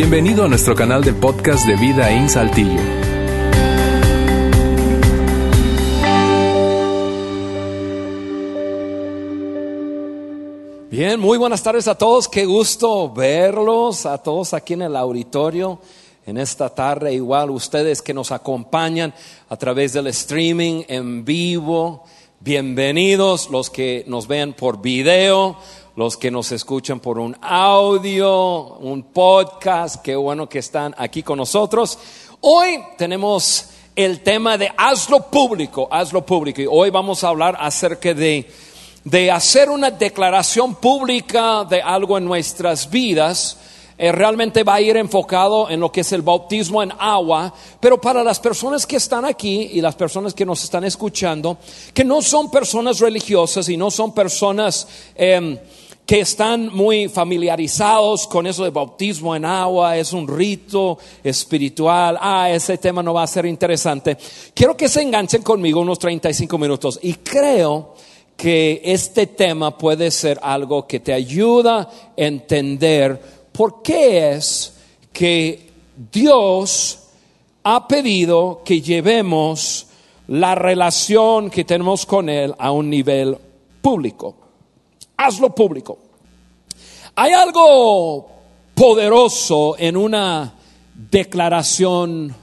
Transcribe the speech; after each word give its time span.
Bienvenido 0.00 0.44
a 0.44 0.48
nuestro 0.48 0.76
canal 0.76 1.02
de 1.02 1.12
podcast 1.12 1.66
de 1.66 1.74
Vida 1.74 2.08
en 2.12 2.28
Saltillo. 2.28 2.80
Bien, 10.88 11.18
muy 11.18 11.36
buenas 11.36 11.64
tardes 11.64 11.88
a 11.88 11.98
todos. 11.98 12.28
Qué 12.28 12.46
gusto 12.46 13.12
verlos, 13.12 14.06
a 14.06 14.18
todos 14.18 14.54
aquí 14.54 14.74
en 14.74 14.82
el 14.82 14.94
auditorio 14.94 15.80
en 16.24 16.38
esta 16.38 16.72
tarde. 16.72 17.12
Igual 17.12 17.50
ustedes 17.50 18.00
que 18.00 18.14
nos 18.14 18.30
acompañan 18.30 19.12
a 19.48 19.56
través 19.56 19.94
del 19.94 20.06
streaming 20.06 20.84
en 20.86 21.24
vivo. 21.24 22.04
Bienvenidos 22.38 23.50
los 23.50 23.68
que 23.68 24.04
nos 24.06 24.28
ven 24.28 24.52
por 24.52 24.80
video, 24.80 25.56
los 25.98 26.16
que 26.16 26.30
nos 26.30 26.52
escuchan 26.52 27.00
por 27.00 27.18
un 27.18 27.36
audio, 27.42 28.76
un 28.76 29.02
podcast. 29.02 29.96
Qué 30.00 30.14
bueno 30.14 30.48
que 30.48 30.60
están 30.60 30.94
aquí 30.96 31.24
con 31.24 31.38
nosotros. 31.38 31.98
Hoy 32.40 32.78
tenemos 32.96 33.70
el 33.96 34.20
tema 34.20 34.56
de 34.56 34.70
hazlo 34.76 35.28
público, 35.28 35.88
hazlo 35.90 36.24
público. 36.24 36.62
Y 36.62 36.68
hoy 36.70 36.90
vamos 36.90 37.24
a 37.24 37.30
hablar 37.30 37.56
acerca 37.58 38.14
de, 38.14 38.48
de 39.02 39.28
hacer 39.32 39.70
una 39.70 39.90
declaración 39.90 40.76
pública 40.76 41.64
de 41.64 41.82
algo 41.82 42.16
en 42.16 42.26
nuestras 42.26 42.88
vidas 42.88 43.58
eh, 44.00 44.12
realmente 44.12 44.62
va 44.62 44.74
a 44.74 44.80
ir 44.80 44.96
enfocado 44.96 45.68
en 45.68 45.80
lo 45.80 45.90
que 45.90 46.02
es 46.02 46.12
el 46.12 46.22
bautismo 46.22 46.80
en 46.84 46.92
agua, 47.00 47.52
pero 47.80 48.00
para 48.00 48.22
las 48.22 48.38
personas 48.38 48.86
que 48.86 48.94
están 48.94 49.24
aquí 49.24 49.70
y 49.72 49.80
las 49.80 49.96
personas 49.96 50.34
que 50.34 50.46
nos 50.46 50.62
están 50.62 50.84
escuchando, 50.84 51.58
que 51.92 52.04
no 52.04 52.22
son 52.22 52.48
personas 52.48 53.00
religiosas 53.00 53.68
y 53.68 53.76
no 53.76 53.90
son 53.90 54.14
personas 54.14 54.86
em, 55.16 55.58
que 56.08 56.20
están 56.20 56.74
muy 56.74 57.10
familiarizados 57.10 58.26
con 58.26 58.46
eso 58.46 58.64
de 58.64 58.70
bautismo 58.70 59.36
en 59.36 59.44
agua, 59.44 59.98
es 59.98 60.14
un 60.14 60.26
rito 60.26 60.96
espiritual, 61.22 62.16
ah, 62.18 62.48
ese 62.50 62.78
tema 62.78 63.02
no 63.02 63.12
va 63.12 63.24
a 63.24 63.26
ser 63.26 63.44
interesante. 63.44 64.16
Quiero 64.54 64.74
que 64.74 64.88
se 64.88 65.02
enganchen 65.02 65.42
conmigo 65.42 65.82
unos 65.82 65.98
35 65.98 66.56
minutos 66.56 66.98
y 67.02 67.12
creo 67.12 67.92
que 68.38 68.80
este 68.84 69.26
tema 69.26 69.76
puede 69.76 70.10
ser 70.10 70.40
algo 70.42 70.86
que 70.86 71.00
te 71.00 71.12
ayuda 71.12 71.80
a 71.80 71.90
entender 72.16 73.20
¿por 73.52 73.82
qué 73.82 74.30
es 74.30 74.72
que 75.12 75.68
Dios 76.10 77.00
ha 77.64 77.86
pedido 77.86 78.62
que 78.64 78.80
llevemos 78.80 79.88
la 80.28 80.54
relación 80.54 81.50
que 81.50 81.64
tenemos 81.64 82.06
con 82.06 82.30
Él 82.30 82.54
a 82.58 82.70
un 82.70 82.88
nivel 82.88 83.36
público? 83.82 84.37
Hazlo 85.18 85.54
público. 85.54 85.98
Hay 87.16 87.32
algo 87.32 88.28
poderoso 88.74 89.74
en 89.76 89.96
una 89.96 90.54
declaración 91.10 92.34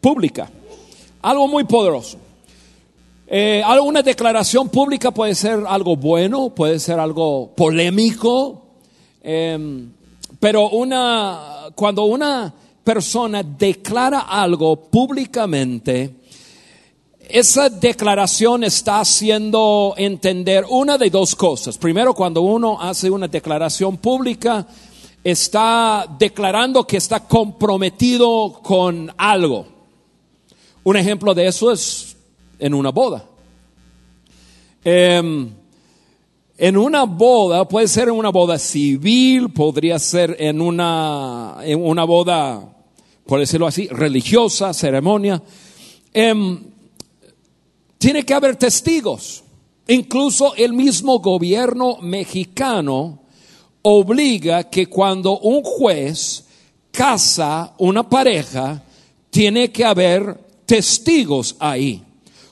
pública, 0.00 0.50
algo 1.20 1.46
muy 1.46 1.64
poderoso. 1.64 2.16
Eh, 3.26 3.62
una 3.82 4.00
declaración 4.02 4.70
pública 4.70 5.10
puede 5.10 5.34
ser 5.34 5.62
algo 5.68 5.96
bueno, 5.96 6.48
puede 6.48 6.78
ser 6.78 6.98
algo 6.98 7.50
polémico, 7.54 8.62
eh, 9.22 9.86
pero 10.40 10.70
una, 10.70 11.68
cuando 11.74 12.04
una 12.04 12.52
persona 12.82 13.42
declara 13.42 14.20
algo 14.20 14.76
públicamente, 14.76 16.21
esa 17.28 17.68
declaración 17.68 18.64
está 18.64 19.00
haciendo 19.00 19.94
entender 19.96 20.64
una 20.68 20.98
de 20.98 21.10
dos 21.10 21.34
cosas. 21.34 21.78
Primero, 21.78 22.14
cuando 22.14 22.42
uno 22.42 22.80
hace 22.80 23.10
una 23.10 23.28
declaración 23.28 23.96
pública, 23.96 24.66
está 25.24 26.06
declarando 26.18 26.86
que 26.86 26.96
está 26.96 27.20
comprometido 27.20 28.60
con 28.62 29.12
algo. 29.16 29.66
Un 30.84 30.96
ejemplo 30.96 31.34
de 31.34 31.46
eso 31.46 31.70
es 31.70 32.16
en 32.58 32.74
una 32.74 32.90
boda. 32.90 33.24
Em, 34.84 35.48
en 36.58 36.76
una 36.76 37.04
boda, 37.04 37.66
puede 37.68 37.88
ser 37.88 38.08
en 38.08 38.14
una 38.14 38.30
boda 38.30 38.58
civil, 38.58 39.50
podría 39.50 39.98
ser 39.98 40.36
en 40.38 40.60
una, 40.60 41.58
en 41.62 41.84
una 41.84 42.04
boda, 42.04 42.74
por 43.26 43.40
decirlo 43.40 43.66
así, 43.66 43.86
religiosa, 43.88 44.74
ceremonia. 44.74 45.40
Em, 46.12 46.71
tiene 48.02 48.24
que 48.24 48.34
haber 48.34 48.56
testigos. 48.56 49.44
Incluso 49.86 50.56
el 50.56 50.72
mismo 50.72 51.20
gobierno 51.20 51.98
mexicano 51.98 53.20
obliga 53.82 54.64
que 54.64 54.88
cuando 54.88 55.38
un 55.38 55.62
juez 55.62 56.44
casa 56.90 57.74
una 57.78 58.02
pareja, 58.08 58.82
tiene 59.30 59.70
que 59.70 59.84
haber 59.84 60.36
testigos 60.66 61.54
ahí. 61.60 62.02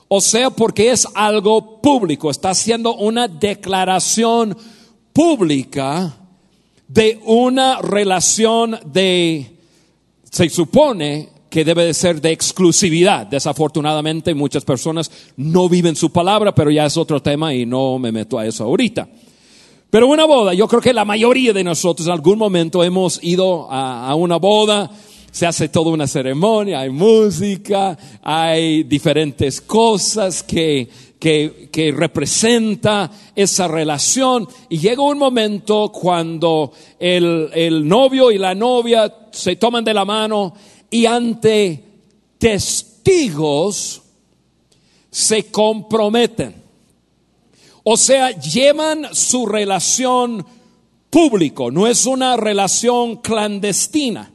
O 0.07 0.21
sea, 0.21 0.51
porque 0.51 0.89
es 0.89 1.05
algo 1.15 1.81
público, 1.81 2.31
está 2.31 2.51
haciendo 2.51 2.95
una 2.95 3.27
declaración 3.27 4.57
pública 5.11 6.15
de 6.87 7.19
una 7.25 7.81
relación 7.81 8.79
de, 8.85 9.51
se 10.31 10.47
supone 10.47 11.27
que 11.51 11.65
debe 11.65 11.83
de 11.83 11.93
ser 11.93 12.21
de 12.21 12.31
exclusividad. 12.31 13.27
Desafortunadamente 13.27 14.33
muchas 14.33 14.63
personas 14.63 15.11
no 15.35 15.67
viven 15.67 15.97
su 15.97 16.09
palabra, 16.09 16.55
pero 16.55 16.71
ya 16.71 16.85
es 16.85 16.95
otro 16.95 17.21
tema 17.21 17.53
y 17.53 17.65
no 17.65 17.99
me 17.99 18.13
meto 18.13 18.39
a 18.39 18.47
eso 18.47 18.63
ahorita. 18.63 19.09
Pero 19.89 20.07
una 20.07 20.23
boda, 20.23 20.53
yo 20.53 20.69
creo 20.69 20.79
que 20.79 20.93
la 20.93 21.03
mayoría 21.03 21.51
de 21.51 21.65
nosotros 21.65 22.07
en 22.07 22.13
algún 22.13 22.39
momento 22.39 22.81
hemos 22.85 23.21
ido 23.21 23.69
a, 23.69 24.15
una 24.15 24.37
boda, 24.37 24.89
se 25.29 25.45
hace 25.45 25.67
toda 25.67 25.91
una 25.91 26.07
ceremonia, 26.07 26.79
hay 26.79 26.89
música, 26.89 27.97
hay 28.23 28.83
diferentes 28.83 29.59
cosas 29.59 30.43
que, 30.43 30.87
que, 31.19 31.67
que, 31.69 31.91
representa 31.91 33.11
esa 33.35 33.67
relación. 33.67 34.47
Y 34.69 34.77
llega 34.77 35.03
un 35.03 35.17
momento 35.17 35.91
cuando 35.91 36.71
el, 36.97 37.49
el 37.53 37.85
novio 37.85 38.31
y 38.31 38.37
la 38.37 38.55
novia 38.55 39.13
se 39.31 39.57
toman 39.57 39.83
de 39.83 39.93
la 39.93 40.05
mano 40.05 40.53
y 40.91 41.07
ante 41.07 41.83
testigos 42.37 44.03
se 45.09 45.49
comprometen. 45.49 46.61
O 47.83 47.97
sea, 47.97 48.29
llevan 48.39 49.07
su 49.13 49.47
relación 49.47 50.45
público, 51.09 51.71
no 51.71 51.87
es 51.87 52.05
una 52.05 52.37
relación 52.37 53.15
clandestina 53.17 54.31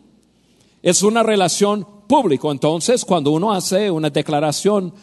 es 0.86 1.02
una 1.02 1.24
relación 1.24 1.84
pública. 2.06 2.48
Entonces, 2.48 3.04
cuando 3.04 3.32
uno 3.32 3.52
hace 3.52 3.90
una 3.90 4.08
declaración 4.08 4.94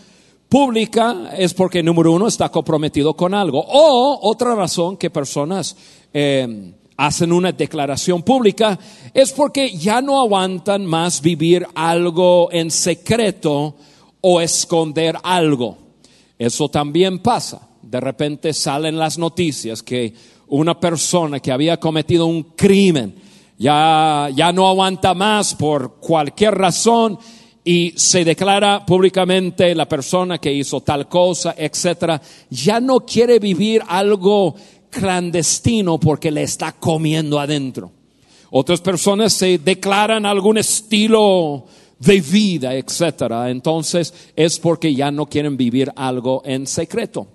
pública 0.47 1.34
es 1.38 1.53
porque, 1.53 1.84
número 1.84 2.13
uno, 2.13 2.25
está 2.25 2.47
comprometido 2.47 3.13
con 3.16 3.34
algo. 3.34 3.59
O 3.68 4.18
otra 4.22 4.56
razón 4.56 4.96
que 4.96 5.09
personas 5.09 5.75
eh, 6.13 6.74
hacen 6.98 7.31
una 7.31 7.52
declaración 7.52 8.24
pública 8.24 8.78
es 9.14 9.31
porque 9.31 9.76
ya 9.76 10.02
no 10.02 10.20
aguantan 10.22 10.86
más 10.86 11.22
vivir 11.22 11.66
algo 11.76 12.50
en 12.52 12.72
secreto 12.72 13.76
o 14.22 14.42
esconder 14.42 15.18
algo. 15.24 15.78
Eso 16.38 16.70
también 16.70 17.20
pasa. 17.20 17.70
De 17.81 18.00
repente 18.00 18.54
salen 18.54 18.98
las 18.98 19.18
noticias 19.18 19.84
que 19.84 20.14
una 20.48 20.80
persona 20.80 21.40
que 21.40 21.52
había 21.52 21.80
cometido 21.80 22.26
un 22.26 22.44
crimen 22.56 23.16
ya, 23.58 24.30
ya 24.36 24.52
no 24.52 24.68
aguanta 24.68 25.14
más 25.14 25.56
por 25.56 25.96
cualquier 25.96 26.56
razón 26.56 27.18
y 27.64 27.94
se 27.96 28.25
declara 28.25 28.86
públicamente 28.86 29.74
la 29.74 29.88
persona 29.88 30.38
que 30.38 30.52
hizo 30.52 30.81
tal 30.81 31.08
cosa, 31.08 31.56
etcétera, 31.58 32.22
ya 32.50 32.80
no 32.80 33.02
quiere 33.02 33.40
vivir 33.40 33.81
algo 33.88 34.56
clandestino 34.94 36.00
porque 36.00 36.31
le 36.31 36.44
está 36.44 36.72
comiendo 36.72 37.40
adentro. 37.40 37.92
Otras 38.51 38.81
personas 38.81 39.34
se 39.34 39.57
declaran 39.57 40.25
algún 40.25 40.57
estilo 40.57 41.66
de 42.00 42.22
vida, 42.22 42.75
etcétera. 42.75 43.50
Entonces 43.50 44.13
es 44.36 44.60
porque 44.60 44.94
ya 44.94 45.12
no 45.12 45.25
quieren 45.25 45.57
vivir 45.57 45.92
algo 45.95 46.42
en 46.45 46.68
secreto. 46.68 47.28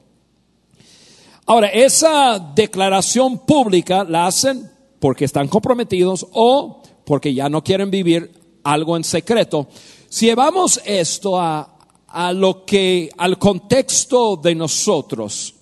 Ahora, 1.46 1.68
esa 1.68 2.38
declaración 2.54 3.38
pública 3.46 4.04
la 4.04 4.26
hacen 4.26 4.70
porque 5.00 5.24
están 5.24 5.48
comprometidos 5.48 6.26
o 6.32 6.82
porque 7.04 7.32
ya 7.32 7.48
no 7.48 7.64
quieren 7.64 7.90
vivir 7.90 8.30
algo 8.62 8.96
en 8.96 9.02
secreto. 9.02 9.66
Si 10.08 10.26
llevamos 10.26 10.80
esto 10.84 11.40
a, 11.40 11.78
a 12.08 12.32
lo 12.32 12.64
que, 12.64 13.10
al 13.16 13.38
contexto 13.38 14.36
de 14.36 14.54
nosotros, 14.54 15.54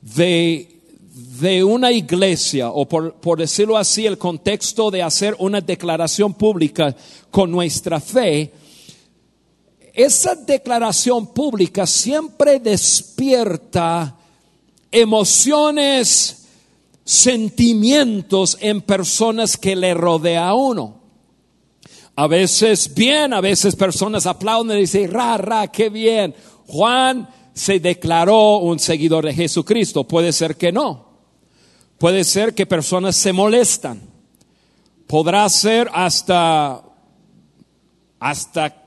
de, 0.00 0.79
de 1.20 1.62
una 1.62 1.92
iglesia, 1.92 2.70
o 2.70 2.86
por, 2.86 3.38
decirlo 3.38 3.76
así, 3.76 4.06
el 4.06 4.16
contexto 4.16 4.90
de 4.90 5.02
hacer 5.02 5.36
una 5.38 5.60
declaración 5.60 6.34
pública 6.34 6.96
con 7.30 7.50
nuestra 7.50 8.00
fe, 8.00 8.52
esa 9.92 10.34
declaración 10.34 11.26
pública 11.26 11.86
siempre 11.86 12.58
despierta 12.58 14.16
emociones 14.90 16.46
sentimientos 17.04 18.56
en 18.60 18.80
personas 18.80 19.56
que 19.56 19.76
le 19.76 19.92
rodea 19.94 20.48
a 20.48 20.54
uno. 20.54 21.00
A 22.16 22.26
veces 22.28 22.94
bien, 22.94 23.32
a 23.32 23.40
veces 23.40 23.76
personas 23.76 24.26
aplauden 24.26 24.78
y 24.78 24.82
dicen, 24.82 25.10
ra, 25.10 25.36
ra, 25.36 25.68
qué 25.68 25.90
bien. 25.90 26.34
Juan 26.66 27.28
se 27.52 27.80
declaró 27.80 28.58
un 28.58 28.78
seguidor 28.78 29.26
de 29.26 29.34
Jesucristo. 29.34 30.04
Puede 30.04 30.32
ser 30.32 30.56
que 30.56 30.72
no. 30.72 31.09
Puede 32.00 32.24
ser 32.24 32.54
que 32.54 32.64
personas 32.64 33.14
se 33.14 33.30
molestan. 33.30 34.00
Podrá 35.06 35.46
ser 35.50 35.86
hasta, 35.92 36.82
hasta 38.18 38.84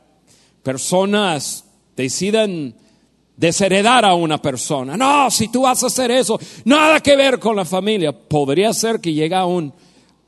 personas 0.63 1.63
decidan 1.95 2.73
desheredar 3.37 4.03
a 4.03 4.15
una 4.15 4.41
persona. 4.41 4.97
No, 4.97 5.29
si 5.29 5.47
tú 5.49 5.61
vas 5.61 5.83
a 5.83 5.87
hacer 5.87 6.09
eso, 6.09 6.39
nada 6.65 7.01
que 7.01 7.15
ver 7.15 7.37
con 7.37 7.55
la 7.55 7.65
familia. 7.65 8.11
Podría 8.11 8.73
ser 8.73 8.99
que 8.99 9.13
llegue 9.13 9.35
a 9.35 9.45
un, 9.45 9.71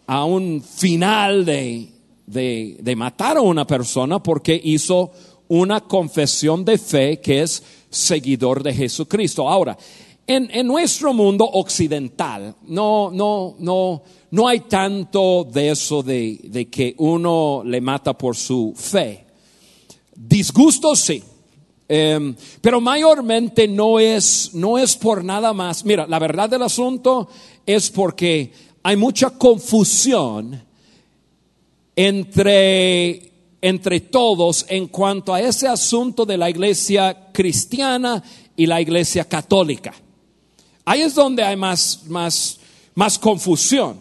a 0.06 0.24
un 0.26 0.62
final 0.62 1.44
de, 1.44 1.90
de, 2.28 2.78
de 2.80 2.96
matar 2.96 3.38
a 3.38 3.42
una 3.42 3.66
persona 3.66 4.22
porque 4.22 4.62
hizo 4.64 5.12
una 5.48 5.82
confesión 5.82 6.64
de 6.64 6.78
fe 6.78 7.20
que 7.20 7.42
es 7.42 7.64
seguidor 7.90 8.62
de 8.62 8.76
Jesucristo. 8.76 9.50
Ahora, 9.50 9.76
en, 10.28 10.50
en, 10.52 10.68
nuestro 10.68 11.14
mundo 11.14 11.46
occidental 11.46 12.56
no, 12.68 13.12
no, 13.12 13.56
no, 13.60 14.02
no 14.32 14.48
hay 14.48 14.62
tanto 14.62 15.44
de 15.44 15.70
eso 15.70 16.02
de, 16.02 16.40
de 16.44 16.68
que 16.70 16.96
uno 16.98 17.62
le 17.64 17.80
mata 17.80 18.18
por 18.18 18.36
su 18.36 18.74
fe. 18.76 19.26
Disgusto 20.16 20.96
sí. 20.96 21.22
Em, 21.88 22.36
pero 22.62 22.82
mayormente 22.82 23.68
no 23.68 24.00
es, 24.00 24.52
no 24.54 24.78
es 24.78 24.96
por 24.96 25.24
nada 25.24 25.54
más. 25.54 25.86
Mira, 25.86 26.08
la 26.08 26.20
verdad 26.20 26.50
del 26.50 26.64
asunto 26.64 27.30
es 27.66 27.92
porque 27.92 28.52
hay 28.82 28.96
mucha 28.96 29.32
confusión 29.32 30.64
entre, 31.96 33.32
entre 33.62 34.00
todos 34.00 34.66
en 34.70 34.88
cuanto 34.88 35.34
a 35.34 35.42
ese 35.42 35.68
asunto 35.68 36.26
de 36.26 36.38
la 36.38 36.50
iglesia 36.50 37.30
cristiana 37.32 38.24
y 38.56 38.66
la 38.66 38.82
iglesia 38.82 39.26
católica. 39.26 39.94
Ahí 40.86 41.02
es 41.02 41.16
donde 41.16 41.44
hay 41.44 41.56
más, 41.56 42.02
más, 42.08 42.60
más 42.94 43.18
confusión. 43.20 44.00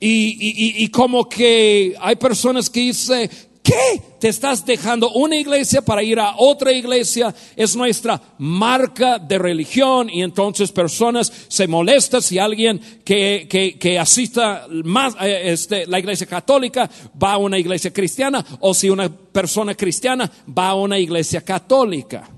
Y, 0.00 0.36
y, 0.40 0.84
y, 0.84 0.88
como 0.88 1.28
que 1.28 1.94
hay 1.98 2.16
personas 2.16 2.68
que 2.68 2.80
dicen, 2.80 3.30
¿Qué? 3.64 4.02
Te 4.20 4.28
estás 4.28 4.66
dejando 4.66 5.10
una 5.12 5.36
iglesia 5.36 5.80
para 5.80 6.02
ir 6.02 6.20
a 6.20 6.34
otra 6.36 6.70
iglesia. 6.70 7.34
Es 7.56 7.74
nuestra 7.74 8.20
marca 8.36 9.18
de 9.18 9.38
religión 9.38 10.10
y 10.10 10.22
entonces 10.22 10.70
personas 10.70 11.32
se 11.48 11.66
molestan 11.66 12.20
si 12.20 12.38
alguien 12.38 12.78
que, 13.02 13.46
que, 13.48 13.78
que 13.78 13.98
asista 13.98 14.66
más 14.68 15.14
eh, 15.18 15.44
este, 15.44 15.86
la 15.86 15.98
iglesia 15.98 16.26
católica 16.26 16.90
va 17.20 17.32
a 17.32 17.38
una 17.38 17.58
iglesia 17.58 17.90
cristiana 17.90 18.44
o 18.60 18.74
si 18.74 18.90
una 18.90 19.08
persona 19.08 19.74
cristiana 19.74 20.30
va 20.46 20.68
a 20.68 20.74
una 20.74 20.98
iglesia 20.98 21.40
católica. 21.40 22.28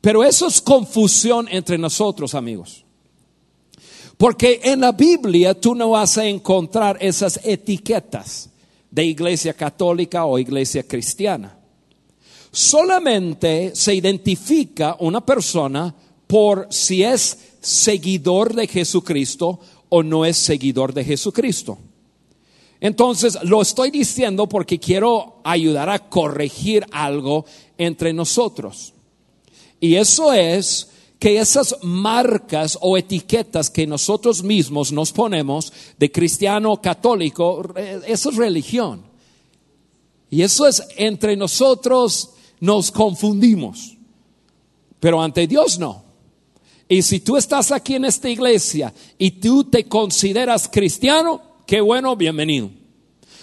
Pero 0.00 0.22
eso 0.22 0.46
es 0.46 0.60
confusión 0.60 1.48
entre 1.50 1.78
nosotros, 1.78 2.34
amigos. 2.34 2.84
Porque 4.16 4.60
en 4.64 4.80
la 4.80 4.92
Biblia 4.92 5.58
tú 5.58 5.74
no 5.74 5.90
vas 5.90 6.18
a 6.18 6.26
encontrar 6.26 6.98
esas 7.00 7.40
etiquetas 7.44 8.50
de 8.90 9.04
iglesia 9.04 9.54
católica 9.54 10.24
o 10.24 10.38
iglesia 10.38 10.82
cristiana. 10.82 11.56
Solamente 12.50 13.72
se 13.74 13.94
identifica 13.94 14.96
una 15.00 15.24
persona 15.24 15.94
por 16.26 16.66
si 16.70 17.02
es 17.02 17.38
seguidor 17.60 18.54
de 18.54 18.66
Jesucristo 18.66 19.60
o 19.88 20.02
no 20.02 20.24
es 20.24 20.36
seguidor 20.36 20.92
de 20.92 21.04
Jesucristo. 21.04 21.78
Entonces, 22.80 23.38
lo 23.42 23.60
estoy 23.60 23.90
diciendo 23.90 24.48
porque 24.48 24.78
quiero 24.78 25.40
ayudar 25.44 25.90
a 25.90 26.08
corregir 26.08 26.86
algo 26.92 27.44
entre 27.76 28.12
nosotros. 28.12 28.94
Y 29.80 29.94
eso 29.94 30.32
es 30.32 30.88
que 31.18 31.38
esas 31.38 31.76
marcas 31.82 32.78
o 32.80 32.96
etiquetas 32.96 33.70
que 33.70 33.86
nosotros 33.86 34.42
mismos 34.42 34.92
nos 34.92 35.12
ponemos 35.12 35.72
de 35.98 36.12
cristiano 36.12 36.80
católico, 36.80 37.74
eso 38.06 38.30
es 38.30 38.36
religión. 38.36 39.02
Y 40.30 40.42
eso 40.42 40.66
es 40.66 40.82
entre 40.96 41.36
nosotros 41.36 42.30
nos 42.60 42.90
confundimos, 42.90 43.96
pero 45.00 45.22
ante 45.22 45.46
Dios 45.46 45.78
no. 45.78 46.04
Y 46.88 47.02
si 47.02 47.20
tú 47.20 47.36
estás 47.36 47.72
aquí 47.72 47.94
en 47.94 48.04
esta 48.04 48.28
iglesia 48.28 48.94
y 49.18 49.32
tú 49.32 49.64
te 49.64 49.84
consideras 49.84 50.68
cristiano, 50.68 51.42
qué 51.66 51.80
bueno, 51.80 52.16
bienvenido. 52.16 52.70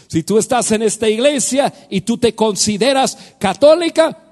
Si 0.08 0.24
tú 0.24 0.38
estás 0.38 0.72
en 0.72 0.84
esta 0.84 1.10
iglesia 1.10 1.74
y 1.90 2.02
tú 2.02 2.18
te 2.18 2.34
consideras 2.34 3.18
católica, 3.40 4.25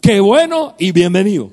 qué 0.00 0.20
bueno 0.20 0.74
y 0.78 0.92
bienvenido. 0.92 1.50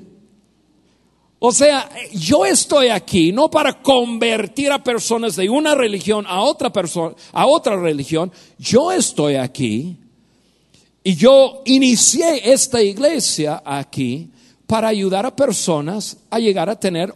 O 1.44 1.50
sea, 1.50 1.90
yo 2.12 2.44
estoy 2.44 2.88
aquí 2.88 3.32
no 3.32 3.50
para 3.50 3.82
convertir 3.82 4.70
a 4.70 4.84
personas 4.84 5.34
de 5.34 5.50
una 5.50 5.74
religión 5.74 6.24
a 6.28 6.40
otra 6.40 6.72
persona, 6.72 7.16
a 7.32 7.46
otra 7.46 7.76
religión. 7.76 8.30
Yo 8.58 8.92
estoy 8.92 9.34
aquí 9.34 9.96
y 11.02 11.16
yo 11.16 11.62
inicié 11.64 12.52
esta 12.52 12.80
iglesia 12.80 13.60
aquí 13.64 14.30
para 14.68 14.86
ayudar 14.86 15.26
a 15.26 15.34
personas 15.34 16.16
a 16.30 16.38
llegar 16.38 16.70
a 16.70 16.78
tener 16.78 17.12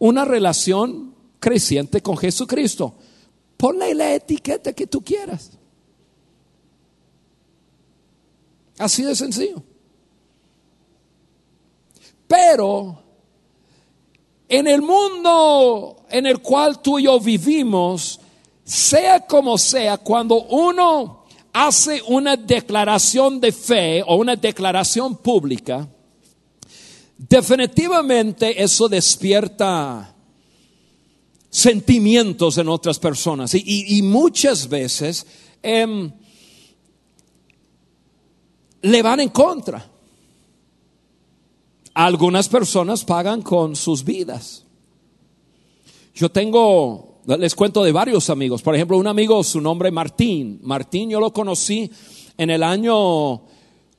una 0.00 0.24
relación 0.24 1.14
creciente 1.38 2.02
con 2.02 2.16
Jesucristo. 2.16 2.94
Ponle 3.56 3.94
la 3.94 4.12
etiqueta 4.12 4.72
que 4.72 4.88
tú 4.88 5.02
quieras. 5.02 5.52
Así 8.76 9.04
de 9.04 9.14
sencillo. 9.14 9.62
Pero 12.28 13.02
en 14.48 14.68
el 14.68 14.82
mundo 14.82 15.98
en 16.10 16.26
el 16.26 16.40
cual 16.40 16.80
tú 16.80 16.98
y 16.98 17.04
yo 17.04 17.18
vivimos, 17.20 18.20
sea 18.64 19.26
como 19.26 19.58
sea, 19.58 19.98
cuando 19.98 20.42
uno 20.42 21.24
hace 21.52 22.02
una 22.06 22.36
declaración 22.36 23.40
de 23.40 23.52
fe 23.52 24.02
o 24.06 24.16
una 24.16 24.36
declaración 24.36 25.16
pública, 25.16 25.88
definitivamente 27.16 28.62
eso 28.62 28.88
despierta 28.88 30.14
sentimientos 31.50 32.58
en 32.58 32.68
otras 32.68 32.98
personas 32.98 33.54
y, 33.54 34.02
muchas 34.02 34.68
veces 34.68 35.26
em, 35.62 36.12
le 38.82 39.02
van 39.02 39.20
en 39.20 39.30
contra. 39.30 39.90
Algunas 41.98 42.48
personas 42.48 43.04
pagan 43.04 43.42
con 43.42 43.74
sus 43.74 44.04
vidas. 44.04 44.64
Yo 46.14 46.30
tengo, 46.30 47.22
les 47.26 47.56
cuento 47.56 47.82
de 47.82 47.90
varios 47.90 48.30
amigos. 48.30 48.62
Por 48.62 48.76
ejemplo, 48.76 48.96
un 48.96 49.08
amigo, 49.08 49.42
su 49.42 49.60
nombre 49.60 49.90
Martín. 49.90 50.60
Martín 50.62 51.10
yo 51.10 51.18
lo 51.18 51.32
conocí 51.32 51.90
en 52.36 52.50
el 52.50 52.62
año 52.62 53.42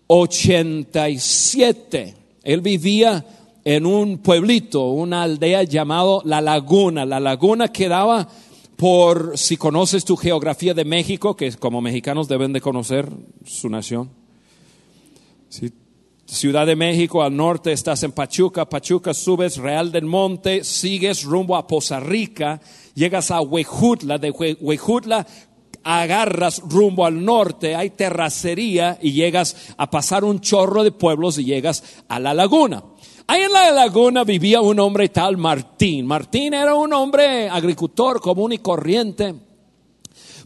87. 0.08 2.16
Él 2.42 2.62
vivía 2.62 3.26
en 3.66 3.86
un 3.86 4.20
pueblito, 4.20 4.92
una 4.92 5.24
aldea 5.24 5.64
llamado 5.64 6.22
La 6.24 6.40
Laguna. 6.40 7.06
La 7.06 7.20
Laguna 7.20 7.68
quedaba 7.68 8.30
por, 8.78 9.38
si 9.38 9.58
conoces 9.58 10.06
tu 10.06 10.16
geografía 10.16 10.74
de 10.74 10.86
México, 10.86 11.36
que 11.36 11.52
como 11.58 11.82
mexicanos 11.82 12.30
deben 12.30 12.54
de 12.54 12.62
conocer 12.62 13.10
su 13.44 13.68
nación. 13.68 14.10
Si 15.50 15.70
Ciudad 16.32 16.68
de 16.68 16.76
México, 16.76 17.24
al 17.24 17.36
norte 17.36 17.72
estás 17.72 18.04
en 18.04 18.12
Pachuca, 18.12 18.70
Pachuca 18.70 19.16
subes 19.16 19.58
Real 19.58 19.92
del 19.92 20.06
Monte, 20.06 20.64
sigues 20.64 21.24
rumbo 21.24 21.58
a 21.58 21.66
Poza 21.66 22.00
Rica, 22.00 22.62
llegas 22.94 23.32
a 23.32 23.42
Huejutla, 23.42 24.20
de 24.20 24.30
Huejutla 24.30 25.26
agarras 25.84 26.62
rumbo 26.70 27.08
al 27.08 27.26
norte, 27.26 27.76
hay 27.76 27.90
terracería 27.90 29.00
y 29.02 29.14
llegas 29.14 29.74
a 29.76 29.90
pasar 29.90 30.24
un 30.24 30.40
chorro 30.40 30.84
de 30.84 30.92
pueblos 30.92 31.40
y 31.40 31.46
llegas 31.46 31.84
a 32.08 32.20
la 32.20 32.36
laguna. 32.36 32.84
Ahí 33.26 33.42
en 33.42 33.52
la 33.52 33.72
laguna 33.72 34.24
vivía 34.24 34.62
un 34.62 34.80
hombre 34.80 35.10
tal 35.10 35.36
Martín. 35.36 36.06
Martín 36.06 36.54
era 36.54 36.76
un 36.76 36.94
hombre 36.94 37.50
agricultor 37.50 38.22
común 38.22 38.54
y 38.54 38.60
corriente. 38.60 39.34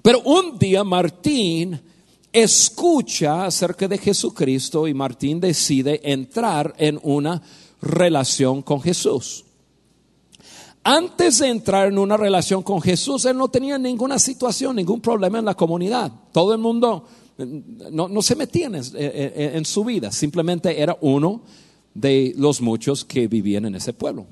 Pero 0.01 0.21
un 0.21 0.57
día 0.57 0.85
Martín 0.85 1.81
escucha 2.33 3.45
acerca 3.45 3.87
de 3.87 3.99
Jesucristo 3.99 4.87
y 4.87 4.93
Martín 4.93 5.39
decide 5.39 6.01
entrar 6.03 6.73
en 6.77 6.99
una 7.03 7.41
relación 7.81 8.63
con 8.63 8.81
Jesús. 8.81 9.45
Antes 10.83 11.39
de 11.39 11.47
entrar 11.47 11.87
en 11.87 11.97
una 11.97 12.17
relación 12.17 12.63
con 12.63 12.81
Jesús, 12.81 13.23
él 13.25 13.37
no 13.37 13.47
tenía 13.47 13.77
ninguna 13.77 14.19
situación, 14.19 14.75
ningún 14.75 14.99
problema 14.99 15.39
en 15.39 15.45
la 15.45 15.53
comunidad. 15.53 16.11
Todo 16.33 16.53
el 16.53 16.59
mundo 16.59 17.05
no, 17.37 18.21
se 18.21 18.35
metía 18.35 18.65
en, 18.65 18.75
en 18.75 19.65
su 19.65 19.85
vida, 19.85 20.11
simplemente 20.11 20.81
era 20.81 20.97
uno 20.99 21.43
de 21.93 22.33
los 22.35 22.59
muchos 22.59 23.05
que 23.05 23.27
vivían 23.27 23.65
en 23.65 23.75
ese 23.75 23.93
pueblo. 23.93 24.25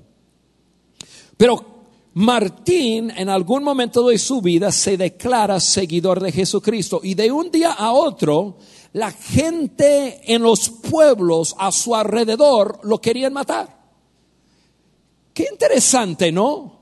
Pero 1.38 1.71
Martín 2.14 3.12
en 3.16 3.30
algún 3.30 3.64
momento 3.64 4.08
de 4.08 4.18
su 4.18 4.42
vida 4.42 4.72
se 4.72 4.98
declara 4.98 5.60
seguidor 5.60 6.20
de 6.20 6.32
Jesucristo 6.32 7.00
y 7.04 7.16
de 7.16 7.32
un 7.32 7.52
día 7.52 7.72
a 7.72 7.94
otro 7.94 8.58
la 8.94 9.12
gente 9.12 10.22
en 10.34 10.42
los 10.42 10.70
pueblos 10.70 11.56
a 11.58 11.72
su 11.72 11.96
alrededor 11.96 12.82
lo 12.84 13.00
querían 13.00 13.32
matar. 13.32 13.80
Qué 15.34 15.48
interesante, 15.50 16.32
¿no? 16.32 16.80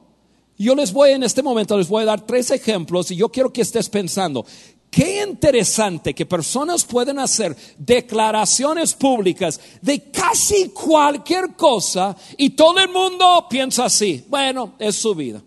Yo 0.57 0.73
les 0.75 0.91
voy 0.91 1.11
en 1.11 1.23
este 1.23 1.43
momento, 1.43 1.77
les 1.77 1.87
voy 1.87 2.03
a 2.03 2.07
dar 2.07 2.25
tres 2.25 2.49
ejemplos 2.49 3.11
y 3.11 3.15
yo 3.15 3.29
quiero 3.29 3.53
que 3.53 3.61
estés 3.61 3.87
pensando, 3.87 4.45
qué 4.89 5.23
interesante 5.23 6.13
que 6.13 6.25
personas 6.25 6.83
pueden 6.83 7.19
hacer 7.19 7.55
declaraciones 7.77 8.93
públicas 8.93 9.59
de 9.81 10.09
casi 10.11 10.69
cualquier 10.69 11.55
cosa 11.55 12.15
y 12.37 12.51
todo 12.51 12.79
el 12.79 12.89
mundo 12.89 13.47
piensa 13.49 13.85
así, 13.85 14.23
bueno, 14.27 14.73
es 14.79 14.95
su 14.95 15.13
vida, 15.15 15.41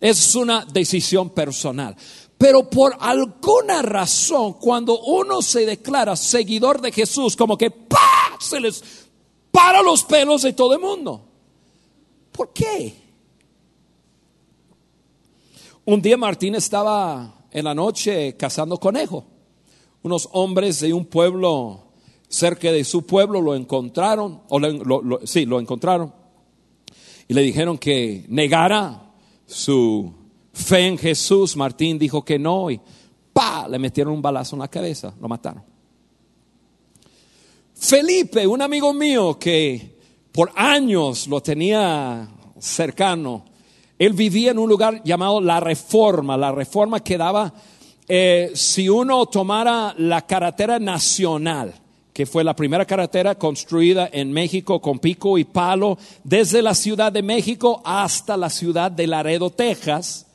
es 0.00 0.34
una 0.34 0.64
decisión 0.64 1.30
personal. 1.30 1.96
Pero 2.36 2.68
por 2.68 2.96
alguna 3.00 3.80
razón, 3.80 4.54
cuando 4.54 4.98
uno 5.00 5.40
se 5.40 5.64
declara 5.64 6.16
seguidor 6.16 6.80
de 6.80 6.92
Jesús, 6.92 7.36
como 7.36 7.56
que 7.56 7.70
¡pah! 7.70 8.36
se 8.40 8.60
les 8.60 8.82
para 9.50 9.82
los 9.82 10.02
pelos 10.02 10.42
de 10.42 10.52
todo 10.52 10.74
el 10.74 10.80
mundo. 10.80 11.24
¿Por 12.32 12.52
qué? 12.52 12.92
Un 15.84 16.02
día 16.02 16.16
Martín 16.16 16.56
estaba 16.56 17.33
en 17.54 17.64
la 17.64 17.74
noche 17.74 18.36
cazando 18.36 18.76
conejo. 18.76 19.24
Unos 20.02 20.28
hombres 20.32 20.80
de 20.80 20.92
un 20.92 21.06
pueblo 21.06 21.84
cerca 22.28 22.70
de 22.70 22.84
su 22.84 23.06
pueblo 23.06 23.40
lo 23.40 23.54
encontraron, 23.54 24.42
o 24.48 24.60
sí, 25.24 25.46
lo 25.46 25.60
encontraron, 25.60 26.12
y 27.28 27.32
le 27.32 27.42
dijeron 27.42 27.78
que 27.78 28.26
negara 28.28 29.12
su 29.46 30.12
fe 30.52 30.88
en 30.88 30.98
Jesús. 30.98 31.56
Martín 31.56 31.98
dijo 31.98 32.24
que 32.24 32.38
no 32.38 32.70
y 32.70 32.80
pa, 33.32 33.68
le 33.68 33.78
metieron 33.78 34.12
un 34.12 34.20
balazo 34.20 34.56
en 34.56 34.60
la 34.60 34.68
cabeza, 34.68 35.14
lo 35.20 35.28
mataron. 35.28 35.62
Felipe, 37.74 38.46
un 38.46 38.62
amigo 38.62 38.92
mío 38.92 39.38
que 39.38 39.98
por 40.32 40.50
años 40.56 41.28
lo 41.28 41.40
tenía 41.40 42.28
cercano, 42.58 43.44
él 43.98 44.12
vivía 44.12 44.50
en 44.50 44.58
un 44.58 44.68
lugar 44.68 45.02
llamado 45.04 45.40
La 45.40 45.60
Reforma. 45.60 46.36
La 46.36 46.52
Reforma 46.52 47.00
quedaba, 47.00 47.52
eh, 48.08 48.50
si 48.54 48.88
uno 48.88 49.26
tomara 49.26 49.94
la 49.98 50.26
carretera 50.26 50.78
nacional, 50.78 51.74
que 52.12 52.26
fue 52.26 52.44
la 52.44 52.54
primera 52.54 52.84
carretera 52.84 53.36
construida 53.36 54.08
en 54.12 54.32
México 54.32 54.80
con 54.80 54.98
pico 54.98 55.38
y 55.38 55.44
palo, 55.44 55.98
desde 56.22 56.62
la 56.62 56.74
Ciudad 56.74 57.12
de 57.12 57.22
México 57.22 57.82
hasta 57.84 58.36
la 58.36 58.50
ciudad 58.50 58.90
de 58.90 59.06
Laredo, 59.06 59.50
Texas. 59.50 60.26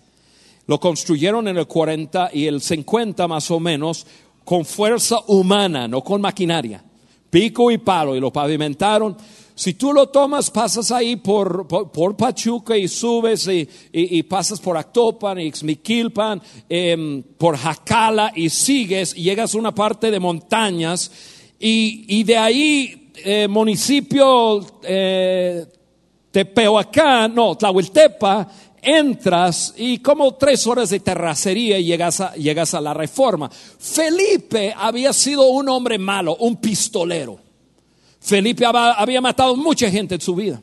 Lo 0.67 0.79
construyeron 0.79 1.47
en 1.47 1.57
el 1.57 1.67
40 1.67 2.31
y 2.33 2.47
el 2.47 2.61
50 2.61 3.27
más 3.27 3.49
o 3.49 3.59
menos 3.59 4.05
con 4.43 4.65
fuerza 4.65 5.19
humana, 5.27 5.87
no 5.87 6.01
con 6.01 6.21
maquinaria. 6.21 6.83
Pico 7.29 7.71
y 7.71 7.77
palo 7.77 8.15
y 8.15 8.19
lo 8.19 8.31
pavimentaron 8.31 9.15
si 9.59 9.73
tú 9.73 9.91
lo 9.91 10.07
tomas, 10.07 10.49
pasas 10.49 10.89
ahí 10.89 11.17
por, 11.17 11.67
por, 11.67 12.15
Pachuca 12.15 12.77
y 12.77 12.87
subes 12.87 13.45
y, 13.91 14.23
pasas 14.23 14.61
por 14.61 14.77
Actopan 14.77 15.37
y 15.37 15.51
Xmiquilpan, 15.51 16.41
em, 16.69 17.21
por 17.37 17.57
Jacala 17.57 18.31
y 18.33 18.49
sigues 18.49 19.13
y 19.17 19.23
llegas 19.23 19.53
a 19.53 19.57
una 19.57 19.75
parte 19.75 20.11
de 20.11 20.19
montañas 20.21 21.11
y, 21.59 22.23
de 22.23 22.37
ahí 22.37 23.11
eh, 23.17 23.49
municipio 23.49 24.65
eh, 24.81 25.65
Tepehuacán, 26.31 27.35
no, 27.35 27.57
Tlahueltepa, 27.57 28.49
entras 28.81 29.73
y 29.75 29.97
como 29.97 30.35
tres 30.35 30.65
horas 30.67 30.89
de 30.89 31.01
terracería 31.01 31.77
y 31.77 31.83
llegas 31.83 32.21
a, 32.21 32.33
llegas 32.35 32.73
a 32.75 32.79
la 32.79 32.93
reforma. 32.93 33.49
Felipe 33.51 34.73
había 34.73 35.11
sido 35.11 35.49
un 35.49 35.67
hombre 35.67 35.97
malo, 35.97 36.37
un 36.37 36.55
pistolero. 36.61 37.48
Felipe 38.19 38.65
había 38.65 39.21
matado 39.21 39.55
mucha 39.55 39.89
gente 39.89 40.15
en 40.15 40.21
su 40.21 40.35
vida. 40.35 40.61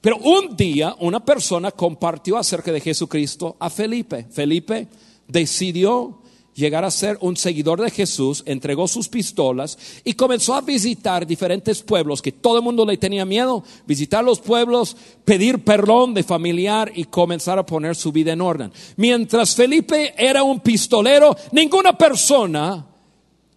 Pero 0.00 0.18
un 0.18 0.56
día 0.56 0.96
una 1.00 1.24
persona 1.24 1.70
compartió 1.70 2.36
acerca 2.36 2.72
de 2.72 2.80
Jesucristo 2.80 3.56
a 3.58 3.70
Felipe. 3.70 4.26
Felipe 4.30 4.88
decidió 5.28 6.22
llegar 6.54 6.84
a 6.84 6.90
ser 6.90 7.16
un 7.20 7.36
seguidor 7.36 7.80
de 7.80 7.90
Jesús, 7.90 8.42
entregó 8.46 8.86
sus 8.86 9.08
pistolas 9.08 9.78
y 10.04 10.14
comenzó 10.14 10.54
a 10.54 10.60
visitar 10.60 11.26
diferentes 11.26 11.82
pueblos 11.82 12.20
que 12.20 12.32
todo 12.32 12.58
el 12.58 12.62
mundo 12.62 12.84
le 12.84 12.96
tenía 12.96 13.24
miedo, 13.24 13.64
visitar 13.86 14.22
los 14.22 14.40
pueblos, 14.40 14.96
pedir 15.24 15.64
perdón 15.64 16.14
de 16.14 16.22
familiar 16.22 16.92
y 16.94 17.04
comenzar 17.04 17.58
a 17.58 17.66
poner 17.66 17.96
su 17.96 18.12
vida 18.12 18.32
en 18.32 18.40
orden. 18.40 18.72
Mientras 18.96 19.54
Felipe 19.54 20.14
era 20.16 20.42
un 20.42 20.60
pistolero, 20.60 21.36
ninguna 21.52 21.96
persona 21.96 22.86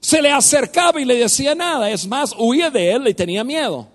se 0.06 0.22
le 0.22 0.30
acercaba 0.30 1.02
y 1.02 1.06
le 1.06 1.16
decía 1.16 1.56
nada. 1.56 1.90
Es 1.90 2.08
más, 2.08 2.36
huía 2.38 2.70
de 2.70 2.92
él, 2.92 3.08
y 3.08 3.16
tenía 3.16 3.44
miedo. 3.44 3.88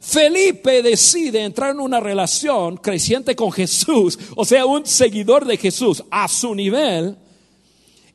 Felipe 0.00 0.82
decide 0.82 1.44
entrar 1.44 1.70
en 1.70 1.78
una 1.78 2.00
relación 2.00 2.76
creciente 2.78 3.36
con 3.36 3.52
Jesús, 3.52 4.18
o 4.34 4.44
sea, 4.44 4.66
un 4.66 4.84
seguidor 4.84 5.44
de 5.44 5.56
Jesús 5.56 6.02
a 6.10 6.26
su 6.26 6.56
nivel, 6.56 7.16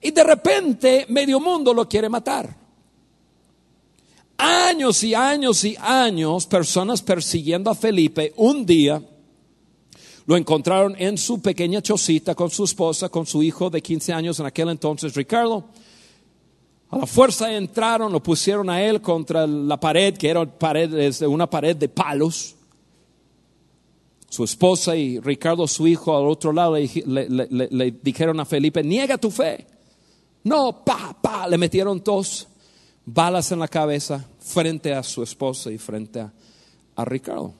y 0.01 0.11
de 0.11 0.23
repente 0.25 1.05
medio 1.07 1.39
mundo 1.39 1.73
lo 1.73 1.87
quiere 1.87 2.09
matar. 2.09 2.53
Años 4.37 5.01
y 5.05 5.15
años 5.15 5.63
y 5.63 5.77
años, 5.79 6.45
personas 6.45 7.01
persiguiendo 7.01 7.69
a 7.69 7.75
Felipe, 7.75 8.33
un 8.35 8.65
día 8.65 9.01
lo 10.25 10.35
encontraron 10.35 10.93
en 10.99 11.17
su 11.17 11.41
pequeña 11.41 11.81
chocita 11.81 12.35
con 12.35 12.49
su 12.49 12.65
esposa, 12.65 13.07
con 13.07 13.25
su 13.25 13.41
hijo 13.41 13.69
de 13.69 13.81
15 13.81 14.11
años 14.11 14.39
en 14.41 14.45
aquel 14.45 14.67
entonces, 14.67 15.15
Ricardo 15.15 15.69
a 16.91 16.97
la 16.97 17.05
fuerza 17.05 17.53
entraron, 17.53 18.11
lo 18.11 18.21
pusieron 18.21 18.69
a 18.69 18.81
él 18.81 18.99
contra 19.01 19.45
la 19.45 19.79
pared, 19.79 20.17
que 20.17 20.29
era 20.29 20.41
una 20.41 21.47
pared 21.47 21.75
de 21.75 21.89
palos. 21.89 22.55
Su 24.27 24.43
esposa 24.43 24.95
y 24.95 25.19
Ricardo, 25.19 25.67
su 25.67 25.87
hijo, 25.87 26.15
al 26.15 26.27
otro 26.27 26.51
lado 26.51 26.77
le, 26.77 27.91
dijeron 28.01 28.39
a 28.39 28.45
Felipe, 28.45 28.83
niega 28.83 29.17
tu 29.17 29.29
fe. 29.29 29.67
No, 30.43 30.83
pa, 30.83 31.15
pa, 31.21 31.47
le 31.47 31.57
metieron 31.57 32.01
dos 32.03 32.47
balas 33.05 33.51
en 33.51 33.59
la 33.59 33.67
cabeza 33.67 34.25
frente 34.39 34.93
a 34.93 35.03
su 35.03 35.21
esposa 35.21 35.71
y 35.71 35.77
frente 35.77 36.21
a, 36.21 36.33
a 36.95 37.05
Ricardo. 37.05 37.53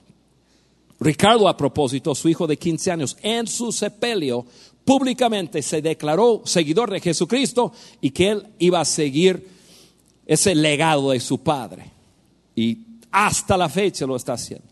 Ricardo, 0.98 1.48
a 1.48 1.56
propósito, 1.56 2.14
su 2.14 2.28
hijo 2.28 2.46
de 2.46 2.58
15 2.58 2.90
años, 2.90 3.16
en 3.22 3.46
su 3.46 3.72
sepelio 3.72 4.44
públicamente 4.90 5.62
se 5.62 5.80
declaró 5.80 6.42
seguidor 6.44 6.90
de 6.90 6.98
Jesucristo 6.98 7.72
y 8.00 8.10
que 8.10 8.30
él 8.30 8.44
iba 8.58 8.80
a 8.80 8.84
seguir 8.84 9.48
ese 10.26 10.52
legado 10.52 11.12
de 11.12 11.20
su 11.20 11.38
padre. 11.38 11.92
Y 12.56 12.76
hasta 13.12 13.56
la 13.56 13.68
fecha 13.68 14.04
lo 14.04 14.16
está 14.16 14.32
haciendo. 14.32 14.66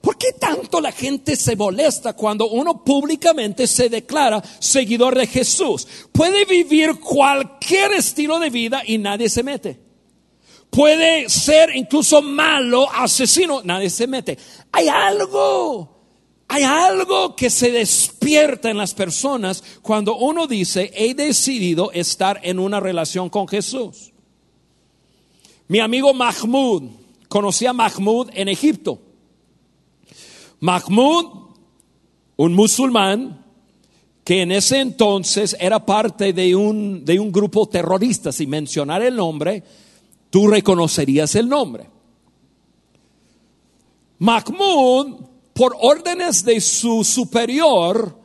¿Por 0.00 0.16
qué 0.16 0.28
tanto 0.38 0.80
la 0.80 0.92
gente 0.92 1.34
se 1.34 1.56
molesta 1.56 2.12
cuando 2.12 2.50
uno 2.50 2.84
públicamente 2.84 3.66
se 3.66 3.88
declara 3.88 4.40
seguidor 4.60 5.18
de 5.18 5.26
Jesús? 5.26 5.88
Puede 6.12 6.44
vivir 6.44 7.00
cualquier 7.00 7.94
estilo 7.94 8.38
de 8.38 8.50
vida 8.50 8.82
y 8.86 8.96
nadie 8.96 9.28
se 9.28 9.42
mete. 9.42 9.76
Puede 10.70 11.28
ser 11.28 11.74
incluso 11.74 12.22
malo, 12.22 12.88
asesino, 12.88 13.60
nadie 13.64 13.90
se 13.90 14.06
mete. 14.06 14.38
Hay 14.70 14.86
algo 14.86 15.97
hay 16.48 16.62
algo 16.62 17.36
que 17.36 17.50
se 17.50 17.70
despierta 17.70 18.70
en 18.70 18.78
las 18.78 18.94
personas 18.94 19.62
cuando 19.82 20.16
uno 20.16 20.46
dice, 20.46 20.90
he 20.94 21.12
decidido 21.12 21.92
estar 21.92 22.40
en 22.42 22.58
una 22.58 22.80
relación 22.80 23.28
con 23.28 23.46
Jesús. 23.46 24.12
Mi 25.68 25.80
amigo 25.80 26.14
Mahmoud, 26.14 26.84
conocía 27.28 27.70
a 27.70 27.74
Mahmoud 27.74 28.30
en 28.32 28.48
Egipto. 28.48 28.98
Mahmoud, 30.60 31.26
un 32.36 32.54
musulmán, 32.54 33.44
que 34.24 34.40
en 34.40 34.52
ese 34.52 34.80
entonces 34.80 35.54
era 35.60 35.84
parte 35.84 36.32
de 36.32 36.56
un, 36.56 37.04
de 37.04 37.20
un 37.20 37.30
grupo 37.30 37.68
terrorista. 37.68 38.32
Sin 38.32 38.48
mencionar 38.48 39.02
el 39.02 39.16
nombre, 39.16 39.62
tú 40.30 40.48
reconocerías 40.48 41.34
el 41.34 41.46
nombre. 41.46 41.90
Mahmoud 44.18 45.28
por 45.58 45.76
órdenes 45.80 46.44
de 46.44 46.60
su 46.60 47.02
superior, 47.02 48.16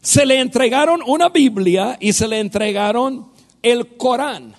se 0.00 0.24
le 0.24 0.38
entregaron 0.38 1.00
una 1.04 1.28
Biblia 1.28 1.96
y 1.98 2.12
se 2.12 2.28
le 2.28 2.38
entregaron 2.38 3.26
el 3.60 3.96
Corán. 3.96 4.54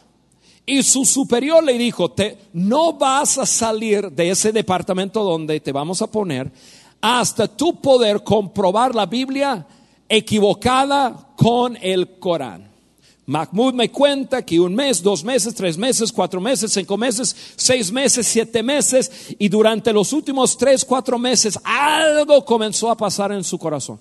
Y 0.66 0.84
su 0.84 1.06
superior 1.06 1.64
le 1.64 1.78
dijo, 1.78 2.12
te, 2.12 2.38
no 2.52 2.92
vas 2.92 3.38
a 3.38 3.46
salir 3.46 4.12
de 4.12 4.32
ese 4.32 4.52
departamento 4.52 5.24
donde 5.24 5.62
te 5.62 5.72
vamos 5.72 6.02
a 6.02 6.08
poner 6.08 6.52
hasta 7.00 7.48
tu 7.48 7.80
poder 7.80 8.22
comprobar 8.22 8.94
la 8.94 9.06
Biblia 9.06 9.66
equivocada 10.10 11.30
con 11.38 11.78
el 11.82 12.20
Corán. 12.20 12.70
Mahmoud 13.26 13.74
me 13.74 13.90
cuenta 13.90 14.46
que 14.46 14.60
un 14.60 14.76
mes, 14.76 15.02
dos 15.02 15.24
meses, 15.24 15.56
tres 15.56 15.78
meses, 15.78 16.12
cuatro 16.12 16.42
meses, 16.42 16.74
cinco 16.74 16.98
meses, 16.98 17.34
seis 17.56 17.92
meses, 17.92 18.28
siete 18.28 18.62
meses, 18.62 19.36
y 19.40 19.48
durante 19.48 19.94
los 19.94 20.12
últimos 20.12 20.58
tres, 20.58 20.84
cuatro 20.84 21.18
meses 21.18 21.58
algo 21.64 22.44
comenzó 22.44 22.90
a 22.90 22.98
pasar 22.98 23.32
en 23.32 23.44
su 23.44 23.58
corazón. 23.58 24.00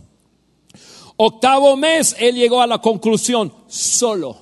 Octavo 1.17 1.77
mes, 1.77 2.17
él 2.19 2.35
llegó 2.35 2.61
a 2.61 2.67
la 2.67 2.81
conclusión, 2.81 3.53
solo, 3.69 4.39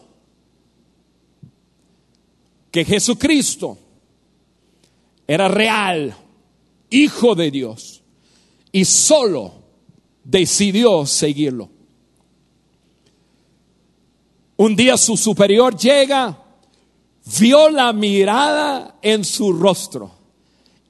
que 2.71 2.85
Jesucristo 2.85 3.77
era 5.27 5.49
real, 5.49 6.17
hijo 6.89 7.35
de 7.35 7.51
Dios, 7.51 8.03
y 8.73 8.87
solo 8.87 9.53
decidió 10.25 11.05
seguirlo. 11.05 11.80
Un 14.61 14.77
día 14.77 14.99
su 14.99 15.17
superior 15.17 15.75
llega, 15.75 16.37
vio 17.41 17.71
la 17.71 17.95
mirada 17.95 18.99
en 19.01 19.25
su 19.25 19.55
rostro. 19.55 20.11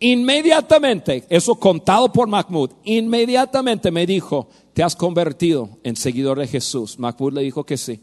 Inmediatamente, 0.00 1.24
eso 1.28 1.54
contado 1.54 2.12
por 2.12 2.26
Mahmoud, 2.26 2.72
inmediatamente 2.82 3.92
me 3.92 4.06
dijo, 4.06 4.48
¿te 4.72 4.82
has 4.82 4.96
convertido 4.96 5.78
en 5.84 5.94
seguidor 5.94 6.40
de 6.40 6.48
Jesús? 6.48 6.98
Mahmoud 6.98 7.34
le 7.34 7.42
dijo 7.42 7.62
que 7.62 7.76
sí. 7.76 8.00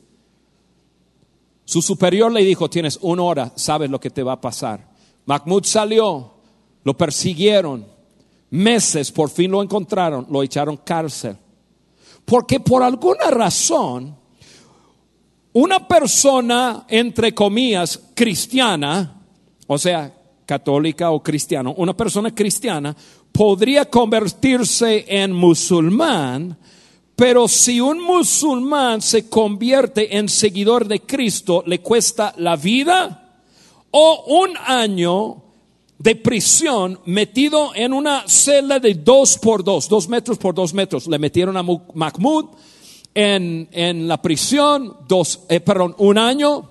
Su 1.66 1.82
superior 1.82 2.32
le 2.32 2.46
dijo, 2.46 2.70
tienes 2.70 2.98
una 3.02 3.24
hora, 3.24 3.52
sabes 3.58 3.90
lo 3.90 4.00
que 4.00 4.10
te 4.10 4.24
va 4.24 4.32
a 4.32 4.40
pasar. 4.40 4.90
Mahmoud 5.26 5.66
salió, 5.66 6.32
lo 6.86 6.96
persiguieron, 6.96 7.86
meses, 8.52 9.12
por 9.12 9.30
fin 9.30 9.52
lo 9.52 9.62
encontraron, 9.62 10.28
lo 10.30 10.44
echaron 10.44 10.78
cárcel. 10.78 11.36
Porque 12.24 12.62
por 12.62 12.84
alguna 12.84 13.30
razón, 13.32 14.17
una 15.58 15.88
persona, 15.88 16.86
entre 16.88 17.34
comillas, 17.34 18.00
cristiana, 18.14 19.24
o 19.66 19.80
sea, 19.80 20.14
católica 20.46 21.10
o 21.10 21.24
cristiano, 21.24 21.74
una 21.78 21.98
persona 21.98 22.34
cristiana 22.34 22.96
podría 23.32 23.86
convertirse 23.86 25.06
en 25.08 25.32
musulmán, 25.32 26.56
pero 27.16 27.48
si 27.48 27.82
un 27.82 28.00
musulmán 28.00 29.02
se 29.02 29.28
convierte 29.30 30.16
en 30.16 30.30
seguidor 30.30 30.88
de 30.88 31.02
Cristo, 31.02 31.64
le 31.66 31.80
cuesta 31.80 32.36
la 32.38 32.56
vida 32.56 33.42
o 33.90 34.26
un 34.28 34.56
año 34.64 35.42
de 35.98 36.16
prisión 36.18 37.00
metido 37.06 37.72
en 37.74 37.94
una 37.94 38.28
celda 38.28 38.80
de 38.80 38.94
dos 38.94 39.40
por 39.40 39.64
dos, 39.64 39.90
dos 39.90 40.08
metros 40.08 40.38
por 40.38 40.54
dos 40.54 40.72
metros. 40.76 41.08
Le 41.08 41.18
metieron 41.18 41.58
a 41.58 41.64
Mahmoud 41.64 42.46
en, 43.20 44.08
la 44.08 44.22
prisión, 44.22 44.96
dos, 45.08 45.42
eh, 45.50 45.60
perdón, 45.60 45.96
un 45.98 46.20
año. 46.20 46.70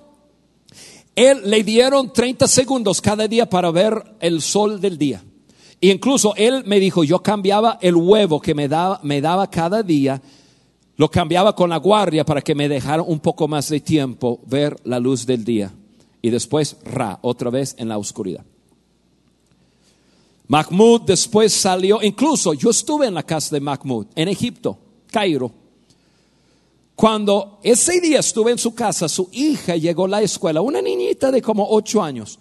Él 1.13 1.41
le 1.45 1.63
dieron 1.63 2.13
30 2.13 2.47
segundos 2.47 3.01
cada 3.01 3.27
día 3.27 3.49
para 3.49 3.69
ver 3.69 4.01
el 4.21 4.41
sol 4.41 4.79
del 4.79 4.97
día. 4.97 5.21
Incluso 5.81 6.33
él 6.37 6.63
me 6.65 6.79
dijo, 6.79 7.03
yo 7.03 7.19
cambiaba 7.19 7.77
el 7.81 7.95
huevo 7.95 8.39
que 8.39 8.55
me 8.55 8.69
daba, 8.69 8.99
me 9.03 9.19
daba 9.19 9.49
cada 9.49 9.83
día, 9.83 10.21
lo 10.95 11.11
cambiaba 11.11 11.53
con 11.53 11.69
la 11.69 11.77
guardia 11.77 12.23
para 12.23 12.41
que 12.41 12.55
me 12.55 12.69
dejara 12.69 13.01
un 13.01 13.19
poco 13.19 13.47
más 13.49 13.67
de 13.67 13.81
tiempo 13.81 14.39
ver 14.45 14.79
la 14.85 14.99
luz 14.99 15.25
del 15.25 15.43
día. 15.43 15.73
Y 16.21 16.29
después, 16.29 16.77
ra, 16.85 17.19
otra 17.23 17.49
vez 17.49 17.75
en 17.77 17.89
la 17.89 17.97
oscuridad. 17.97 18.45
Mahmoud 20.47 21.01
después 21.01 21.51
salió, 21.51 22.01
incluso 22.01 22.53
yo 22.53 22.69
estuve 22.69 23.07
en 23.07 23.15
la 23.15 23.23
casa 23.23 23.53
de 23.53 23.59
Mahmoud, 23.59 24.07
en 24.15 24.29
Egipto, 24.29 24.77
Cairo. 25.11 25.66
Cuando 26.97 27.59
ese 27.61 28.01
día 28.01 28.21
estuve 28.21 28.49
en 28.49 28.57
su 28.57 28.73
casa, 28.73 29.07
su 29.07 29.29
hija 29.31 29.75
llegó 29.75 30.05
a 30.05 30.07
la 30.07 30.21
escuela, 30.23 30.61
una 30.61 30.81
niñita 30.81 31.29
de 31.29 31.43
como 31.43 31.67
ocho 31.69 32.01
años, 32.01 32.39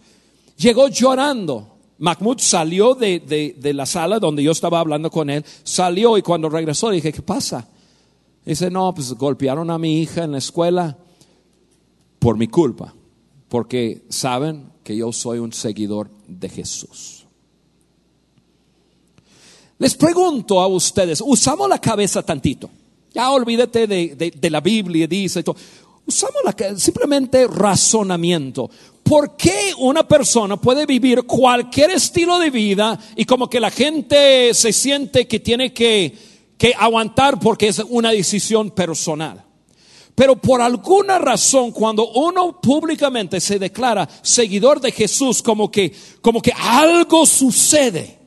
llegó 0.57 0.89
llorando. 0.89 1.77
Mahmoud 1.99 2.39
salió 2.39 2.95
de, 2.95 3.21
de, 3.21 3.75
la 3.75 3.85
sala 3.85 4.19
donde 4.19 4.43
yo 4.43 4.53
estaba 4.53 4.81
hablando 4.81 5.11
con 5.11 5.29
él, 5.29 5.45
salió 5.63 6.17
y 6.17 6.23
cuando 6.23 6.49
regresó 6.49 6.89
dije, 6.89 7.13
¿qué 7.13 7.21
pasa? 7.21 7.69
Dice, 8.47 8.71
no, 8.71 8.95
pues 8.95 9.13
golpearon 9.13 9.71
a 9.71 9.77
mi 9.77 10.01
hija 10.01 10.25
en 10.25 10.33
la 10.33 10.39
escuela 10.39 10.97
por 12.19 12.39
mi 12.39 12.49
culpa, 12.49 12.95
porque 13.51 14.07
saben 14.09 14.73
que 14.83 14.97
yo 14.97 15.13
soy 15.13 15.39
un 15.39 15.53
seguidor 15.53 16.09
de 16.27 16.49
Jesús. 16.49 17.27
Les 19.77 19.95
pregunto 19.95 20.63
a 20.63 20.67
ustedes, 20.67 21.23
usamos 21.23 21.69
la 21.69 21.79
cabeza 21.79 22.23
tantito. 22.23 22.71
Ya 23.17 23.31
olvídate 23.31 23.87
de, 23.87 24.51
la 24.51 24.61
Biblia, 24.61 25.07
dice 25.07 25.43
todo. 25.43 25.57
Usamos 26.05 26.37
la, 26.45 26.77
simplemente 26.79 27.47
razonamiento. 27.47 28.69
¿Por 29.03 29.39
qué 29.39 29.73
una 29.79 30.07
persona 30.07 30.59
puede 30.59 30.85
vivir 30.85 31.23
cualquier 31.23 31.93
estilo 31.93 32.39
de 32.39 32.51
vida 32.51 32.99
y 33.17 33.25
como 33.25 33.49
que 33.49 33.59
la 33.59 33.71
gente 33.71 34.53
se 34.53 34.71
siente 34.71 35.27
que 35.27 35.41
tiene 35.41 35.73
que, 35.73 36.15
que 36.59 36.75
aguantar 36.79 37.41
porque 37.41 37.69
es 37.69 37.79
una 37.89 38.11
decisión 38.11 38.71
personal? 38.71 39.43
Pero 40.15 40.37
por 40.37 40.61
alguna 40.61 41.19
razón, 41.19 41.73
cuando 41.73 42.11
uno 42.11 42.61
públicamente 42.61 43.41
se 43.41 43.59
declara 43.59 44.07
seguidor 44.21 44.79
de 44.79 44.93
Jesús, 44.93 45.41
como 45.41 45.71
que, 45.71 45.91
como 46.21 46.43
que 46.43 46.53
algo 46.53 47.25
sucede, 47.25 48.19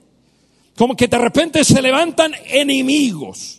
como 0.75 0.95
que 0.95 1.07
de 1.07 1.17
repente 1.19 1.63
se 1.63 1.79
levantan 1.79 2.31
enemigos 2.47 3.58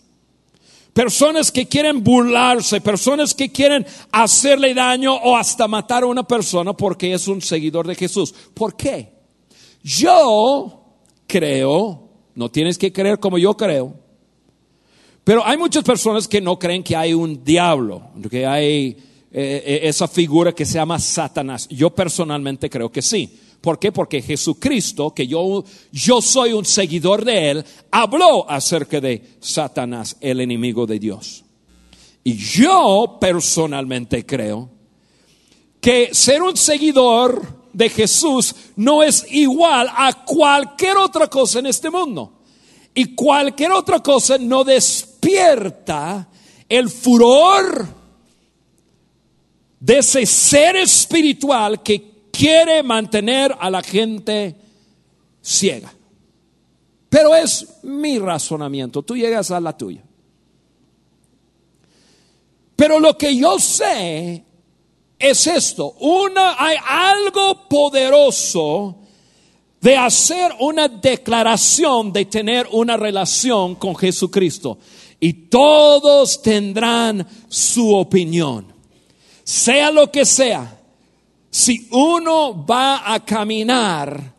personas 0.92 1.50
que 1.52 1.66
quieren 1.66 2.02
burlarse, 2.02 2.80
personas 2.80 3.34
que 3.34 3.50
quieren 3.50 3.86
hacerle 4.12 4.74
daño 4.74 5.14
o 5.14 5.36
hasta 5.36 5.68
matar 5.68 6.02
a 6.02 6.06
una 6.06 6.22
persona 6.22 6.72
porque 6.72 7.12
es 7.12 7.28
un 7.28 7.40
seguidor 7.40 7.86
de 7.86 7.94
Jesús. 7.94 8.34
¿Por 8.54 8.76
qué? 8.76 9.12
Yo 9.82 10.84
creo, 11.26 12.08
no 12.34 12.50
tienes 12.50 12.76
que 12.76 12.92
creer 12.92 13.18
como 13.18 13.38
yo 13.38 13.56
creo, 13.56 13.94
pero 15.24 15.46
hay 15.46 15.56
muchas 15.56 15.84
personas 15.84 16.26
que 16.26 16.40
no 16.40 16.58
creen 16.58 16.82
que 16.82 16.96
hay 16.96 17.14
un 17.14 17.44
diablo, 17.44 18.10
que 18.30 18.46
hay 18.46 18.96
eh, 19.32 19.62
eh, 19.64 19.80
esa 19.84 20.08
figura 20.08 20.52
que 20.52 20.66
se 20.66 20.74
llama 20.74 20.98
Satanás. 20.98 21.68
Yo 21.68 21.90
personalmente 21.90 22.68
creo 22.68 22.90
que 22.90 23.02
sí. 23.02 23.38
¿Por 23.60 23.78
qué? 23.78 23.92
Porque 23.92 24.22
Jesucristo, 24.22 25.12
que 25.12 25.26
yo, 25.26 25.64
yo 25.92 26.22
soy 26.22 26.52
un 26.52 26.64
seguidor 26.64 27.24
de 27.24 27.50
Él, 27.50 27.64
habló 27.90 28.48
acerca 28.50 29.00
de 29.00 29.36
Satanás, 29.40 30.16
el 30.20 30.40
enemigo 30.40 30.86
de 30.86 30.98
Dios. 30.98 31.44
Y 32.24 32.36
yo 32.36 33.18
personalmente 33.20 34.24
creo 34.24 34.70
que 35.80 36.14
ser 36.14 36.42
un 36.42 36.56
seguidor 36.56 37.60
de 37.72 37.88
Jesús 37.88 38.54
no 38.76 39.02
es 39.02 39.26
igual 39.30 39.90
a 39.94 40.24
cualquier 40.24 40.96
otra 40.96 41.28
cosa 41.28 41.58
en 41.58 41.66
este 41.66 41.90
mundo. 41.90 42.40
Y 42.94 43.14
cualquier 43.14 43.72
otra 43.72 44.00
cosa 44.00 44.36
no 44.38 44.64
despierta 44.64 46.28
el 46.68 46.88
furor 46.88 47.86
de 49.78 49.98
ese 49.98 50.26
ser 50.26 50.76
espiritual 50.76 51.82
que 51.82 52.09
quiere 52.40 52.82
mantener 52.82 53.54
a 53.60 53.68
la 53.68 53.82
gente 53.82 54.56
ciega. 55.42 55.92
Pero 57.10 57.34
es 57.34 57.80
mi 57.82 58.18
razonamiento, 58.18 59.02
tú 59.02 59.14
llegas 59.14 59.50
a 59.50 59.60
la 59.60 59.76
tuya. 59.76 60.02
Pero 62.76 62.98
lo 62.98 63.18
que 63.18 63.36
yo 63.36 63.58
sé 63.58 64.42
es 65.18 65.46
esto, 65.46 65.96
una 66.00 66.56
hay 66.58 66.78
algo 66.88 67.68
poderoso 67.68 68.96
de 69.78 69.98
hacer 69.98 70.50
una 70.60 70.88
declaración 70.88 72.10
de 72.10 72.24
tener 72.24 72.66
una 72.72 72.96
relación 72.96 73.74
con 73.74 73.94
Jesucristo 73.94 74.78
y 75.18 75.34
todos 75.50 76.40
tendrán 76.40 77.26
su 77.50 77.94
opinión. 77.94 78.72
Sea 79.44 79.90
lo 79.90 80.10
que 80.10 80.24
sea, 80.24 80.79
si 81.50 81.88
uno 81.90 82.64
va 82.64 83.12
a 83.12 83.24
caminar 83.24 84.34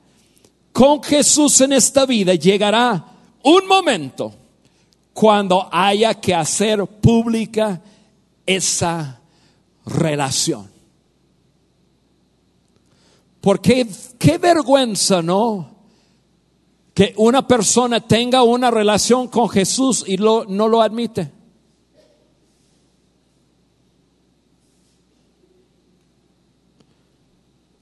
con 0.72 1.04
Jesús 1.04 1.60
en 1.62 1.74
esta 1.74 2.06
vida, 2.06 2.34
llegará 2.36 3.06
un 3.44 3.68
momento 3.68 4.34
cuando 5.14 5.68
haya 5.72 6.14
que 6.14 6.34
hacer 6.34 6.86
pública 6.86 7.82
esa 8.46 9.20
relación. 9.86 10.72
Porque 13.42 13.88
qué 14.18 14.38
vergüenza, 14.38 15.22
¿no? 15.22 15.70
Que 16.94 17.14
una 17.18 17.46
persona 17.46 18.00
tenga 18.00 18.44
una 18.44 18.72
relación 18.72 19.28
con 19.28 19.50
Jesús 19.50 20.06
y 20.08 20.16
no 20.16 20.46
lo 20.46 20.82
admite. 20.82 21.41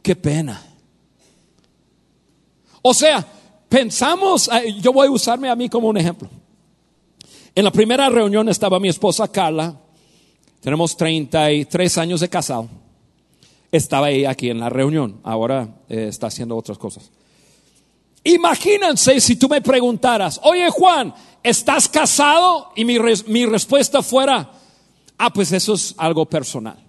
Qué 0.01 0.15
pena. 0.15 0.61
O 2.81 2.93
sea, 2.93 3.25
pensamos, 3.67 4.49
eh, 4.49 4.75
yo 4.81 4.93
voy 4.93 5.07
a 5.07 5.11
usarme 5.11 5.49
a 5.49 5.55
mí 5.55 5.69
como 5.69 5.89
un 5.89 5.97
ejemplo. 5.97 6.29
En 7.55 7.63
la 7.63 7.71
primera 7.71 8.09
reunión 8.09 8.47
estaba 8.49 8.79
mi 8.79 8.89
esposa 8.89 9.27
Carla, 9.29 9.75
Tenemos 10.61 10.97
33 10.97 11.97
años 11.97 12.19
de 12.19 12.29
casado. 12.29 12.67
Estaba 13.71 14.09
ella 14.09 14.31
aquí 14.31 14.49
en 14.49 14.59
la 14.59 14.69
reunión, 14.69 15.19
ahora 15.23 15.69
eh, 15.87 16.07
está 16.09 16.27
haciendo 16.27 16.57
otras 16.57 16.77
cosas. 16.77 17.11
Imagínense 18.23 19.21
si 19.21 19.35
tú 19.35 19.47
me 19.47 19.61
preguntaras, 19.61 20.39
oye 20.43 20.69
Juan, 20.69 21.13
¿estás 21.43 21.87
casado? 21.87 22.71
Y 22.75 22.83
mi, 22.83 22.97
mi 23.27 23.45
respuesta 23.45 24.01
fuera, 24.01 24.51
ah, 25.17 25.29
pues 25.31 25.51
eso 25.51 25.75
es 25.75 25.93
algo 25.97 26.25
personal. 26.25 26.88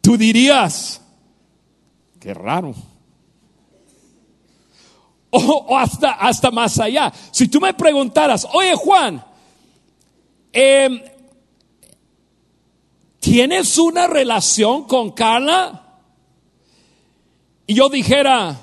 Tú 0.00 0.16
dirías, 0.16 1.00
qué 2.18 2.34
raro. 2.34 2.74
O, 5.30 5.76
hasta, 5.76 6.12
hasta 6.12 6.50
más 6.50 6.78
allá. 6.78 7.12
Si 7.30 7.48
tú 7.48 7.60
me 7.60 7.72
preguntaras, 7.74 8.46
oye 8.52 8.74
Juan, 8.74 9.24
em, 10.52 11.00
¿tienes 13.20 13.78
una 13.78 14.06
relación 14.06 14.84
con 14.84 15.12
Carla? 15.12 15.86
Y 17.66 17.74
yo 17.74 17.88
dijera, 17.88 18.58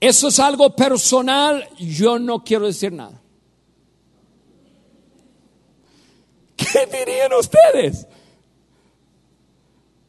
eso 0.00 0.28
es 0.28 0.40
algo 0.40 0.74
personal, 0.74 1.68
yo 1.78 2.18
no 2.18 2.42
quiero 2.42 2.66
decir 2.66 2.92
nada. 2.92 3.20
¿Qué 6.56 6.86
dirían 6.86 7.32
ustedes? 7.32 8.06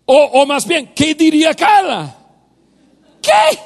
O, 0.07 0.15
o 0.15 0.45
más 0.45 0.65
bien, 0.65 0.93
¿qué 0.95 1.13
diría 1.13 1.53
Carla? 1.53 2.15
¿Qué? 3.21 3.59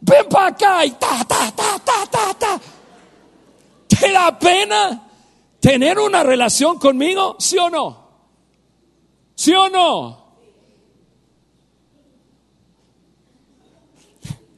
ven 0.00 0.28
para 0.28 0.46
acá 0.48 0.84
y 0.84 0.90
ta, 0.92 1.24
ta, 1.26 1.50
ta, 1.54 1.78
ta, 1.78 2.06
ta, 2.10 2.34
ta. 2.34 2.60
¿Te 3.88 4.12
da 4.12 4.38
pena 4.38 5.08
tener 5.60 5.98
una 5.98 6.22
relación 6.22 6.78
conmigo? 6.78 7.36
¿Sí 7.38 7.56
o 7.58 7.68
no? 7.70 8.08
¿Sí 9.34 9.52
o 9.54 9.68
no? 9.68 10.28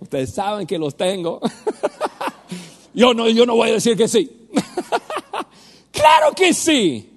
Ustedes 0.00 0.34
saben 0.34 0.66
que 0.66 0.78
los 0.78 0.96
tengo. 0.96 1.40
Yo 2.92 3.14
no, 3.14 3.28
yo 3.28 3.46
no 3.46 3.54
voy 3.54 3.70
a 3.70 3.74
decir 3.74 3.96
que 3.96 4.08
sí. 4.08 4.48
claro 5.92 6.32
que 6.34 6.52
sí. 6.52 7.08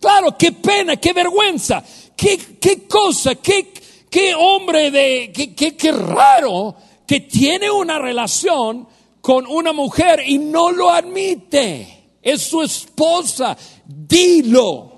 Claro, 0.00 0.34
qué 0.38 0.52
pena, 0.52 0.96
qué 0.96 1.12
vergüenza, 1.12 1.84
qué, 2.16 2.86
cosa, 2.88 3.34
qué, 3.36 3.72
qué 4.10 4.34
hombre 4.34 4.90
de, 4.90 5.32
qué, 5.34 5.54
qué, 5.54 5.76
qué 5.76 5.92
raro 5.92 6.74
que 7.06 7.20
tiene 7.20 7.70
una 7.70 7.98
relación 7.98 8.88
con 9.20 9.46
una 9.46 9.72
mujer 9.72 10.22
y 10.26 10.38
no 10.38 10.70
lo 10.70 10.90
admite. 10.90 12.18
Es 12.22 12.42
su 12.42 12.62
esposa. 12.62 13.56
Dilo. 13.84 14.92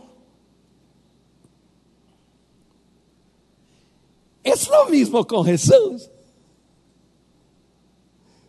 Es 4.42 4.68
lo 4.68 4.87
mismo 4.90 5.26
con 5.26 5.44
Jesús. 5.44 6.11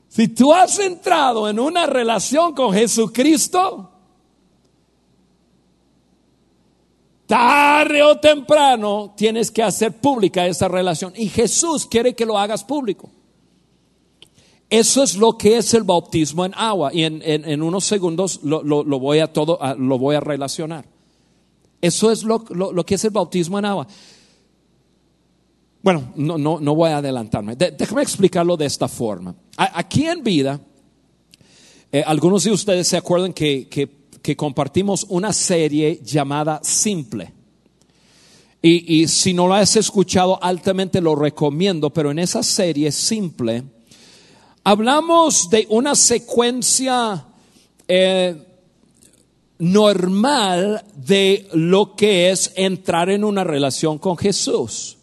Si 0.07 0.27
tú 0.29 0.53
has 0.53 0.79
entrado 0.79 1.47
en 1.47 1.59
una 1.59 1.85
relación 1.85 2.53
con 2.53 2.73
Jesucristo, 2.73 3.88
tarde 7.29 8.01
o 8.01 8.17
temprano 8.17 9.13
tienes 9.15 9.51
que 9.51 9.61
hacer 9.61 10.01
pública 10.01 10.47
esa 10.47 10.67
relación. 10.67 11.13
Y 11.15 11.29
Jesús 11.29 11.85
quiere 11.85 12.15
que 12.15 12.25
lo 12.25 12.39
hagas 12.39 12.63
público. 12.63 13.11
Eso 14.67 15.03
es 15.03 15.15
lo 15.15 15.37
que 15.37 15.57
es 15.57 15.75
el 15.75 15.83
bautismo 15.83 16.43
en 16.43 16.53
agua. 16.55 16.91
Y 16.91 17.03
en, 17.03 17.61
unos 17.61 17.85
segundos 17.85 18.39
lo, 18.41 18.63
voy 18.99 19.19
a 19.19 19.31
todo, 19.31 19.59
lo 19.77 19.99
voy 19.99 20.15
a 20.15 20.21
relacionar. 20.21 20.85
Eso 21.79 22.11
es 22.11 22.23
lo, 22.23 22.43
que 22.83 22.95
es 22.95 23.05
el 23.05 23.11
bautismo 23.11 23.59
en 23.59 23.65
agua. 23.65 23.87
Bueno, 25.83 26.11
no, 26.15 26.39
no, 26.39 26.59
no 26.59 26.73
voy 26.73 26.89
a 26.89 26.97
adelantarme. 26.97 27.55
déjame 27.55 28.01
explicarlo 28.01 28.57
de 28.57 28.65
esta 28.65 28.87
forma. 28.87 29.35
aquí 29.55 30.07
en 30.07 30.23
vida, 30.23 30.59
eh, 31.91 32.03
algunos 32.03 32.43
de 32.43 32.51
ustedes 32.51 32.87
se 32.87 32.97
acuerdan 32.97 33.33
que, 33.33 33.69
que, 33.69 33.98
compartimos 34.37 35.05
una 35.09 35.33
serie 35.33 36.01
llamada 36.03 36.59
Simple. 36.63 37.33
Y, 38.61 39.01
y 39.01 39.07
si 39.07 39.33
no 39.33 39.47
lo 39.47 39.53
has 39.53 39.75
escuchado, 39.75 40.37
altamente 40.43 41.01
lo 41.01 41.15
recomiendo, 41.15 41.89
pero 41.89 42.11
en 42.11 42.19
esa 42.19 42.43
serie 42.43 42.91
Simple, 42.91 43.63
hablamos 44.63 45.49
de 45.49 45.65
una 45.69 45.95
secuencia 45.95 47.25
eh, 47.87 48.45
normal 49.57 50.85
de 50.95 51.47
lo 51.53 51.95
que 51.95 52.29
es 52.29 52.51
entrar 52.55 53.09
en 53.09 53.23
una 53.23 53.43
relación 53.43 53.97
con 53.97 54.17
Jesús. 54.17 54.97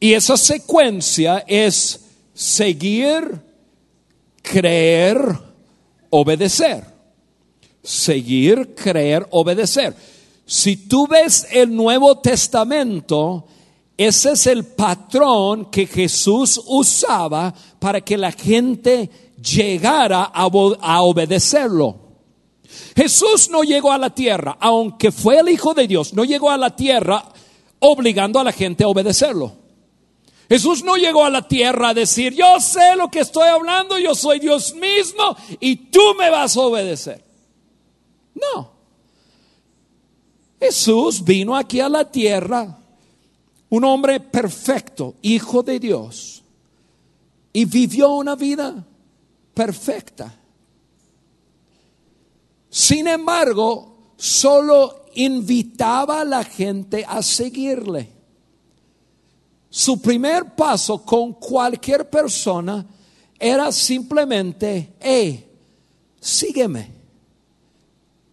Y 0.00 0.12
esa 0.12 0.36
secuencia 0.36 1.44
es 1.46 2.00
seguir, 2.34 3.40
creer, 4.42 5.18
obedecer. 6.10 6.95
Seguir, 7.86 8.74
creer, 8.74 9.26
obedecer. 9.30 9.94
Si 10.44 10.76
tú 10.76 11.06
ves 11.06 11.46
el 11.52 11.74
Nuevo 11.74 12.18
Testamento, 12.18 13.46
ese 13.96 14.32
es 14.32 14.46
el 14.46 14.64
patrón 14.64 15.66
que 15.70 15.86
Jesús 15.86 16.60
usaba 16.66 17.54
para 17.78 18.00
que 18.00 18.18
la 18.18 18.32
gente 18.32 19.08
llegara 19.40 20.24
a, 20.24 20.46
obedecerlo. 20.46 21.96
Jesús 22.94 23.48
no 23.50 23.62
llegó 23.62 23.92
a 23.92 23.98
la 23.98 24.10
tierra, 24.10 24.56
aunque 24.60 25.12
fue 25.12 25.38
el 25.38 25.48
Hijo 25.48 25.72
de 25.72 25.86
Dios, 25.86 26.12
no 26.12 26.24
llegó 26.24 26.50
a 26.50 26.56
la 26.56 26.74
tierra 26.74 27.24
obligando 27.78 28.40
a 28.40 28.44
la 28.44 28.52
gente 28.52 28.84
a 28.84 28.88
obedecerlo. 28.88 29.52
Jesús 30.48 30.84
no 30.84 30.96
llegó 30.96 31.24
a 31.24 31.30
la 31.30 31.46
tierra 31.46 31.90
a 31.90 31.94
decir, 31.94 32.34
yo 32.34 32.60
sé 32.60 32.96
lo 32.96 33.10
que 33.10 33.20
estoy 33.20 33.48
hablando, 33.48 33.98
yo 33.98 34.14
soy 34.14 34.38
Dios 34.38 34.74
mismo 34.74 35.36
y 35.58 35.76
tú 35.76 36.14
me 36.18 36.30
vas 36.30 36.56
a 36.56 36.60
obedecer. 36.60 37.25
No. 38.36 38.70
Jesús 40.60 41.24
vino 41.24 41.56
aquí 41.56 41.80
a 41.80 41.88
la 41.88 42.10
tierra 42.10 42.78
un 43.68 43.84
hombre 43.84 44.20
perfecto, 44.20 45.14
hijo 45.22 45.62
de 45.62 45.80
Dios, 45.80 46.42
y 47.52 47.64
vivió 47.64 48.12
una 48.12 48.36
vida 48.36 48.86
perfecta. 49.54 50.34
Sin 52.70 53.08
embargo, 53.08 54.12
solo 54.16 55.06
invitaba 55.14 56.20
a 56.20 56.24
la 56.24 56.44
gente 56.44 57.04
a 57.06 57.22
seguirle. 57.22 58.10
Su 59.68 60.00
primer 60.00 60.54
paso 60.54 61.02
con 61.02 61.34
cualquier 61.34 62.08
persona 62.08 62.86
era 63.38 63.72
simplemente, 63.72 64.94
hey, 65.00 65.50
sígueme, 66.20 66.95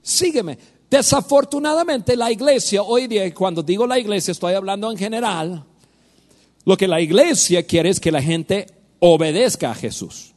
sígueme. 0.03 0.59
Desafortunadamente 0.91 2.15
la 2.15 2.31
iglesia, 2.31 2.83
hoy 2.83 3.07
día, 3.07 3.33
cuando 3.33 3.63
digo 3.63 3.87
la 3.87 3.97
iglesia, 3.97 4.31
estoy 4.31 4.53
hablando 4.53 4.91
en 4.91 4.97
general, 4.97 5.65
lo 6.65 6.77
que 6.77 6.87
la 6.87 7.01
iglesia 7.01 7.65
quiere 7.65 7.89
es 7.89 7.99
que 7.99 8.11
la 8.11 8.21
gente 8.21 8.67
obedezca 8.99 9.71
a 9.71 9.75
Jesús. 9.75 10.33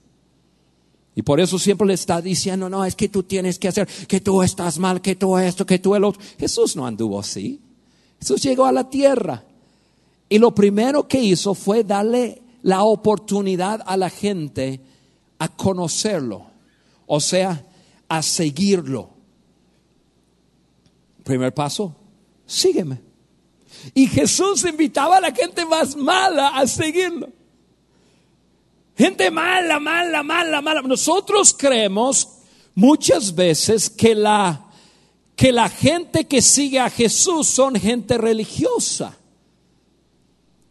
Y 1.14 1.22
por 1.22 1.40
eso 1.40 1.59
siempre 1.59 1.87
le 1.87 1.94
está 1.94 2.20
diciendo, 2.20 2.68
no, 2.68 2.85
es 2.85 2.94
que 2.94 3.09
tú 3.09 3.22
tienes 3.22 3.59
que 3.59 3.68
hacer, 3.68 3.87
que 3.87 4.20
tú 4.20 4.42
estás 4.42 4.79
mal, 4.79 5.00
que 5.00 5.16
tú 5.16 5.38
esto, 5.38 5.64
que 5.64 5.79
tú 5.79 5.94
el 5.94 6.05
otro. 6.05 6.20
Jesús 6.38 6.76
no 6.76 6.87
anduvo 6.87 7.20
así. 7.20 7.61
Jesús 8.20 8.42
llegó 8.42 8.66
a 8.66 8.72
la 8.72 8.90
tierra. 8.90 9.44
Y 10.29 10.38
lo 10.38 10.55
primero 10.55 11.09
que 11.09 11.20
hizo 11.20 11.55
fue 11.55 11.85
darle 11.85 12.42
la 12.62 12.83
oportunidad 12.83 13.83
a 13.87 13.96
la 13.96 14.11
gente 14.11 14.81
a 15.38 15.48
conocerlo. 15.48 16.46
O 17.07 17.20
sea, 17.20 17.64
a 18.09 18.22
seguirlo. 18.22 19.15
Primer 21.27 21.53
paso, 21.53 21.93
sígueme. 22.47 23.01
Y 23.93 24.07
Jesús 24.07 24.65
invitaba 24.65 25.17
a 25.17 25.21
la 25.21 25.33
gente 25.33 25.67
más 25.67 25.97
mala 25.97 26.51
a 26.51 26.65
seguirlo. 26.69 27.29
Gente 28.97 29.29
mala, 29.33 29.81
mala, 29.81 30.23
mala, 30.23 30.62
mala. 30.62 30.83
Nosotros 30.83 31.53
creemos 31.53 32.29
muchas 32.77 33.35
veces 33.35 33.91
que 33.91 34.15
la, 34.15 34.71
que 35.35 35.51
la 35.51 35.69
gente 35.69 36.29
que 36.29 36.41
sigue 36.41 36.79
a 36.79 36.91
Jesús 36.91 37.49
son 37.49 37.75
gente 37.75 38.19
religiosa. 38.19 39.19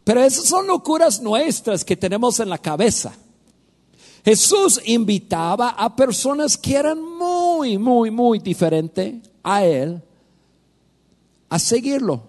Pero 0.05 0.23
esas 0.23 0.45
son 0.45 0.67
locuras 0.67 1.21
nuestras 1.21 1.83
que 1.83 1.97
tenemos 1.97 2.39
en 2.39 2.47
la 2.47 2.59
cabeza. 2.59 3.13
Jesús 4.23 4.79
invitaba 4.85 5.71
a 5.71 5.93
personas 5.97 6.57
que 6.57 6.77
eran 6.77 7.03
muy, 7.03 7.77
muy, 7.77 8.09
muy 8.09 8.39
diferentes 8.39 9.15
a 9.43 9.65
Él 9.65 10.01
a 11.49 11.59
seguirlo. 11.59 12.23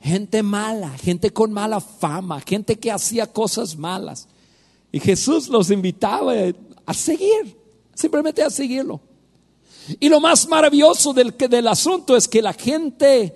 Gente 0.00 0.42
mala, 0.42 0.90
gente 0.98 1.30
con 1.30 1.52
mala 1.52 1.80
fama, 1.80 2.40
gente 2.40 2.78
que 2.78 2.92
hacía 2.92 3.26
cosas 3.26 3.76
malas. 3.76 4.28
Y 4.92 5.00
Jesús 5.00 5.48
los 5.48 5.70
invitaba 5.70 6.34
a 6.86 6.94
seguir, 6.94 7.58
simplemente 7.94 8.42
a 8.42 8.50
seguirlo. 8.50 9.00
Y 10.00 10.08
lo 10.08 10.20
más 10.20 10.46
maravilloso 10.48 11.12
del, 11.12 11.34
del 11.36 11.68
asunto 11.68 12.16
es 12.16 12.28
que 12.28 12.42
la 12.42 12.52
gente 12.52 13.34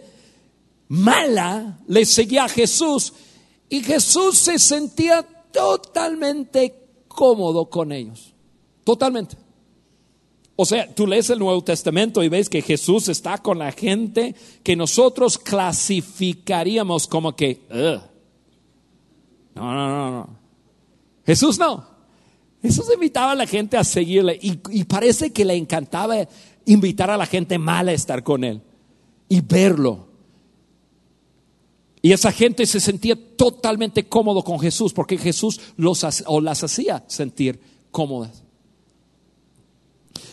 mala 0.88 1.78
le 1.86 2.04
seguía 2.06 2.44
a 2.44 2.48
Jesús 2.48 3.12
y 3.68 3.82
Jesús 3.82 4.38
se 4.38 4.58
sentía 4.58 5.22
totalmente 5.52 6.74
cómodo 7.08 7.68
con 7.68 7.92
ellos. 7.92 8.34
Totalmente. 8.84 9.36
O 10.60 10.64
sea, 10.64 10.92
tú 10.92 11.06
lees 11.06 11.30
el 11.30 11.38
Nuevo 11.38 11.62
Testamento 11.62 12.20
y 12.20 12.28
ves 12.28 12.48
que 12.48 12.62
Jesús 12.62 13.08
está 13.08 13.38
con 13.38 13.60
la 13.60 13.70
gente 13.70 14.34
que 14.64 14.74
nosotros 14.74 15.38
clasificaríamos 15.38 17.06
como 17.06 17.36
que, 17.36 17.62
no, 19.54 19.72
no, 19.72 19.88
no, 19.88 20.10
no. 20.10 20.30
Jesús 21.24 21.60
no. 21.60 21.86
Jesús 22.60 22.86
invitaba 22.92 23.30
a 23.30 23.34
la 23.36 23.46
gente 23.46 23.76
a 23.76 23.84
seguirle 23.84 24.36
y, 24.42 24.58
y 24.70 24.82
parece 24.82 25.32
que 25.32 25.44
le 25.44 25.54
encantaba 25.54 26.16
invitar 26.64 27.08
a 27.08 27.16
la 27.16 27.26
gente 27.26 27.56
mala 27.56 27.92
a 27.92 27.94
estar 27.94 28.24
con 28.24 28.42
él 28.42 28.60
y 29.28 29.40
verlo. 29.40 30.08
Y 32.02 32.10
esa 32.10 32.32
gente 32.32 32.66
se 32.66 32.80
sentía 32.80 33.16
totalmente 33.36 34.08
cómodo 34.08 34.42
con 34.42 34.58
Jesús 34.58 34.92
porque 34.92 35.18
Jesús 35.18 35.60
los 35.76 36.04
o 36.26 36.40
las 36.40 36.64
hacía 36.64 37.04
sentir 37.06 37.60
cómodas. 37.92 38.42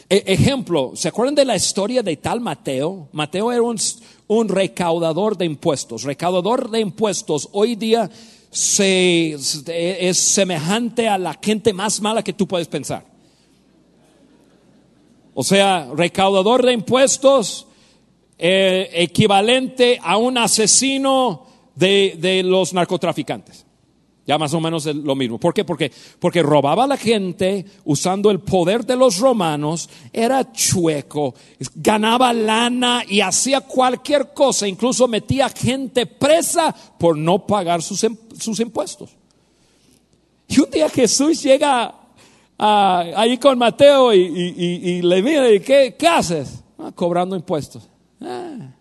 E, 0.10 0.24
ejemplo, 0.28 0.92
¿se 0.96 1.08
acuerdan 1.08 1.36
de 1.36 1.46
la 1.46 1.56
historia 1.56 2.04
de 2.04 2.18
tal 2.18 2.40
Mateo? 2.40 3.10
Mateo 3.12 3.52
era 3.52 3.62
un, 3.64 4.50
recaudador 4.50 5.38
de 5.38 5.46
impuestos. 5.46 6.04
Recaudador 6.04 6.70
de 6.70 6.80
impuestos 6.80 7.50
hoy 7.52 7.76
día 7.76 8.10
se, 8.52 9.32
es 9.34 10.18
semejante 10.18 11.08
a 11.08 11.18
la 11.18 11.38
gente 11.42 11.74
más 11.74 12.02
mala 12.02 12.24
que 12.24 12.34
tú 12.34 12.48
puedes 12.48 12.68
pensar. 12.68 13.06
O 15.34 15.44
sea, 15.44 15.90
recaudador 15.94 16.66
de 16.66 16.74
impuestos, 16.74 17.68
eh, 18.38 18.90
equivalente 18.94 20.00
a 20.02 20.18
un 20.18 20.38
asesino 20.38 21.46
de 21.76 22.42
los 22.46 22.74
narcotraficantes. 22.74 23.66
Ya 24.26 24.40
más 24.40 24.54
o 24.56 24.60
menos 24.60 24.86
lo 24.88 25.16
mismo. 25.16 25.40
¿Por 25.40 25.54
qué? 25.54 25.64
Porque, 25.64 25.92
porque 26.20 26.42
robaba 26.42 26.86
a 26.86 26.88
la 26.88 26.98
gente 26.98 27.64
usando 27.84 28.32
el 28.32 28.40
poder 28.40 28.84
de 28.84 28.96
los 28.96 29.20
romanos, 29.20 29.88
era 30.12 30.52
chueco, 30.52 31.36
ganaba 31.76 32.34
lana 32.34 33.04
y 33.08 33.22
hacía 33.22 33.62
cualquier 33.62 34.34
cosa, 34.34 34.68
incluso 34.68 35.08
metía 35.08 35.48
gente 35.50 36.08
presa 36.08 36.76
por 36.98 37.16
no 37.16 37.46
pagar 37.46 37.84
sus, 37.84 38.04
sus 38.40 38.60
impuestos. 38.60 39.12
Y 40.48 40.60
un 40.60 40.72
día 40.72 40.90
Jesús 40.90 41.44
llega 41.44 41.94
ahí 42.58 43.38
con 43.38 43.60
Mateo 43.60 44.12
y, 44.12 45.02
le 45.04 45.22
mira 45.22 45.52
y 45.52 45.60
¿qué, 45.60 45.96
qué 45.98 46.08
haces? 46.08 46.64
Ah, 46.80 46.92
cobrando 46.96 47.36
impuestos. 47.36 47.88
Ah. 48.22 48.72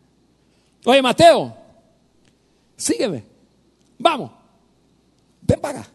Oye, 0.86 1.02
Mateo, 1.02 1.54
sígueme, 2.76 3.24
vamos 3.98 4.43
ven 5.46 5.60
para 5.60 5.86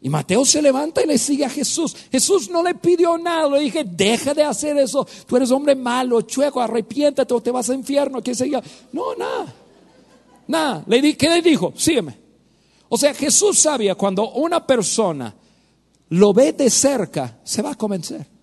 Y 0.00 0.08
Mateo 0.08 0.44
se 0.44 0.62
levanta 0.62 1.02
y 1.02 1.06
le 1.06 1.18
sigue 1.18 1.44
a 1.44 1.50
Jesús. 1.50 1.96
Jesús 2.12 2.48
no 2.50 2.62
le 2.62 2.74
pidió 2.74 3.18
nada, 3.18 3.48
le 3.48 3.60
dije, 3.60 3.84
deja 3.84 4.34
de 4.34 4.44
hacer 4.44 4.76
eso. 4.78 5.06
Tú 5.26 5.36
eres 5.36 5.50
hombre 5.50 5.74
malo, 5.74 6.20
chueco, 6.22 6.60
arrepiéntate 6.60 7.32
o 7.34 7.40
te 7.40 7.50
vas 7.50 7.68
al 7.70 7.76
infierno. 7.76 8.22
¿Qué 8.22 8.34
sé 8.34 8.48
No, 8.92 9.14
nada. 9.16 9.54
Nada. 10.46 10.84
Le 10.86 11.16
¿Qué 11.16 11.28
le 11.28 11.42
dijo? 11.42 11.72
Sígueme. 11.76 12.16
O 12.88 12.96
sea, 12.96 13.12
Jesús 13.14 13.58
sabía 13.58 13.94
cuando 13.96 14.30
una 14.30 14.64
persona 14.64 15.34
lo 16.10 16.32
ve 16.32 16.52
de 16.52 16.70
cerca, 16.70 17.40
se 17.42 17.62
va 17.62 17.72
a 17.72 17.74
convencer. 17.74 18.35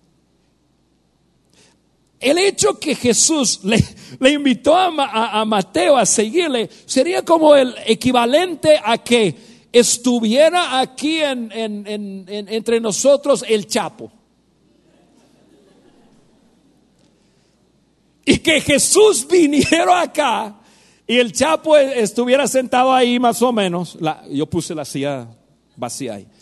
El 2.24 2.38
hecho 2.38 2.80
que 2.80 2.94
Jesús 2.94 3.60
le, 3.64 4.32
invitó 4.32 4.74
a, 4.74 5.44
Mateo 5.44 5.94
a 5.94 6.06
seguirle 6.06 6.70
sería 6.86 7.22
como 7.22 7.54
el 7.54 7.74
equivalente 7.84 8.80
a 8.82 8.96
que 8.96 9.36
estuviera 9.70 10.80
aquí 10.80 11.20
entre 11.20 12.80
nosotros 12.80 13.44
el 13.46 13.66
Chapo. 13.66 14.10
Y 18.24 18.38
que 18.38 18.58
Jesús 18.62 19.26
viniera 19.28 20.00
acá 20.00 20.62
y 21.06 21.18
el 21.18 21.30
Chapo 21.30 21.76
estuviera 21.76 22.48
sentado 22.48 22.90
ahí 22.90 23.20
más 23.20 23.42
o 23.42 23.52
menos. 23.52 23.98
yo 24.30 24.46
puse 24.46 24.74
la 24.74 24.86
silla 24.86 25.28
vacía 25.76 26.14
ahí. 26.14 26.26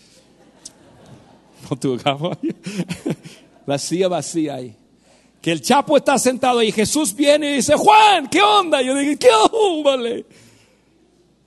No 1.68 1.76
tu 1.76 1.98
La 3.66 3.78
silla 3.78 4.06
vacía 4.06 4.54
ahí 4.54 4.76
que 5.42 5.50
el 5.50 5.60
Chapo 5.60 5.96
está 5.96 6.18
sentado 6.18 6.62
y 6.62 6.70
Jesús 6.70 7.12
viene 7.12 7.50
y 7.50 7.54
dice, 7.56 7.74
Juan, 7.74 8.30
¿qué 8.30 8.40
onda? 8.40 8.80
Yo 8.80 8.94
digo, 8.94 9.18
¿qué 9.18 9.28
onda? 9.28 10.24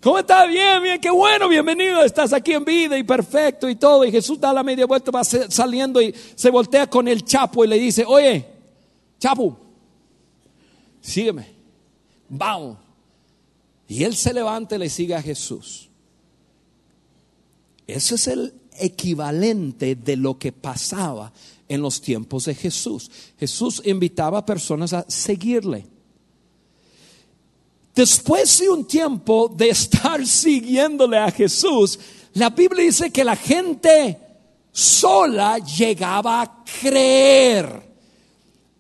¿Cómo 0.02 0.20
está? 0.20 0.46
Bien, 0.46 0.84
bien, 0.84 1.00
qué 1.00 1.10
bueno, 1.10 1.48
bienvenido, 1.48 2.04
estás 2.04 2.34
aquí 2.34 2.52
en 2.52 2.66
vida 2.66 2.98
y 2.98 3.04
perfecto 3.04 3.70
y 3.70 3.76
todo. 3.78 4.04
Y 4.04 4.12
Jesús 4.12 4.38
da 4.38 4.52
la 4.52 4.64
media 4.64 4.86
vuelta, 4.86 5.12
va 5.12 5.24
saliendo 5.24 6.02
y 6.02 6.14
se 6.36 6.50
voltea 6.50 6.88
con 6.88 7.08
el 7.08 7.24
Chapo 7.24 7.64
y 7.64 7.70
le 7.70 7.80
dice, 7.80 8.04
oye, 8.06 8.46
Chapo, 9.18 9.58
sígueme, 11.00 11.48
vamos. 12.28 12.78
Y 13.88 14.04
él 14.04 14.14
se 14.14 14.34
levanta 14.34 14.76
y 14.76 14.80
le 14.80 14.90
sigue 14.90 15.16
a 15.16 15.22
Jesús. 15.22 15.90
Ese 17.88 18.16
es 18.16 18.28
el 18.28 18.54
equivalente 18.78 19.96
de 19.96 20.18
lo 20.18 20.38
que 20.38 20.52
pasaba 20.52 21.32
en 21.68 21.82
los 21.82 22.02
tiempos 22.02 22.46
de 22.46 22.56
Jesús. 22.56 23.10
Jesús 23.40 23.82
invitaba 23.86 24.40
a 24.40 24.46
personas 24.46 24.94
a 24.94 25.06
seguirle. 25.08 25.86
Después 27.94 28.60
de 28.60 28.70
un 28.70 28.86
tiempo 28.86 29.52
de 29.56 29.70
estar 29.70 30.26
siguiéndole 30.28 31.18
a 31.18 31.32
Jesús, 31.32 32.00
la 32.34 32.50
Biblia 32.50 32.84
dice 32.86 33.12
que 33.12 33.24
la 33.24 33.36
gente 33.36 34.20
sola 34.72 35.58
llegaba 35.60 36.42
a 36.42 36.64
creer, 36.82 37.82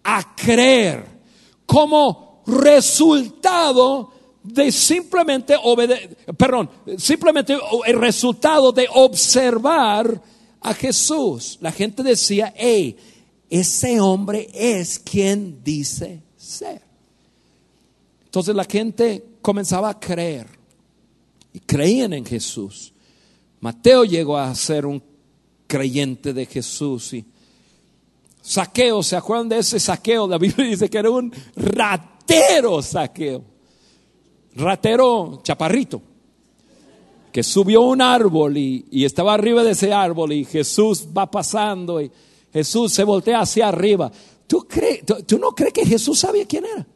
a 0.03 0.35
creer, 0.35 1.05
como 1.65 2.43
resultado 2.45 4.11
de 4.43 4.71
simplemente 4.71 5.55
obedecer, 5.63 6.17
perdón, 6.37 6.69
simplemente 6.97 7.57
el 7.85 7.99
resultado 7.99 8.71
de 8.71 8.87
observar 8.93 10.21
a 10.65 10.73
Jesús. 10.73 11.59
La 11.61 11.71
gente 11.71 12.01
decía, 12.01 12.51
hey, 12.57 12.97
ese 13.49 13.99
hombre 14.01 14.49
es 14.51 14.97
quien 14.97 15.63
dice 15.63 16.23
ser. 16.35 16.81
Entonces 18.25 18.55
la 18.55 18.65
gente 18.65 19.23
comenzaba 19.43 19.91
a 19.91 19.99
creer 19.99 20.47
y 21.53 21.59
creían 21.59 22.13
en 22.13 22.25
Jesús. 22.25 22.91
Mateo 23.59 24.05
llegó 24.05 24.37
a 24.39 24.53
ser 24.55 24.87
un 24.87 25.01
creyente 25.67 26.33
de 26.33 26.47
Jesús 26.47 27.13
y 27.13 27.23
saqueo, 28.41 29.03
¿se 29.03 29.15
acuerdan 29.15 29.49
de 29.49 29.59
ese 29.59 29.79
saqueo? 29.79 30.27
La 30.27 30.39
Biblia 30.39 30.67
dice 30.69 30.89
que 30.89 30.97
era 30.97 31.11
un 31.11 31.31
ratero 31.55 32.81
saqueo, 32.81 33.43
ratero 34.55 35.41
chaparrito 35.43 36.14
que 37.35 37.43
subió 37.43 37.81
un 37.81 38.01
árbol 38.01 38.55
y, 38.55 39.03
estaba 39.03 39.33
arriba 39.33 39.61
de 39.61 39.71
ese 39.71 39.91
árbol 39.91 40.31
y 40.31 40.45
Jesús 40.45 41.05
va 41.05 41.29
pasando 41.29 41.99
y 41.99 42.09
Jesús 42.53 42.93
se 42.93 43.03
voltea 43.03 43.41
hacia 43.41 43.67
arriba. 43.67 44.09
¿Tú, 44.47 44.65
tú, 45.27 45.37
no 45.37 45.49
crees 45.51 45.73
que 45.73 45.85
Jesús 45.85 46.17
sabía 46.17 46.47
quién 46.47 46.63
era? 46.63 46.87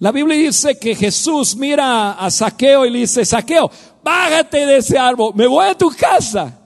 La 0.00 0.12
Biblia 0.12 0.36
dice 0.36 0.78
que 0.78 0.94
Jesús 0.94 1.56
mira 1.56 2.12
a 2.12 2.30
Saqueo 2.30 2.84
y 2.84 2.90
le 2.90 2.98
dice, 2.98 3.24
Saqueo, 3.24 3.70
bájate 4.04 4.66
de 4.66 4.76
ese 4.76 4.98
árbol, 4.98 5.32
me 5.34 5.46
voy 5.46 5.64
a 5.64 5.78
tu 5.78 5.88
casa. 5.88 6.60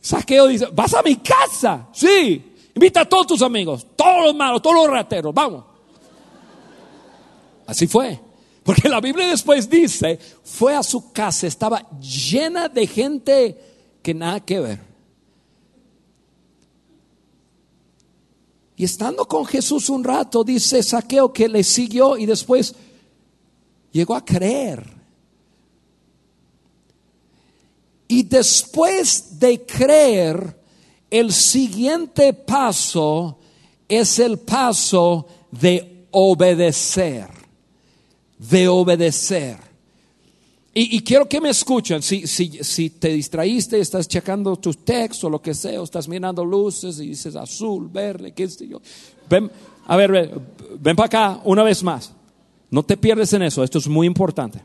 Saqueo 0.00 0.46
dice, 0.46 0.68
¿vas 0.72 0.94
a 0.94 1.02
mi 1.02 1.16
casa? 1.16 1.88
Sí, 1.92 2.44
invita 2.76 3.00
a 3.00 3.08
todos 3.08 3.26
tus 3.26 3.42
amigos, 3.42 3.84
todos 3.96 4.26
los 4.26 4.36
malos, 4.36 4.62
todos 4.62 4.76
los 4.76 4.88
rateros, 4.88 5.34
vamos. 5.34 5.64
Así 7.66 7.88
fue. 7.88 8.20
Porque 8.66 8.88
la 8.88 9.00
Biblia 9.00 9.28
después 9.28 9.70
dice, 9.70 10.18
fue 10.42 10.74
a 10.74 10.82
su 10.82 11.12
casa, 11.12 11.46
estaba 11.46 11.88
llena 12.00 12.68
de 12.68 12.84
gente 12.88 13.56
que 14.02 14.12
nada 14.12 14.40
que 14.44 14.58
ver. 14.58 14.80
Y 18.74 18.84
estando 18.84 19.26
con 19.28 19.46
Jesús 19.46 19.88
un 19.88 20.02
rato, 20.02 20.42
dice 20.42 20.82
Saqueo 20.82 21.32
que 21.32 21.48
le 21.48 21.62
siguió 21.62 22.16
y 22.16 22.26
después 22.26 22.74
llegó 23.92 24.16
a 24.16 24.24
creer. 24.24 24.84
Y 28.08 28.24
después 28.24 29.38
de 29.38 29.64
creer, 29.64 30.60
el 31.08 31.32
siguiente 31.32 32.32
paso 32.32 33.38
es 33.88 34.18
el 34.18 34.40
paso 34.40 35.28
de 35.52 36.08
obedecer 36.10 37.35
de 38.38 38.68
obedecer. 38.68 39.56
Y, 40.78 41.00
quiero 41.00 41.26
que 41.26 41.40
me 41.40 41.48
escuchen, 41.48 42.02
si, 42.02 42.26
si, 42.26 42.62
si 42.62 42.90
te 42.90 43.08
distraíste, 43.08 43.80
estás 43.80 44.06
checando 44.06 44.54
tus 44.56 44.84
textos 44.84 45.24
o 45.24 45.30
lo 45.30 45.40
que 45.40 45.54
sea, 45.54 45.80
o 45.80 45.84
estás 45.84 46.06
mirando 46.06 46.44
luces 46.44 47.00
y 47.00 47.08
dices 47.08 47.34
azul, 47.34 47.88
verde, 47.88 48.32
qué 48.32 48.46
sé 48.46 48.68
yo. 48.68 48.82
A 49.86 49.96
ver, 49.96 50.12
ven, 50.12 50.30
ven 50.78 50.94
para 50.94 51.06
acá 51.06 51.40
una 51.44 51.62
vez 51.62 51.82
más. 51.82 52.12
No 52.70 52.82
te 52.82 52.98
pierdes 52.98 53.32
en 53.32 53.42
eso, 53.42 53.64
esto 53.64 53.78
es 53.78 53.88
muy 53.88 54.06
importante. 54.06 54.60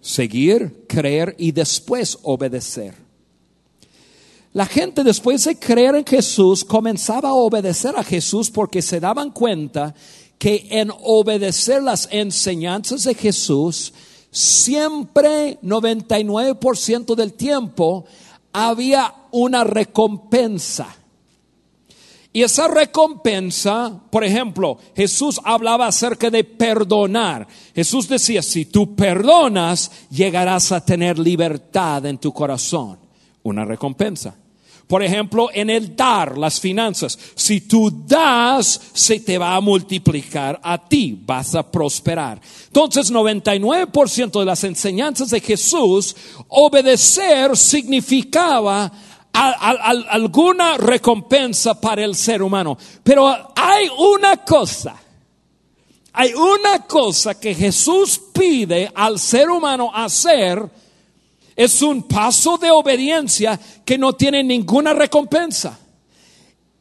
Seguir, 0.00 0.84
creer 0.88 1.36
y 1.38 1.52
después 1.52 2.18
obedecer. 2.22 2.94
La 4.54 4.66
gente 4.66 5.04
después 5.04 5.44
de 5.44 5.56
creer 5.56 5.96
en 5.96 6.04
Jesús 6.04 6.64
comenzaba 6.64 7.28
a 7.28 7.34
obedecer 7.34 7.94
a 7.96 8.04
Jesús 8.04 8.50
porque 8.50 8.82
se 8.82 8.98
daban 9.00 9.30
cuenta 9.30 9.94
que 10.44 10.66
en 10.68 10.92
obedecer 11.00 11.82
las 11.82 12.06
enseñanzas 12.10 13.04
de 13.04 13.14
Jesús, 13.14 13.94
siempre 14.30 15.58
99% 15.62 17.14
del 17.14 17.32
tiempo 17.32 18.04
había 18.52 19.14
una 19.30 19.64
recompensa. 19.64 20.94
Y 22.30 22.42
esa 22.42 22.68
recompensa, 22.68 24.02
por 24.10 24.22
ejemplo, 24.22 24.76
Jesús 24.94 25.40
hablaba 25.44 25.86
acerca 25.86 26.28
de 26.28 26.44
perdonar. 26.44 27.48
Jesús 27.74 28.06
decía, 28.06 28.42
si 28.42 28.66
tú 28.66 28.94
perdonas, 28.94 29.90
llegarás 30.10 30.72
a 30.72 30.84
tener 30.84 31.18
libertad 31.18 32.04
en 32.04 32.18
tu 32.18 32.34
corazón. 32.34 32.98
Una 33.44 33.64
recompensa. 33.64 34.34
Por 34.86 35.02
ejemplo, 35.02 35.48
en 35.52 35.70
el 35.70 35.96
dar, 35.96 36.36
las 36.36 36.60
finanzas. 36.60 37.18
Si 37.34 37.62
tú 37.62 37.90
das, 38.06 38.80
se 38.92 39.20
te 39.20 39.38
va 39.38 39.54
a 39.54 39.60
multiplicar 39.60 40.60
a 40.62 40.76
ti, 40.76 41.18
vas 41.24 41.54
a 41.54 41.70
prosperar. 41.70 42.40
Entonces, 42.66 43.10
99% 43.10 44.38
de 44.38 44.44
las 44.44 44.62
enseñanzas 44.64 45.30
de 45.30 45.40
Jesús, 45.40 46.14
obedecer 46.48 47.56
significaba 47.56 48.92
alguna 49.32 50.76
recompensa 50.76 51.80
para 51.80 52.04
el 52.04 52.14
ser 52.14 52.42
humano. 52.42 52.76
Pero 53.02 53.26
hay 53.56 53.88
una 53.98 54.36
cosa, 54.44 54.94
hay 56.12 56.34
una 56.34 56.80
cosa 56.86 57.40
que 57.40 57.54
Jesús 57.54 58.20
pide 58.32 58.92
al 58.94 59.18
ser 59.18 59.50
humano 59.50 59.90
hacer 59.92 60.83
es 61.56 61.82
un 61.82 62.02
paso 62.02 62.58
de 62.58 62.70
obediencia 62.70 63.58
que 63.84 63.98
no 63.98 64.12
tiene 64.12 64.42
ninguna 64.42 64.92
recompensa. 64.92 65.78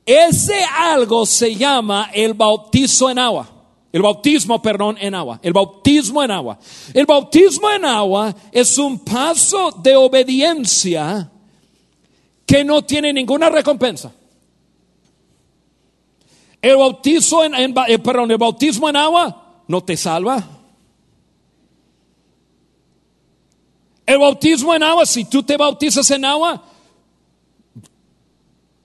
Ese 0.05 0.63
algo 0.63 1.25
se 1.25 1.55
llama 1.55 2.09
el 2.13 2.33
bautizo 2.33 3.09
en 3.09 3.19
agua. 3.19 3.49
El 3.91 4.01
bautismo, 4.01 4.59
perdón, 4.61 4.97
en 4.99 5.13
agua. 5.13 5.39
El 5.43 5.53
bautismo 5.53 6.23
en 6.23 6.31
agua. 6.31 6.57
El 6.93 7.05
bautismo 7.05 7.69
en 7.69 7.85
agua 7.85 8.35
es 8.51 8.77
un 8.79 8.99
paso 8.99 9.71
de 9.71 9.95
obediencia 9.95 11.29
que 12.45 12.63
no 12.63 12.83
tiene 12.83 13.13
ninguna 13.13 13.49
recompensa. 13.49 14.11
El 16.59 16.77
bautizo 16.77 17.43
en, 17.43 17.73
perdón, 17.73 18.31
el 18.31 18.37
bautismo 18.37 18.89
en 18.89 18.95
agua 18.95 19.63
no 19.67 19.81
te 19.81 19.95
salva. 19.95 20.52
El 24.05 24.17
bautismo 24.19 24.73
en 24.73 24.83
agua, 24.83 25.05
si 25.05 25.25
tú 25.25 25.43
te 25.43 25.55
bautizas 25.57 26.09
en 26.11 26.25
agua, 26.25 26.63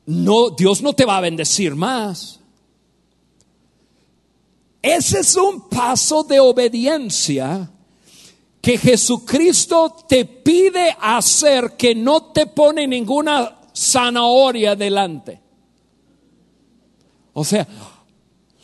no, 0.07 0.51
Dios 0.51 0.81
no 0.81 0.93
te 0.93 1.05
va 1.05 1.19
a 1.19 1.21
bendecir 1.21 1.75
más. 1.75 2.41
Ese 4.81 5.21
es 5.21 5.37
un 5.37 5.69
paso 5.69 6.23
de 6.23 6.39
obediencia 6.41 7.71
que 8.61 8.79
Jesucristo 8.79 9.95
te 10.09 10.25
pide 10.25 10.97
hacer 11.01 11.77
que 11.77 11.95
no 11.95 12.25
te 12.33 12.47
pone 12.47 12.87
ninguna 12.87 13.59
zanahoria 13.75 14.77
delante. 14.77 15.41
O 17.33 17.45
sea, 17.45 17.67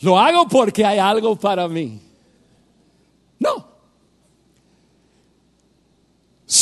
lo 0.01 0.19
hago 0.19 0.49
porque 0.49 0.85
hay 0.85 0.99
algo 0.99 1.37
para 1.37 1.69
mí. 1.69 2.01
No. 3.39 3.74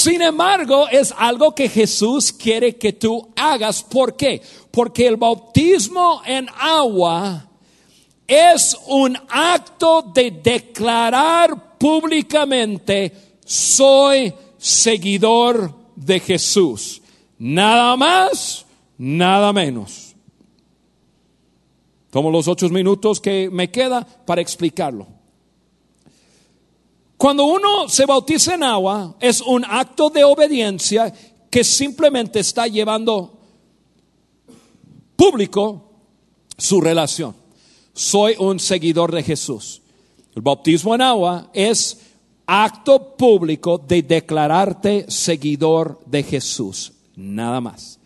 Sin 0.02 0.20
embargo, 0.20 0.88
es 0.88 1.14
algo 1.16 1.54
que 1.54 1.68
Jesús 1.68 2.32
quiere 2.32 2.74
que 2.74 2.92
tú 2.92 3.28
hagas. 3.36 3.84
¿Por 3.84 4.16
qué? 4.16 4.42
Porque 4.72 5.06
el 5.06 5.16
bautismo 5.16 6.22
en 6.26 6.48
agua 6.58 7.48
es 8.26 8.76
un 8.88 9.16
acto 9.28 10.02
de 10.12 10.32
declarar 10.32 11.78
públicamente, 11.78 13.12
soy 13.44 14.34
seguidor 14.58 15.72
de 15.94 16.18
Jesús. 16.18 17.00
Nada 17.38 17.96
más, 17.96 18.66
nada 18.98 19.52
menos. 19.52 20.16
Tomo 22.10 22.28
los 22.28 22.48
ocho 22.48 22.68
minutos 22.70 23.20
que 23.20 23.48
me 23.52 23.70
queda 23.70 24.04
para 24.26 24.40
explicarlo. 24.40 25.21
Cuando 27.22 27.44
uno 27.44 27.88
se 27.88 28.04
bautiza 28.04 28.56
en 28.56 28.64
agua, 28.64 29.14
es 29.20 29.42
un 29.42 29.64
acto 29.64 30.10
de 30.10 30.24
obediencia 30.24 31.14
que 31.48 31.62
simplemente 31.62 32.40
está 32.40 32.66
llevando 32.66 33.38
público 35.14 35.88
su 36.58 36.80
relación. 36.80 37.36
Soy 37.92 38.34
un 38.40 38.58
seguidor 38.58 39.12
de 39.12 39.22
Jesús. 39.22 39.82
El 40.34 40.42
bautismo 40.42 40.96
en 40.96 41.02
agua 41.02 41.48
es 41.54 42.00
acto 42.44 43.16
público 43.16 43.78
de 43.78 44.02
declararte 44.02 45.08
seguidor 45.08 46.00
de 46.04 46.24
Jesús. 46.24 46.92
Nada 47.14 47.60
más. 47.60 48.00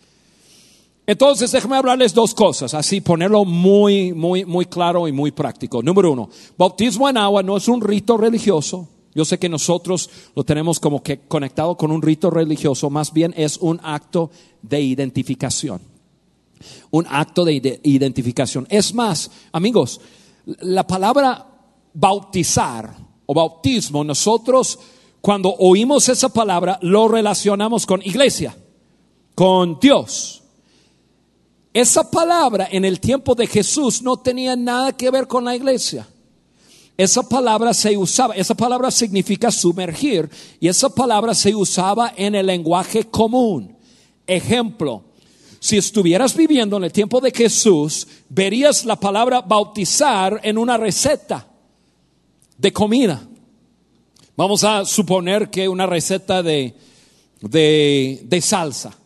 Entonces, 1.06 1.52
déjame 1.52 1.78
hablarles 1.78 2.12
dos 2.12 2.34
cosas, 2.34 2.74
así 2.74 3.00
ponerlo 3.00 3.46
muy, 3.46 4.12
muy, 4.12 4.44
muy 4.44 4.66
claro 4.66 5.08
y 5.08 5.12
muy 5.12 5.30
práctico. 5.30 5.82
Número 5.82 6.12
uno, 6.12 6.28
bautismo 6.58 7.08
en 7.08 7.16
agua 7.16 7.42
no 7.42 7.56
es 7.56 7.66
un 7.66 7.80
rito 7.80 8.18
religioso. 8.18 8.90
Yo 9.16 9.24
sé 9.24 9.38
que 9.38 9.48
nosotros 9.48 10.10
lo 10.34 10.44
tenemos 10.44 10.78
como 10.78 11.02
que 11.02 11.20
conectado 11.20 11.74
con 11.74 11.90
un 11.90 12.02
rito 12.02 12.28
religioso, 12.28 12.90
más 12.90 13.14
bien 13.14 13.32
es 13.34 13.56
un 13.56 13.80
acto 13.82 14.30
de 14.60 14.78
identificación. 14.82 15.80
Un 16.90 17.06
acto 17.08 17.42
de 17.46 17.80
identificación. 17.82 18.66
Es 18.68 18.92
más, 18.92 19.30
amigos, 19.52 20.02
la 20.60 20.86
palabra 20.86 21.46
bautizar 21.94 22.94
o 23.24 23.32
bautismo, 23.32 24.04
nosotros 24.04 24.78
cuando 25.22 25.48
oímos 25.48 26.10
esa 26.10 26.28
palabra 26.28 26.78
lo 26.82 27.08
relacionamos 27.08 27.86
con 27.86 28.02
iglesia, 28.02 28.54
con 29.34 29.80
Dios. 29.80 30.42
Esa 31.72 32.10
palabra 32.10 32.68
en 32.70 32.84
el 32.84 33.00
tiempo 33.00 33.34
de 33.34 33.46
Jesús 33.46 34.02
no 34.02 34.18
tenía 34.18 34.56
nada 34.56 34.94
que 34.94 35.10
ver 35.10 35.26
con 35.26 35.46
la 35.46 35.56
iglesia. 35.56 36.06
Esa 36.96 37.22
palabra 37.28 37.74
se 37.74 37.96
usaba, 37.96 38.34
esa 38.34 38.54
palabra 38.54 38.90
significa 38.90 39.50
sumergir 39.50 40.30
y 40.60 40.68
esa 40.68 40.88
palabra 40.88 41.34
se 41.34 41.54
usaba 41.54 42.14
en 42.16 42.34
el 42.34 42.46
lenguaje 42.46 43.04
común. 43.04 43.76
Ejemplo, 44.26 45.04
si 45.60 45.76
estuvieras 45.76 46.34
viviendo 46.34 46.78
en 46.78 46.84
el 46.84 46.92
tiempo 46.92 47.20
de 47.20 47.32
Jesús, 47.32 48.06
verías 48.30 48.86
la 48.86 48.96
palabra 48.96 49.42
bautizar 49.42 50.40
en 50.42 50.56
una 50.56 50.78
receta 50.78 51.46
de 52.56 52.72
comida. 52.72 53.22
Vamos 54.34 54.64
a 54.64 54.86
suponer 54.86 55.50
que 55.50 55.68
una 55.68 55.84
receta 55.84 56.42
de, 56.42 56.74
de, 57.42 58.22
de 58.24 58.40
salsa, 58.40 58.96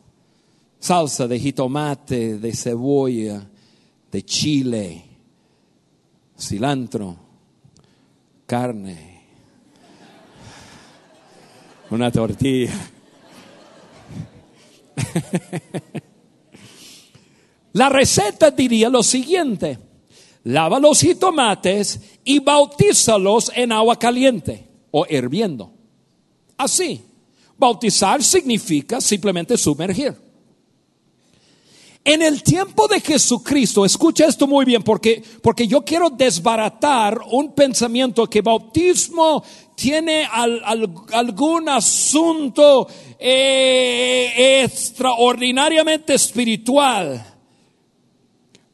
salsa 0.79 1.27
de 1.27 1.41
jitomate, 1.41 2.39
de 2.39 2.53
cebolla, 2.53 3.49
de 4.13 4.25
chile, 4.25 5.05
cilantro 6.39 7.30
carne, 8.51 9.23
una 11.89 12.11
tortilla. 12.11 12.73
La 17.75 17.89
receta 17.89 18.51
diría 18.51 18.89
lo 18.89 19.05
siguiente, 19.05 19.79
lava 20.43 20.81
los 20.81 20.99
jitomates 20.99 22.01
y 22.25 22.41
bautízalos 22.41 23.53
en 23.55 23.71
agua 23.71 23.97
caliente 23.97 24.67
o 24.91 25.07
hirviendo. 25.09 25.73
Así, 26.57 27.01
bautizar 27.57 28.21
significa 28.21 29.01
simplemente 29.01 29.57
sumergir. 29.57 30.17
En 32.13 32.23
el 32.23 32.43
tiempo 32.43 32.89
de 32.89 33.01
Jesucristo, 33.01 33.85
escucha 33.85 34.27
esto 34.27 34.49
muy 34.49 34.65
bien 34.65 34.83
porque, 34.83 35.23
porque 35.41 35.69
yo 35.69 35.83
quiero 35.85 36.11
desbaratar 36.11 37.21
un 37.31 37.53
pensamiento 37.53 38.27
que 38.27 38.41
bautismo 38.43 39.45
tiene 39.77 40.27
algún 41.13 41.69
asunto 41.69 42.89
eh, 43.17 44.61
extraordinariamente 44.65 46.15
espiritual. 46.15 47.25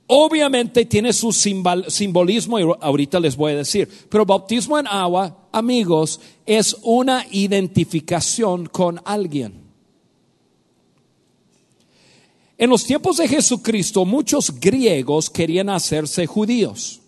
Obviamente 0.07 0.87
tiene 0.87 1.13
su 1.13 1.29
simbol- 1.29 1.91
simbolismo 1.91 2.59
y 2.59 2.63
ahorita 2.81 3.21
les 3.21 3.37
voy 3.37 3.53
a 3.53 3.57
decir, 3.57 3.87
pero 4.09 4.25
bautismo 4.25 4.79
en 4.79 4.87
agua, 4.87 5.49
amigos, 5.53 6.21
es 6.47 6.75
una 6.83 7.27
identificación 7.31 8.65
con 8.65 8.99
alguien. 9.05 9.66
En 12.59 12.71
los 12.71 12.85
tiempos 12.85 13.19
de 13.19 13.29
Jesucristo, 13.29 14.05
muchos 14.05 14.59
griegos 14.59 15.29
querían 15.29 15.69
hacerse 15.69 16.27
judíos. 16.27 17.01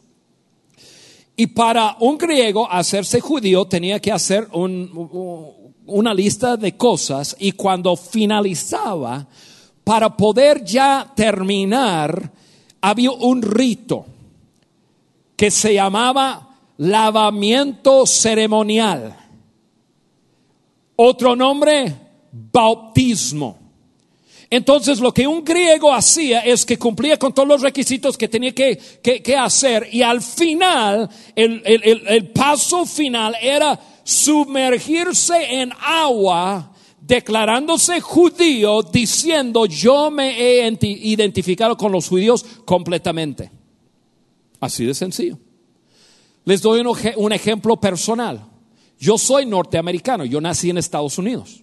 Y 1.37 1.47
para 1.47 1.97
un 2.01 2.19
griego 2.19 2.71
hacerse 2.71 3.21
judío 3.21 3.65
tenía 3.65 4.01
que 4.01 4.13
hacer 4.13 4.49
un- 4.53 5.73
una 5.87 6.13
lista 6.13 6.57
de 6.57 6.77
cosas 6.77 7.37
y 7.39 7.53
cuando 7.53 7.97
finalizaba, 7.97 9.27
para 9.85 10.15
poder 10.15 10.63
ya 10.65 11.11
terminar, 11.17 12.31
había 12.81 13.11
un 13.13 13.41
rito 13.41 14.05
que 15.35 15.51
se 15.51 15.73
llamaba 15.75 16.57
lavamiento 16.77 18.05
ceremonial. 18.05 19.17
Otro 20.97 21.37
nombre, 21.37 21.95
bautismo. 22.53 23.57
Entonces 24.51 25.01
lo 25.01 25.13
que 25.13 25.27
un 25.27 25.45
griego 25.45 25.93
hacía 25.93 26.41
es 26.41 26.65
que 26.65 26.79
cumplía 26.79 27.19
con 27.19 27.35
todos 27.35 27.47
los 27.49 27.61
requisitos 27.61 28.17
que 28.17 28.29
tenía 28.29 28.55
que, 28.55 29.37
hacer 29.37 29.89
y 29.93 30.01
al 30.01 30.23
final, 30.23 31.09
el, 31.35 32.31
paso 32.35 32.87
final 32.87 33.37
era 33.43 33.79
sumergirse 34.05 35.61
en 35.61 35.71
agua, 35.79 36.73
declarándose 36.99 38.01
judío, 38.01 38.83
diciendo 38.83 39.67
yo 39.67 40.11
me 40.11 40.41
he 40.41 40.67
enti- 40.67 40.99
identificado 41.03 41.77
con 41.77 41.93
los 41.93 42.09
judíos 42.09 42.45
completamente. 42.65 43.51
Así 44.61 44.87
de 44.87 44.95
sencillo. 44.95 45.39
Les 46.47 46.63
doy 46.63 46.83
un 47.17 47.33
ejemplo 47.33 47.77
personal. 47.77 48.47
Yo 48.99 49.19
soy 49.19 49.45
norteamericano, 49.45 50.25
yo 50.25 50.41
nací 50.41 50.71
en 50.71 50.79
Estados 50.79 51.19
Unidos. 51.19 51.63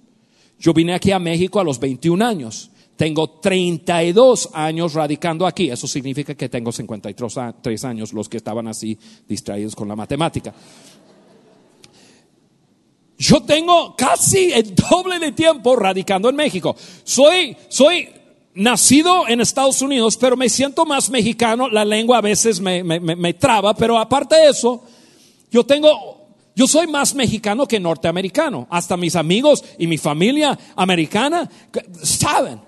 Yo 0.60 0.72
vine 0.72 0.94
aquí 0.94 1.12
a 1.12 1.18
México 1.20 1.60
a 1.60 1.64
los 1.64 1.80
21 1.80 2.24
años. 2.24 2.70
Tengo 2.96 3.30
32 3.42 4.50
años 4.54 4.94
radicando 4.94 5.46
aquí. 5.46 5.70
Eso 5.70 5.86
significa 5.88 6.34
que 6.36 6.48
tengo 6.50 6.72
53 6.72 7.38
a- 7.38 7.54
tres 7.62 7.84
años, 7.84 8.14
los 8.14 8.30
que 8.30 8.38
estaban 8.38 8.68
así 8.68 8.98
distraídos 9.28 9.76
con 9.76 9.88
la 9.88 9.96
matemática. 9.96 10.54
Yo 13.18 13.42
tengo 13.44 13.96
casi 13.96 14.52
el 14.52 14.76
doble 14.76 15.20
de 15.20 15.32
tiempo 15.32 15.76
radicando 15.76 16.30
en 16.30 16.36
México. 16.36 16.76
Soy, 17.04 17.56
soy 17.70 18.10
nacido 18.56 19.28
en 19.28 19.40
Estados 19.42 19.82
Unidos, 19.82 20.18
pero 20.18 20.36
me 20.36 20.50
siento 20.50 20.86
más 20.86 21.10
mexicano. 21.10 21.70
La 21.70 21.86
lengua 21.86 22.18
a 22.18 22.22
veces 22.22 22.60
me, 22.60 22.84
me- 22.84 23.00
me- 23.00 23.34
traba, 23.34 23.74
pero 23.74 23.98
aparte 23.98 24.36
de 24.36 24.50
eso, 24.50 24.84
yo 25.50 25.66
tengo, 25.66 26.28
yo 26.56 26.68
soy 26.68 26.88
más 26.88 27.16
mexicano 27.16 27.66
que 27.66 27.80
norteamericano. 27.80 28.68
Hasta 28.70 28.98
mis 28.98 29.16
amigos 29.16 29.64
y 29.80 29.88
mi 29.88 29.98
familia 29.98 30.58
americana 30.76 31.50
saben. 32.04 32.60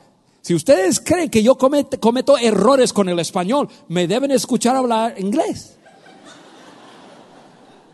Si 0.48 0.56
ustedes 0.56 1.02
creen 1.02 1.30
que 1.30 1.44
yo 1.44 1.58
comet- 1.58 2.00
cometo 2.00 2.38
errores 2.38 2.94
con 2.94 3.10
el 3.10 3.20
español, 3.20 3.68
me 3.90 4.08
deben 4.08 4.32
escuchar 4.32 4.78
hablar 4.78 5.14
inglés. 5.20 5.76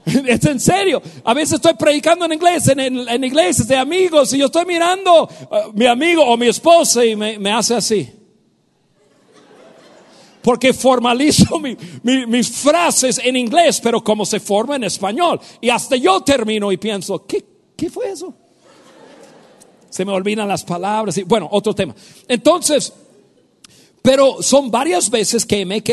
Es 0.05 0.45
en 0.45 0.59
serio. 0.59 1.01
A 1.23 1.33
veces 1.33 1.53
estoy 1.53 1.73
predicando 1.73 2.25
en 2.25 2.33
inglés, 2.33 2.67
en, 2.67 2.79
en- 2.79 3.09
en 3.09 3.23
iglesias 3.23 3.67
de 3.67 3.75
amigos, 3.75 4.31
y 4.33 4.37
yo 4.37 4.45
estoy 4.45 4.65
mirando 4.65 5.27
a 5.49 5.71
mi 5.73 5.87
amigo 5.87 6.23
o 6.23 6.37
mi 6.37 6.45
esposa 6.47 7.03
y 7.03 7.15
me, 7.15 7.51
hace 7.51 7.73
así. 7.73 8.07
Porque 10.43 10.73
formalizo 10.73 11.57
mi- 11.59 11.75
mi- 12.03 12.27
mis 12.27 12.51
frases 12.51 13.17
en 13.23 13.35
inglés, 13.35 13.81
pero 13.81 14.03
como 14.03 14.27
se 14.27 14.39
forma 14.39 14.75
en 14.75 14.83
español. 14.83 15.39
Y 15.59 15.71
hasta 15.71 15.95
yo 15.95 16.21
termino 16.21 16.71
y 16.71 16.77
pienso, 16.77 17.25
¿qué, 17.25 17.43
qué 17.75 17.89
fue 17.89 18.11
eso? 18.11 18.35
Se 19.93 20.05
me 20.05 20.11
olvidan 20.11 20.47
las 20.47 20.63
palabras. 20.63 21.15
Y, 21.19 21.23
bueno, 21.23 21.47
otro 21.51 21.75
tema. 21.75 21.93
Entonces, 22.27 22.91
pero 24.01 24.41
son 24.41 24.71
varias 24.71 25.07
veces 25.11 25.45
que 25.45 25.63
me, 25.67 25.83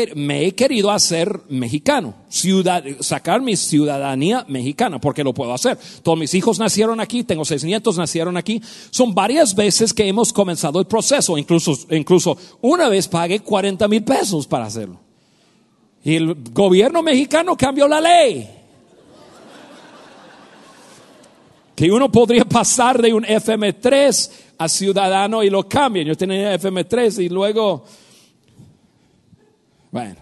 he 0.43 0.55
querido 0.55 0.89
hacer 0.89 1.41
mexicano, 1.49 2.15
ciudad, 2.27 2.83
sacar 2.99 3.41
mi 3.41 3.55
ciudadanía 3.55 4.43
mexicana, 4.47 4.99
porque 4.99 5.23
lo 5.23 5.35
puedo 5.35 5.53
hacer. 5.53 5.77
Todos 6.01 6.17
mis 6.17 6.33
hijos 6.33 6.57
nacieron 6.57 6.99
aquí, 6.99 7.23
tengo 7.23 7.45
seis 7.45 7.63
nietos, 7.63 7.95
nacieron 7.95 8.37
aquí. 8.37 8.59
Son 8.89 9.13
varias 9.13 9.53
veces 9.53 9.93
que 9.93 10.07
hemos 10.07 10.33
comenzado 10.33 10.79
el 10.79 10.87
proceso, 10.87 11.37
incluso, 11.37 11.77
incluso 11.91 12.35
una 12.61 12.89
vez 12.89 13.07
pagué 13.07 13.41
40 13.41 13.87
mil 13.87 14.03
pesos 14.03 14.47
para 14.47 14.65
hacerlo. 14.65 14.99
Y 16.03 16.15
el 16.15 16.33
gobierno 16.51 17.03
mexicano 17.03 17.55
cambió 17.55 17.87
la 17.87 18.01
ley. 18.01 18.60
Que 21.75 21.91
uno 21.91 22.11
podría 22.11 22.45
pasar 22.45 23.01
de 23.01 23.13
un 23.13 23.23
FM3 23.23 24.31
a 24.57 24.69
ciudadano 24.69 25.43
y 25.43 25.49
lo 25.49 25.67
cambian. 25.67 26.07
Yo 26.07 26.15
tenía 26.15 26.55
FM3 26.55 27.23
y 27.23 27.29
luego, 27.29 27.83
bueno, 29.91 30.17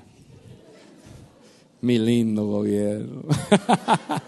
mi 1.82 1.97
lindo 1.97 2.45
gobierno. 2.45 3.24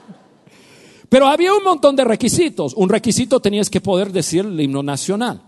Pero 1.10 1.28
había 1.28 1.54
un 1.54 1.64
montón 1.64 1.96
de 1.96 2.06
requisitos. 2.06 2.74
Un 2.74 2.90
requisito 2.90 3.40
tenías 3.40 3.70
que 3.70 3.82
poder 3.82 4.12
decir 4.12 4.46
el 4.46 4.60
himno 4.60 4.82
nacional. 4.82 5.42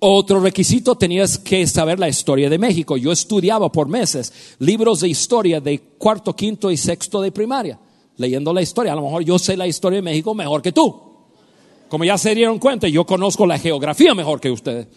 Otro 0.00 0.40
requisito 0.40 0.96
tenías 0.96 1.38
que 1.38 1.66
saber 1.66 1.98
la 1.98 2.08
historia 2.08 2.50
de 2.50 2.58
México. 2.58 2.96
Yo 2.96 3.10
estudiaba 3.10 3.72
por 3.72 3.88
meses 3.88 4.56
libros 4.58 5.00
de 5.00 5.08
historia 5.08 5.60
de 5.60 5.78
cuarto, 5.96 6.34
quinto 6.34 6.70
y 6.70 6.76
sexto 6.76 7.22
de 7.22 7.32
primaria, 7.32 7.78
leyendo 8.16 8.52
la 8.52 8.62
historia. 8.62 8.92
A 8.92 8.96
lo 8.96 9.02
mejor 9.02 9.24
yo 9.24 9.38
sé 9.38 9.56
la 9.56 9.66
historia 9.66 9.96
de 9.96 10.02
México 10.02 10.34
mejor 10.34 10.62
que 10.62 10.72
tú. 10.72 11.14
Como 11.88 12.04
ya 12.04 12.18
se 12.18 12.34
dieron 12.34 12.58
cuenta, 12.58 12.88
yo 12.88 13.04
conozco 13.04 13.46
la 13.46 13.58
geografía 13.58 14.14
mejor 14.14 14.40
que 14.40 14.50
ustedes. 14.50 14.88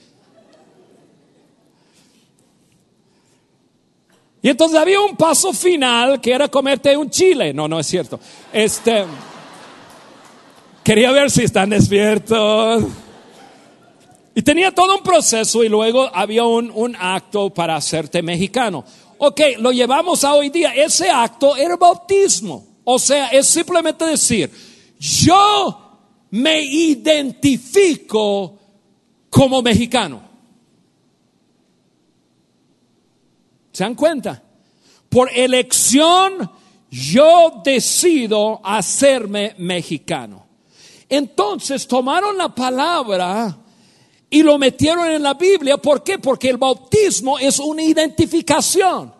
Y 4.41 4.49
entonces 4.49 4.79
había 4.79 5.01
un 5.01 5.15
paso 5.17 5.51
final 5.51 6.21
que 6.21 6.31
era 6.31 6.47
comerte 6.47 6.95
un 6.95 7.09
chile. 7.09 7.53
No, 7.53 7.67
no 7.67 7.79
es 7.79 7.87
cierto. 7.87 8.19
Este 8.53 9.05
quería 10.83 11.11
ver 11.11 11.29
si 11.29 11.43
están 11.43 11.69
despiertos. 11.69 12.83
Y 14.33 14.41
tenía 14.43 14.71
todo 14.71 14.95
un 14.95 15.03
proceso 15.03 15.63
y 15.63 15.69
luego 15.69 16.09
había 16.13 16.45
un, 16.45 16.71
un 16.73 16.95
acto 16.95 17.49
para 17.49 17.75
hacerte 17.75 18.21
mexicano. 18.21 18.85
Ok, 19.17 19.41
lo 19.57 19.71
llevamos 19.71 20.23
a 20.23 20.35
hoy 20.35 20.49
día. 20.49 20.73
Ese 20.75 21.09
acto 21.09 21.57
era 21.57 21.75
bautismo. 21.75 22.76
O 22.89 22.97
sea, 22.97 23.27
es 23.27 23.47
simplemente 23.47 24.05
decir, 24.05 24.49
yo 24.97 25.99
me 26.31 26.61
identifico 26.61 28.57
como 29.29 29.61
mexicano. 29.61 30.21
¿Se 33.73 33.83
dan 33.83 33.93
cuenta? 33.93 34.41
Por 35.09 35.29
elección 35.35 36.49
yo 36.89 37.61
decido 37.61 38.61
hacerme 38.63 39.53
mexicano. 39.57 40.47
Entonces 41.09 41.85
tomaron 41.87 42.37
la 42.37 42.55
palabra 42.55 43.57
y 44.29 44.43
lo 44.43 44.57
metieron 44.57 45.09
en 45.11 45.23
la 45.23 45.33
Biblia. 45.33 45.77
¿Por 45.77 46.03
qué? 46.03 46.19
Porque 46.19 46.49
el 46.49 46.57
bautismo 46.57 47.37
es 47.37 47.59
una 47.59 47.83
identificación. 47.83 49.16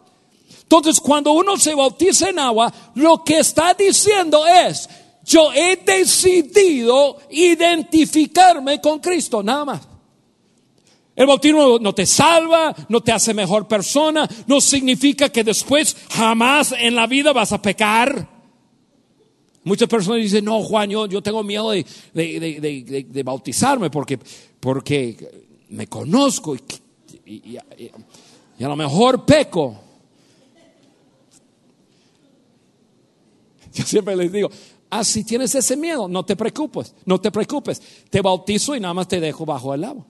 Entonces, 0.70 0.99
cuando 0.99 1.32
uno 1.32 1.55
se 1.55 1.74
bautiza 1.74 2.30
en 2.30 2.39
agua, 2.39 2.74
lo 2.95 3.24
que 3.24 3.39
está 3.39 3.74
diciendo 3.74 4.45
es, 4.45 4.89
yo 5.24 5.51
he 5.53 5.78
decidido 5.78 7.18
identificarme 7.30 8.82
con 8.82 8.99
Cristo, 8.99 9.41
nada 9.41 9.63
más. 9.63 9.82
El 11.15 11.26
bautismo 11.26 11.80
no 11.80 11.93
te 11.95 12.05
salva, 12.05 12.76
no 12.89 13.01
te 13.01 13.11
hace 13.13 13.34
mejor 13.34 13.65
persona, 13.68 14.28
no 14.45 14.59
significa 14.61 15.30
que 15.30 15.43
después 15.43 15.95
jamás 16.11 16.74
en 16.78 16.95
la 16.95 17.07
vida 17.07 17.32
vas 17.32 17.53
a 17.53 17.61
pecar. 17.61 18.28
Muchas 19.63 19.88
personas 19.88 20.22
dicen, 20.22 20.43
no, 20.45 20.61
Juan, 20.63 20.89
yo, 20.89 21.07
yo 21.07 21.22
tengo 21.24 21.43
miedo 21.43 21.72
de, 21.72 21.86
de- 22.13 23.05
de- 23.07 23.24
bautizarme 23.24 23.89
porque, 23.89 24.20
porque 24.59 25.45
me 25.70 25.88
conozco 25.88 26.55
y- 27.26 27.55
y 27.55 28.63
a 28.63 28.68
lo 28.68 28.76
mejor 28.76 29.26
peco. 29.26 29.87
Yo 33.78 33.84
siempre 33.86 34.16
les 34.16 34.32
digo, 34.32 34.50
ah, 34.90 35.04
si 35.04 35.24
tienes 35.24 35.54
ese 35.56 35.76
miedo, 35.78 36.08
no 36.08 36.26
te 36.26 36.36
preocupes, 36.36 36.94
no 37.06 37.20
te 37.20 37.32
preocupes. 37.32 37.82
Te 38.10 38.22
bautizo 38.22 38.76
y 38.76 38.80
nada 38.80 38.94
más 38.94 39.08
te 39.08 39.20
dejo 39.20 39.46
bajo 39.46 39.74
el 39.74 39.84
agua. 39.84 40.06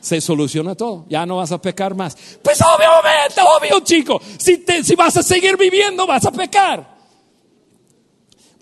Se 0.00 0.20
soluciona 0.20 0.74
todo, 0.76 1.04
ya 1.08 1.26
no 1.26 1.36
vas 1.36 1.50
a 1.50 1.60
pecar 1.60 1.94
más. 1.96 2.16
Pues 2.42 2.60
obviamente, 2.62 3.40
obvio 3.40 3.80
chico, 3.80 4.20
si, 4.38 4.58
te- 4.58 4.84
si 4.84 4.94
vas 4.94 5.16
a 5.16 5.22
seguir 5.22 5.56
viviendo 5.56 6.06
vas 6.06 6.24
a 6.24 6.30
pecar. 6.30 6.96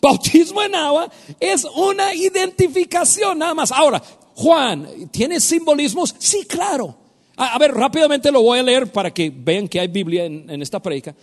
Bautismo 0.00 0.62
en 0.62 0.74
agua 0.74 1.10
es 1.40 1.64
una 1.64 2.14
identificación 2.14 3.38
nada 3.38 3.54
más. 3.54 3.72
Ahora, 3.72 4.02
Juan, 4.34 5.08
¿tiene 5.10 5.38
simbolismos? 5.40 6.14
Sí, 6.18 6.44
claro. 6.46 6.96
A, 7.36 7.58
ver, 7.58 7.72
rápidamente 7.74 8.30
lo 8.30 8.42
voy 8.42 8.58
a 8.58 8.62
leer 8.62 8.90
para 8.92 9.12
que 9.12 9.30
vean 9.34 9.66
que 9.68 9.80
hay 9.80 9.88
Biblia 9.88 10.24
en, 10.24 10.48
en 10.48 10.62
esta 10.62 10.80
predica. 10.80 11.14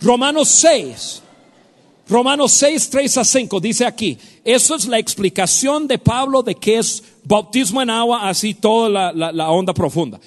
Romanos 0.00 0.48
6. 0.48 1.22
Romanos 2.08 2.52
6, 2.52 2.88
3 2.90 3.16
a 3.18 3.24
5 3.24 3.60
dice 3.60 3.84
aquí, 3.84 4.16
eso 4.42 4.74
es 4.76 4.86
la 4.86 4.98
explicación 4.98 5.86
de 5.86 5.98
Pablo 5.98 6.42
de 6.42 6.54
qué 6.54 6.78
es 6.78 7.02
bautismo 7.24 7.82
en 7.82 7.90
agua, 7.90 8.26
así 8.28 8.54
toda 8.54 8.88
la, 8.88 9.12
la- 9.12 9.30
la 9.32 9.50
onda 9.50 9.74
profunda. 9.74 10.18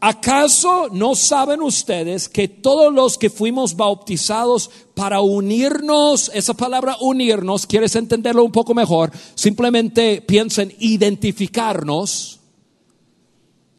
¿Acaso 0.00 0.88
no 0.92 1.14
saben 1.14 1.60
ustedes 1.62 2.28
que 2.28 2.48
todos 2.48 2.92
los 2.92 3.16
que 3.18 3.30
fuimos 3.30 3.76
bautizados 3.76 4.70
para 4.94 5.20
unirnos, 5.20 6.30
esa 6.34 6.54
palabra 6.54 6.96
unirnos, 7.00 7.66
quieres 7.66 7.94
entenderlo 7.94 8.44
un 8.44 8.52
poco 8.52 8.74
mejor, 8.74 9.12
simplemente 9.36 10.20
piensa 10.22 10.62
en 10.62 10.74
identificarnos, 10.80 12.40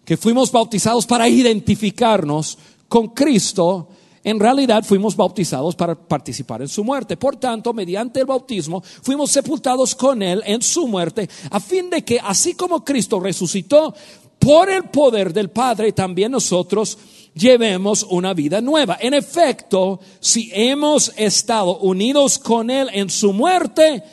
que 0.06 0.16
fuimos 0.18 0.52
bautizados 0.52 1.06
para 1.06 1.28
identificarnos 1.28 2.58
con 2.88 3.10
Cristo, 3.10 3.90
en 4.24 4.40
realidad 4.40 4.84
fuimos 4.84 5.16
bautizados 5.16 5.76
para 5.76 5.96
participar 5.96 6.62
en 6.62 6.68
su 6.68 6.84
muerte. 6.84 7.18
Por 7.18 7.38
tanto, 7.38 7.74
mediante 7.74 8.20
el 8.20 8.26
bautismo 8.26 8.82
fuimos 8.82 9.32
sepultados 9.32 9.96
con 9.96 10.22
Él 10.22 10.42
en 10.46 10.62
su 10.62 10.88
muerte, 10.88 11.30
a 11.52 11.60
fin 11.60 11.90
de 11.90 12.04
que 12.04 12.20
así 12.20 12.54
como 12.54 12.84
Cristo 12.84 13.20
resucitó 13.20 13.94
por 14.40 14.70
el 14.70 14.86
poder 14.86 15.34
del 15.34 15.50
Padre, 15.50 15.92
también 15.92 16.32
nosotros 16.32 16.98
llevemos 17.34 18.06
una 18.10 18.34
vida 18.34 18.62
nueva. 18.62 18.98
En 19.00 19.14
efecto, 19.14 20.00
si 20.20 20.50
hemos 20.54 21.12
estado 21.18 21.78
unidos 21.80 22.40
con 22.40 22.70
Él 22.70 22.90
en 22.94 23.10
su 23.10 23.34
muerte, 23.34 24.04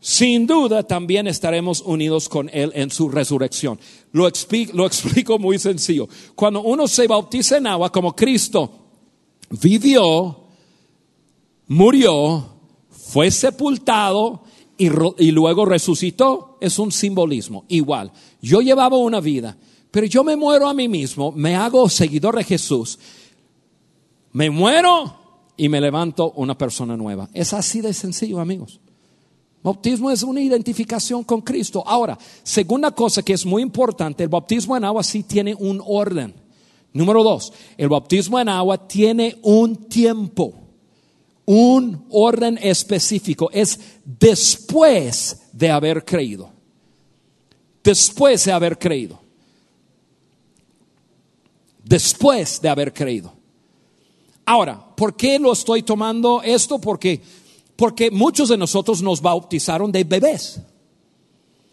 sin 0.00 0.46
duda 0.46 0.82
también 0.82 1.26
estaremos 1.26 1.82
unidos 1.82 2.28
con 2.28 2.50
Él 2.52 2.72
en 2.74 2.90
su 2.90 3.08
resurrección. 3.08 3.78
Lo 4.12 4.26
explico, 4.26 5.38
muy 5.38 5.58
sencillo. 5.58 6.08
Cuando 6.34 6.62
uno 6.62 6.88
se 6.88 7.06
bautiza 7.06 7.58
en 7.58 7.66
agua 7.66 7.92
como 7.92 8.16
Cristo 8.16 8.79
vivió, 9.50 10.44
murió, 11.66 12.46
fue 12.88 13.30
sepultado 13.30 14.44
y, 14.78 15.30
luego 15.30 15.66
resucitó, 15.66 16.56
es 16.60 16.78
un 16.78 16.90
simbolismo. 16.90 17.64
Igual, 17.68 18.12
yo 18.40 18.60
llevaba 18.62 18.96
una 18.96 19.20
vida, 19.20 19.56
pero 19.90 20.06
yo 20.06 20.24
me 20.24 20.36
muero 20.36 20.68
a 20.68 20.74
mí 20.74 20.88
mismo, 20.88 21.32
me 21.32 21.56
hago 21.56 21.88
seguidor 21.88 22.36
de 22.36 22.44
Jesús, 22.44 22.98
me 24.32 24.48
muero 24.48 25.16
y 25.56 25.68
me 25.68 25.80
levanto 25.80 26.32
una 26.36 26.56
persona 26.56 26.96
nueva. 26.96 27.28
Es 27.34 27.52
así 27.52 27.80
de 27.80 27.92
sencillo, 27.92 28.40
amigos. 28.40 28.80
Bautismo 29.62 30.10
es 30.10 30.22
una 30.22 30.40
identificación 30.40 31.22
con 31.22 31.42
Cristo. 31.42 31.82
Ahora, 31.86 32.16
segunda 32.42 32.92
cosa 32.92 33.22
que 33.22 33.34
es 33.34 33.44
muy 33.44 33.60
importante, 33.60 34.22
el 34.22 34.30
bautismo 34.30 34.74
en 34.76 34.84
agua 34.84 35.02
sí 35.02 35.22
tiene 35.22 35.54
un 35.54 35.82
orden. 35.84 36.32
Número 36.92 37.22
dos, 37.22 37.52
el 37.76 37.88
bautismo 37.88 38.38
en 38.40 38.48
agua 38.48 38.88
tiene 38.88 39.38
un 39.42 39.76
tiempo, 39.88 40.54
un 41.44 42.06
orden 42.10 42.58
específico. 42.60 43.48
Es 43.52 43.78
después 44.04 45.42
de 45.52 45.70
haber 45.70 46.04
creído. 46.04 46.50
Después 47.82 48.44
de 48.44 48.52
haber 48.52 48.78
creído. 48.78 49.20
Después 51.84 52.60
de 52.60 52.68
haber 52.68 52.92
creído. 52.92 53.32
Ahora, 54.44 54.84
¿por 54.96 55.16
qué 55.16 55.38
lo 55.38 55.52
estoy 55.52 55.84
tomando 55.84 56.42
esto? 56.42 56.80
Porque, 56.80 57.20
porque 57.76 58.10
muchos 58.10 58.48
de 58.48 58.56
nosotros 58.56 59.00
nos 59.00 59.22
bautizaron 59.22 59.92
de 59.92 60.02
bebés. 60.02 60.60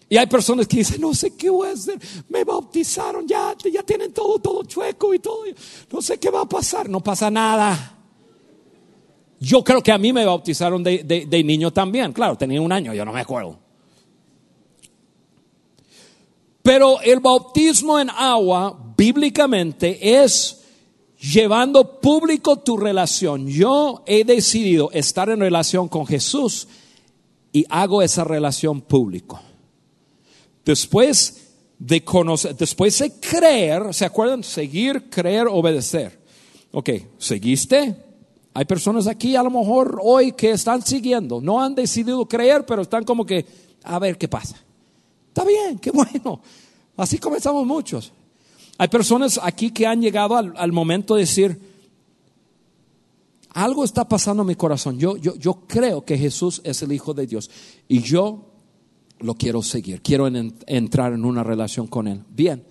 Y 0.09 0.15
hay 0.17 0.27
personas 0.27 0.67
que 0.67 0.77
dicen, 0.77 1.01
no 1.01 1.13
sé 1.13 1.35
qué 1.35 1.49
voy 1.49 1.67
a 1.67 1.73
hacer, 1.73 1.99
me 2.29 2.43
bautizaron, 2.45 3.27
ya, 3.27 3.53
ya 3.71 3.83
tienen 3.83 4.13
todo, 4.13 4.39
todo 4.39 4.63
chueco 4.63 5.13
y 5.13 5.19
todo, 5.19 5.43
no 5.91 6.01
sé 6.01 6.17
qué 6.17 6.29
va 6.29 6.41
a 6.41 6.45
pasar, 6.49 6.87
no 6.89 7.01
pasa 7.01 7.29
nada. 7.29 7.93
Yo 9.39 9.63
creo 9.63 9.83
que 9.83 9.91
a 9.91 9.97
mí 9.97 10.13
me 10.13 10.25
bautizaron 10.25 10.81
de, 10.81 11.03
de- 11.03 11.25
de 11.25 11.43
niño 11.43 11.71
también, 11.71 12.13
claro, 12.13 12.37
tenía 12.37 12.61
un 12.61 12.71
año, 12.71 12.93
yo 12.93 13.03
no 13.03 13.11
me 13.11 13.19
acuerdo. 13.19 13.59
Pero 16.63 16.99
el 17.01 17.19
bautismo 17.19 17.99
en 17.99 18.09
agua, 18.09 18.77
bíblicamente, 18.97 20.21
es 20.21 20.63
llevando 21.19 21.99
público 21.99 22.57
tu 22.57 22.77
relación. 22.77 23.47
Yo 23.47 24.03
he 24.05 24.23
decidido 24.23 24.89
estar 24.91 25.29
en 25.29 25.39
relación 25.39 25.87
con 25.87 26.05
Jesús 26.05 26.67
y 27.53 27.65
hago 27.69 28.01
esa 28.01 28.23
relación 28.23 28.81
público. 28.81 29.39
Después 30.67 31.47
de 31.79 32.03
conocer, 32.03 32.53
después 32.53 32.99
de 32.99 33.09
creer, 33.21 33.93
¿se 33.93 34.03
acuerdan? 34.03 34.43
Seguir, 34.43 35.09
creer, 35.09 35.47
obedecer. 35.49 36.19
Ok, 36.73 36.89
¿seguiste? 37.17 37.95
Hay 38.53 38.65
personas 38.65 39.07
aquí 39.07 39.37
a 39.37 39.43
lo 39.43 39.49
mejor 39.49 40.01
hoy 40.03 40.33
que 40.33 40.51
están 40.51 40.81
siguiendo, 40.81 41.39
no 41.39 41.63
han 41.63 41.73
decidido 41.73 42.27
creer, 42.27 42.65
pero 42.65 42.81
están 42.81 43.05
como 43.05 43.25
que, 43.25 43.45
a 43.81 43.97
ver 43.97 44.17
qué 44.17 44.27
pasa. 44.27 44.57
Está 45.29 45.45
bien, 45.45 45.79
qué 45.79 45.91
bueno. 45.93 46.41
Así 46.97 47.17
comenzamos 47.17 47.65
muchos. 47.65 48.11
Hay 48.77 48.89
personas 48.89 49.39
aquí 49.41 49.71
que 49.71 49.87
han 49.87 50.01
llegado 50.01 50.35
al, 50.35 50.71
momento 50.73 51.15
de 51.15 51.21
decir, 51.21 51.61
algo 53.51 53.85
está 53.85 54.05
pasando 54.05 54.43
en 54.43 54.47
mi 54.47 54.55
corazón. 54.55 54.99
Yo, 54.99 55.15
yo, 55.15 55.33
yo 55.37 55.61
creo 55.65 56.03
que 56.03 56.17
Jesús 56.17 56.59
es 56.65 56.81
el 56.81 56.91
Hijo 56.91 57.13
de 57.13 57.25
Dios 57.25 57.49
y 57.87 58.01
yo 58.01 58.46
lo 59.19 59.35
quiero 59.35 59.61
seguir. 59.61 60.01
Quiero 60.01 60.27
en- 60.27 60.53
entrar 60.67 61.13
en 61.13 61.25
una 61.25 61.43
relación 61.43 61.87
con 61.87 62.07
Él. 62.07 62.23
Bien. 62.29 62.63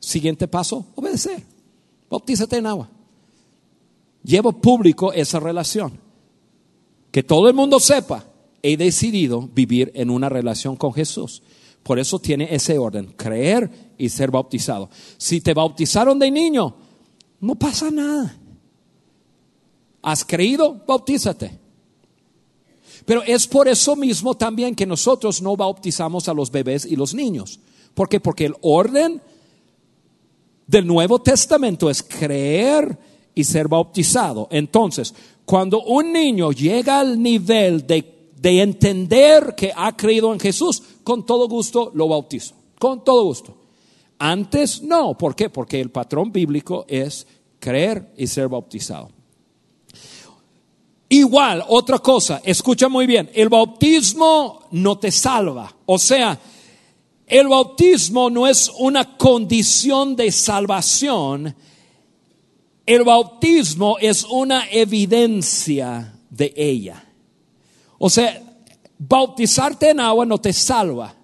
Siguiente 0.00 0.48
paso, 0.48 0.86
obedecer. 0.94 1.42
Bautízate 2.10 2.56
en 2.56 2.66
agua. 2.66 2.90
Llevo 4.22 4.52
público 4.52 5.12
esa 5.12 5.40
relación. 5.40 6.00
Que 7.10 7.22
todo 7.22 7.48
el 7.48 7.54
mundo 7.54 7.80
sepa, 7.80 8.24
he 8.62 8.76
decidido 8.76 9.48
vivir 9.54 9.90
en 9.94 10.10
una 10.10 10.28
relación 10.28 10.76
con 10.76 10.92
Jesús. 10.92 11.42
Por 11.82 11.98
eso 11.98 12.18
tiene 12.18 12.54
ese 12.54 12.76
orden, 12.78 13.14
creer 13.16 13.94
y 13.96 14.08
ser 14.10 14.30
bautizado. 14.30 14.90
Si 15.16 15.40
te 15.40 15.54
bautizaron 15.54 16.18
de 16.18 16.30
niño, 16.30 16.76
no 17.40 17.54
pasa 17.54 17.90
nada. 17.90 18.36
¿Has 20.02 20.24
creído? 20.24 20.82
Bautízate. 20.86 21.58
Pero 23.08 23.22
es 23.22 23.46
por 23.46 23.68
eso 23.68 23.96
mismo 23.96 24.36
también 24.36 24.74
que 24.74 24.84
nosotros 24.84 25.40
no 25.40 25.56
bautizamos 25.56 26.28
a 26.28 26.34
los 26.34 26.50
bebés 26.50 26.84
y 26.84 26.94
los 26.94 27.14
niños. 27.14 27.58
¿Por 27.94 28.06
qué? 28.06 28.20
Porque 28.20 28.44
el 28.44 28.54
orden 28.60 29.22
del 30.66 30.86
Nuevo 30.86 31.18
Testamento 31.18 31.88
es 31.88 32.02
creer 32.02 32.98
y 33.34 33.44
ser 33.44 33.66
bautizado. 33.66 34.46
Entonces, 34.50 35.14
cuando 35.46 35.82
un 35.84 36.12
niño 36.12 36.52
llega 36.52 37.00
al 37.00 37.22
nivel 37.22 37.86
de, 37.86 38.28
de 38.38 38.60
entender 38.60 39.54
que 39.56 39.72
ha 39.74 39.96
creído 39.96 40.30
en 40.34 40.38
Jesús, 40.38 40.82
con 41.02 41.24
todo 41.24 41.48
gusto 41.48 41.90
lo 41.94 42.08
bautizo. 42.08 42.56
Con 42.78 43.04
todo 43.04 43.24
gusto. 43.24 43.56
Antes 44.18 44.82
no. 44.82 45.16
¿Por 45.16 45.34
qué? 45.34 45.48
Porque 45.48 45.80
el 45.80 45.90
patrón 45.90 46.30
bíblico 46.30 46.84
es 46.86 47.26
creer 47.58 48.12
y 48.18 48.26
ser 48.26 48.48
bautizado. 48.48 49.08
Igual, 51.10 51.64
otra 51.68 51.98
cosa, 52.00 52.42
escucha 52.44 52.88
muy 52.88 53.06
bien, 53.06 53.30
el 53.32 53.48
bautismo 53.48 54.66
no 54.72 54.98
te 54.98 55.10
salva. 55.10 55.74
O 55.86 55.98
sea, 55.98 56.38
el 57.26 57.48
bautismo 57.48 58.28
no 58.28 58.46
es 58.46 58.70
una 58.78 59.16
condición 59.16 60.16
de 60.16 60.30
salvación, 60.30 61.54
el 62.84 63.04
bautismo 63.04 63.96
es 63.98 64.24
una 64.24 64.68
evidencia 64.70 66.14
de 66.28 66.52
ella. 66.56 67.04
O 67.98 68.10
sea, 68.10 68.42
bautizarte 68.98 69.90
en 69.90 70.00
agua 70.00 70.26
no 70.26 70.38
te 70.38 70.52
salva. 70.52 71.14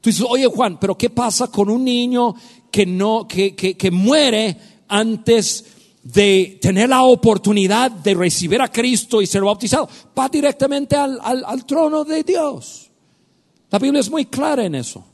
Tú 0.00 0.10
dices, 0.10 0.26
oye 0.28 0.46
Juan, 0.46 0.78
pero 0.80 0.96
¿qué 0.96 1.10
pasa 1.10 1.48
con 1.48 1.70
un 1.70 1.84
niño 1.84 2.34
que 2.70 2.86
no, 2.86 3.28
que, 3.28 3.54
que, 3.54 3.76
que 3.76 3.90
muere 3.90 4.56
antes 4.88 5.64
de 6.02 6.58
tener 6.62 6.88
la 6.88 7.02
oportunidad 7.02 7.90
de 7.90 8.14
recibir 8.14 8.60
a 8.62 8.68
Cristo 8.68 9.20
y 9.20 9.26
ser 9.26 9.42
bautizado? 9.42 9.88
Va 10.18 10.28
directamente 10.28 10.96
al, 10.96 11.18
al- 11.22 11.44
trono 11.66 12.04
de 12.04 12.22
Dios. 12.22 12.90
La 13.70 13.78
Biblia 13.78 14.00
es 14.00 14.10
muy 14.10 14.26
clara 14.26 14.64
en 14.64 14.74
eso. 14.74 15.04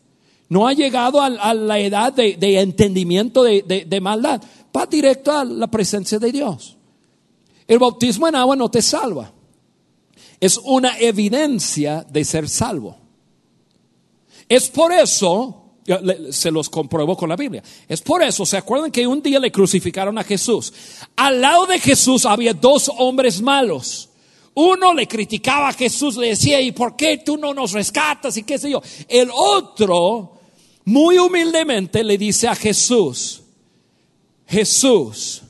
No 0.48 0.66
ha 0.68 0.72
llegado 0.72 1.20
a, 1.20 1.28
la 1.54 1.78
edad 1.78 2.12
de, 2.12 2.36
de 2.36 2.60
entendimiento 2.60 3.42
de, 3.42 3.62
de- 3.62 3.84
de 3.84 4.00
maldad. 4.00 4.40
Va 4.76 4.86
directo 4.86 5.32
a 5.32 5.44
la 5.44 5.66
presencia 5.66 6.18
de 6.18 6.30
Dios. 6.30 6.76
El 7.66 7.78
bautismo 7.80 8.28
en 8.28 8.36
agua 8.36 8.54
no 8.54 8.70
te 8.70 8.80
salva. 8.80 9.32
Es 10.38 10.56
una 10.58 10.98
evidencia 10.98 12.06
de 12.08 12.24
ser 12.24 12.48
salvo. 12.48 12.96
Es 14.48 14.68
por 14.68 14.92
eso, 14.92 15.65
se 16.30 16.50
los 16.50 16.68
compruebo 16.68 17.16
con 17.16 17.28
la 17.28 17.36
Biblia. 17.36 17.62
Es 17.88 18.00
por 18.00 18.22
eso, 18.22 18.44
¿se 18.44 18.56
acuerdan 18.56 18.90
que 18.90 19.06
un 19.06 19.22
día 19.22 19.38
le 19.38 19.52
crucificaron 19.52 20.18
a 20.18 20.24
Jesús? 20.24 20.72
Al 21.14 21.40
lado 21.40 21.66
de 21.66 21.78
Jesús 21.78 22.24
había 22.24 22.52
dos 22.52 22.90
hombres 22.98 23.40
malos. 23.40 24.08
Uno 24.54 24.94
le 24.94 25.06
criticaba 25.06 25.68
a 25.68 25.72
Jesús, 25.72 26.16
le 26.16 26.28
decía, 26.28 26.60
¿y 26.60 26.72
por 26.72 26.96
qué 26.96 27.18
tú 27.18 27.36
no 27.36 27.52
nos 27.52 27.72
rescatas? 27.72 28.36
Y 28.36 28.42
qué 28.42 28.58
sé 28.58 28.70
yo. 28.70 28.82
El 29.06 29.30
otro, 29.32 30.38
muy 30.86 31.18
humildemente, 31.18 32.02
le 32.02 32.16
dice 32.16 32.48
a 32.48 32.54
Jesús, 32.54 33.42
Jesús, 34.46 35.42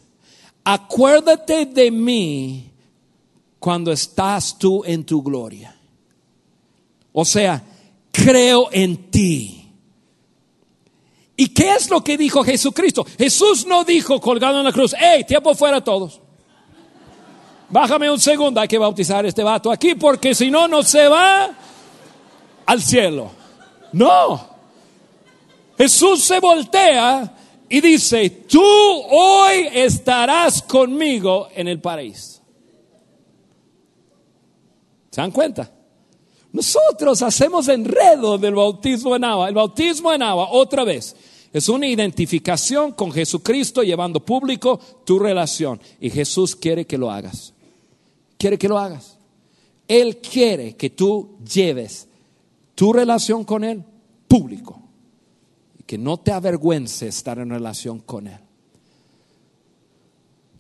acuérdate 0.65 1.67
de 1.67 1.91
mí 1.91 2.71
cuando 3.59 3.93
estás 3.93 4.59
tú 4.59 4.83
en 4.85 5.05
tu 5.05 5.23
gloria. 5.23 5.77
O 7.13 7.25
sea, 7.25 7.65
creo 8.11 8.69
en 8.73 9.11
ti. 9.11 9.56
¿Y 11.37 11.49
qué 11.49 11.75
es 11.75 11.91
lo 11.91 12.03
que 12.03 12.17
dijo 12.17 12.43
Jesucristo? 12.43 13.07
Jesús 13.19 13.67
no 13.67 13.85
dijo 13.85 14.21
colgado 14.21 14.59
en 14.59 14.65
la 14.65 14.73
cruz, 14.73 14.95
hey, 14.99 15.25
tiempo 15.25 15.55
fuera 15.55 15.83
todos. 15.85 16.21
Bájame 17.69 18.11
un 18.11 18.21
segundo, 18.21 18.61
hay 18.61 18.69
que 18.69 18.79
bautizar 18.79 19.25
a 19.25 19.29
este 19.29 19.43
vato 19.43 19.71
aquí 19.71 19.95
porque 19.95 20.35
si 20.35 20.51
no, 20.51 20.67
no 20.69 20.83
se 20.83 21.09
va 21.09 21.51
al 22.65 22.81
cielo. 22.81 23.31
No. 23.93 24.49
Jesús 25.77 26.23
se 26.23 26.41
voltea 26.41 27.35
y 27.69 27.81
dice, 27.81 28.31
tú 28.31 28.63
hoy 28.63 29.69
estarás 29.73 30.63
conmigo 30.63 31.49
en 31.55 31.69
el 31.69 31.81
paraíso. 31.81 32.41
¿Se 35.11 35.21
dan 35.21 35.33
cuenta? 35.33 35.71
Nosotros 36.57 37.21
hacemos 37.21 37.69
enredo 37.69 38.39
del 38.39 38.55
bautismo 38.55 39.15
en 39.15 39.25
agua. 39.25 39.47
El 39.47 39.55
bautismo 39.55 40.11
en 40.11 40.23
agua, 40.23 40.49
otra 40.51 40.85
vez, 40.85 41.15
es 41.53 41.69
una 41.69 41.87
identificación 41.87 42.93
con 42.93 43.13
Jesucristo 43.13 43.83
llevando 43.83 44.25
público 44.25 44.81
tu 45.05 45.19
relación. 45.19 45.79
Y 46.01 46.09
Jesús 46.09 46.57
quiere 46.57 46.87
que 46.87 46.97
lo 46.97 47.11
hagas. 47.11 47.53
Quiere 48.39 48.57
que 48.57 48.71
lo 48.71 48.79
hagas. 48.79 49.19
Él 49.87 50.17
quiere 50.17 50.77
que 50.77 50.89
tú 50.89 51.37
lleves 51.45 52.09
tu 52.75 52.91
relación 52.91 53.45
con 53.45 53.63
Él 53.63 53.85
público 54.27 54.81
que 55.85 55.99
no 55.99 56.17
te 56.17 56.33
avergüence 56.33 57.07
estar 57.07 57.39
en 57.39 57.51
relación 57.51 57.99
con 57.99 58.29
Él. 58.29 58.41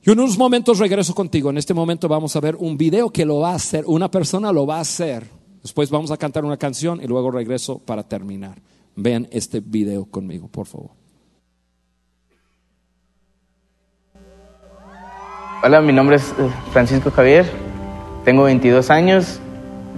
Yo 0.02 0.12
en 0.12 0.20
unos 0.20 0.36
momentos 0.36 0.78
regreso 0.78 1.14
contigo. 1.14 1.48
En 1.48 1.56
este 1.56 1.72
momento 1.72 2.06
vamos 2.06 2.36
a 2.36 2.40
ver 2.40 2.54
un 2.54 2.76
video 2.76 3.08
que 3.08 3.24
lo 3.24 3.38
va 3.38 3.52
a 3.52 3.54
hacer, 3.54 3.84
una 3.86 4.10
persona 4.10 4.52
lo 4.52 4.66
va 4.66 4.76
a 4.76 4.80
hacer. 4.80 5.35
Después 5.66 5.90
vamos 5.90 6.12
a 6.12 6.16
cantar 6.16 6.44
una 6.44 6.58
canción 6.58 7.00
y 7.02 7.08
luego 7.08 7.32
regreso 7.32 7.80
para 7.80 8.04
terminar. 8.04 8.54
Vean 8.94 9.26
este 9.32 9.58
video 9.58 10.04
conmigo, 10.04 10.46
por 10.46 10.66
favor. 10.66 10.90
Hola, 15.64 15.80
mi 15.80 15.92
nombre 15.92 16.14
es 16.14 16.30
eh, 16.38 16.48
Francisco 16.70 17.10
Javier, 17.10 17.46
tengo 18.24 18.44
22 18.44 18.90
años. 18.90 19.40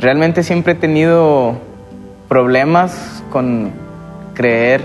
Realmente 0.00 0.42
siempre 0.42 0.72
he 0.72 0.76
tenido 0.76 1.58
problemas 2.30 3.22
con 3.30 3.70
creer 4.32 4.80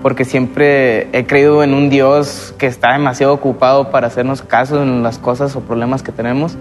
porque 0.00 0.24
siempre 0.24 1.08
he 1.10 1.26
creído 1.26 1.64
en 1.64 1.74
un 1.74 1.90
Dios 1.90 2.54
que 2.56 2.68
está 2.68 2.92
demasiado 2.92 3.34
ocupado 3.34 3.90
para 3.90 4.06
hacernos 4.06 4.42
caso 4.42 4.80
en 4.80 5.02
las 5.02 5.18
cosas 5.18 5.56
o 5.56 5.60
problemas 5.62 6.04
que 6.04 6.12
tenemos, 6.12 6.56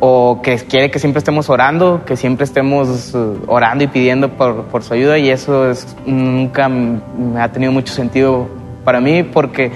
o 0.00 0.40
que 0.42 0.56
quiere 0.56 0.90
que 0.90 0.98
siempre 0.98 1.18
estemos 1.18 1.48
orando, 1.48 2.02
que 2.04 2.16
siempre 2.16 2.44
estemos 2.44 3.14
uh, 3.14 3.42
orando 3.46 3.84
y 3.84 3.86
pidiendo 3.86 4.30
por, 4.30 4.64
por 4.64 4.82
su 4.82 4.94
ayuda, 4.94 5.18
y 5.18 5.30
eso 5.30 5.70
es, 5.70 5.96
nunca 6.04 6.68
me 6.68 7.40
ha 7.40 7.50
tenido 7.50 7.72
mucho 7.72 7.92
sentido 7.92 8.48
para 8.84 9.00
mí, 9.00 9.22
porque 9.22 9.70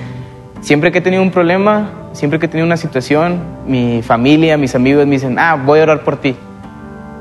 siempre 0.61 0.93
que 0.93 0.99
he 0.99 1.03
tenido 1.03 1.23
un 1.23 1.31
problema, 1.31 1.91
siempre 2.13 2.39
que 2.39 2.47
he 2.47 2.49
tenido 2.49 2.67
una 2.67 2.77
situación, 2.77 3.41
mi 3.67 4.03
familia, 4.03 4.57
mis 4.57 4.75
amigos 4.75 5.07
me 5.07 5.13
dicen, 5.13 5.39
ah, 5.39 5.55
voy 5.55 5.81
a 5.81 5.85
orar 5.85 6.01
por 6.05 6.19
ti. 6.19 6.37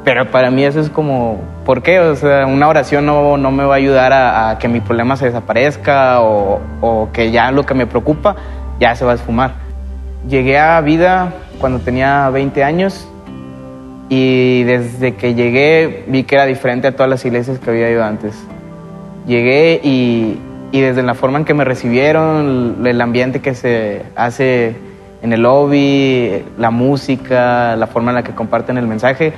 Pero 0.04 0.32
para 0.32 0.50
mí 0.50 0.64
eso 0.64 0.80
es 0.80 0.90
como, 0.90 1.42
¿por 1.66 1.84
qué? 1.84 2.00
O 2.00 2.16
sea, 2.16 2.46
una 2.48 2.68
oración 2.68 3.06
no, 3.06 3.38
no 3.38 3.52
me 3.52 3.64
va 3.64 3.76
a 3.76 3.78
ayudar 3.78 4.14
a, 4.14 4.58
que 4.58 4.68
mi 4.68 4.80
problema 4.80 5.16
se 5.18 5.26
desaparezca 5.26 6.22
o, 6.22 6.60
o, 6.82 7.10
que 7.12 7.32
ya 7.32 7.52
lo 7.52 7.66
que 7.66 7.74
me 7.74 7.86
preocupa 7.86 8.36
ya 8.80 8.96
se 8.96 9.06
va 9.06 9.12
a 9.12 9.16
esfumar. 9.16 9.54
Llegué 10.28 10.58
a 10.58 10.80
vida 10.82 11.34
cuando 11.60 11.80
tenía 11.80 12.30
20 12.30 12.64
años 12.64 13.08
y 14.10 14.64
desde 14.64 15.16
que 15.16 15.36
llegué 15.36 16.06
vi 16.08 16.24
que 16.24 16.36
era 16.36 16.46
diferente 16.46 16.88
a 16.88 16.92
todas 16.94 17.10
las 17.10 17.24
iglesias 17.26 17.60
que 17.60 17.70
había 17.70 17.90
ido 17.92 18.04
antes. 18.04 18.36
Llegué 19.28 19.80
y, 19.84 20.40
y 20.72 20.82
desde 20.82 21.04
la 21.04 21.14
forma 21.14 21.40
en 21.40 21.46
que 21.46 21.54
me 21.54 21.66
recibieron, 21.66 22.86
el 22.86 23.02
ambiente 23.02 23.42
que 23.42 23.54
se 23.54 24.04
hace 24.16 24.76
en 25.22 25.34
el 25.34 25.42
lobby, 25.42 26.44
la 26.58 26.72
música, 26.72 27.76
la 27.76 27.88
forma 27.88 28.12
en 28.12 28.16
la 28.16 28.24
que 28.24 28.34
comparten 28.34 28.78
el 28.78 28.88
mensaje, 28.88 29.34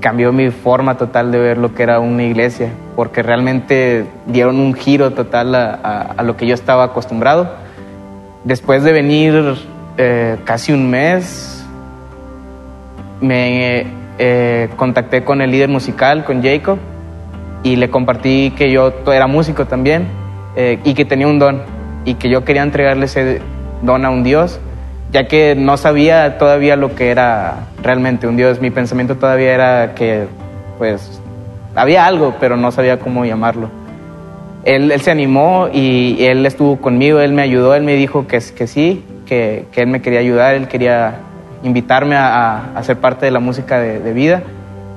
cambió 0.00 0.32
mi 0.32 0.50
forma 0.50 0.96
total 0.96 1.32
de 1.32 1.38
ver 1.38 1.58
lo 1.58 1.74
que 1.74 1.82
era 1.82 2.00
una 2.00 2.24
iglesia, 2.24 2.68
porque 2.96 3.22
realmente 3.22 4.04
dieron 4.26 4.58
un 4.58 4.74
giro 4.74 5.12
total 5.12 5.54
a, 5.54 6.14
lo 6.22 6.36
que 6.36 6.46
yo 6.46 6.54
estaba 6.54 6.84
acostumbrado. 6.84 7.50
Después 8.44 8.82
de 8.84 8.92
venir 8.92 9.56
eh, 9.96 10.36
casi 10.44 10.72
un 10.72 10.90
mes, 10.90 11.53
me 13.20 13.86
eh, 14.18 14.68
contacté 14.76 15.24
con 15.24 15.40
el 15.42 15.50
líder 15.50 15.68
musical, 15.68 16.24
con 16.24 16.42
Jacob, 16.42 16.78
y 17.62 17.76
le 17.76 17.90
compartí 17.90 18.52
que 18.56 18.70
yo 18.70 18.92
era 19.06 19.26
músico 19.26 19.66
también 19.66 20.06
eh, 20.56 20.78
y 20.84 20.94
que 20.94 21.04
tenía 21.04 21.26
un 21.26 21.38
don 21.38 21.62
y 22.04 22.14
que 22.14 22.28
yo 22.28 22.44
quería 22.44 22.62
entregarle 22.62 23.06
ese 23.06 23.40
don 23.82 24.04
a 24.04 24.10
un 24.10 24.22
Dios 24.22 24.60
ya 25.14 25.28
que 25.28 25.54
no 25.54 25.76
sabía 25.76 26.38
todavía 26.38 26.74
lo 26.74 26.96
que 26.96 27.10
era 27.10 27.68
realmente 27.80 28.26
un 28.26 28.36
Dios. 28.36 28.60
Mi 28.60 28.72
pensamiento 28.72 29.14
todavía 29.14 29.54
era 29.54 29.94
que, 29.94 30.26
pues, 30.76 31.22
había 31.76 32.04
algo, 32.04 32.34
pero 32.40 32.56
no 32.56 32.72
sabía 32.72 32.98
cómo 32.98 33.24
llamarlo. 33.24 33.70
Él, 34.64 34.92
se 35.00 35.12
animó 35.12 35.68
y 35.72 36.16
él 36.24 36.44
estuvo 36.44 36.80
conmigo, 36.80 37.20
él 37.20 37.32
me 37.32 37.42
ayudó, 37.42 37.76
él 37.76 37.84
me 37.84 37.94
dijo 37.94 38.26
que, 38.26 38.40
que 38.56 38.66
sí, 38.66 39.04
que, 39.24 39.66
él 39.76 39.86
me 39.86 40.02
quería 40.02 40.18
ayudar, 40.18 40.56
él 40.56 40.66
quería 40.66 41.20
invitarme 41.64 42.14
a, 42.14 42.76
a 42.76 42.82
ser 42.84 42.98
parte 43.00 43.26
de 43.26 43.32
la 43.32 43.40
música 43.40 43.78
de, 43.80 44.12
vida 44.12 44.42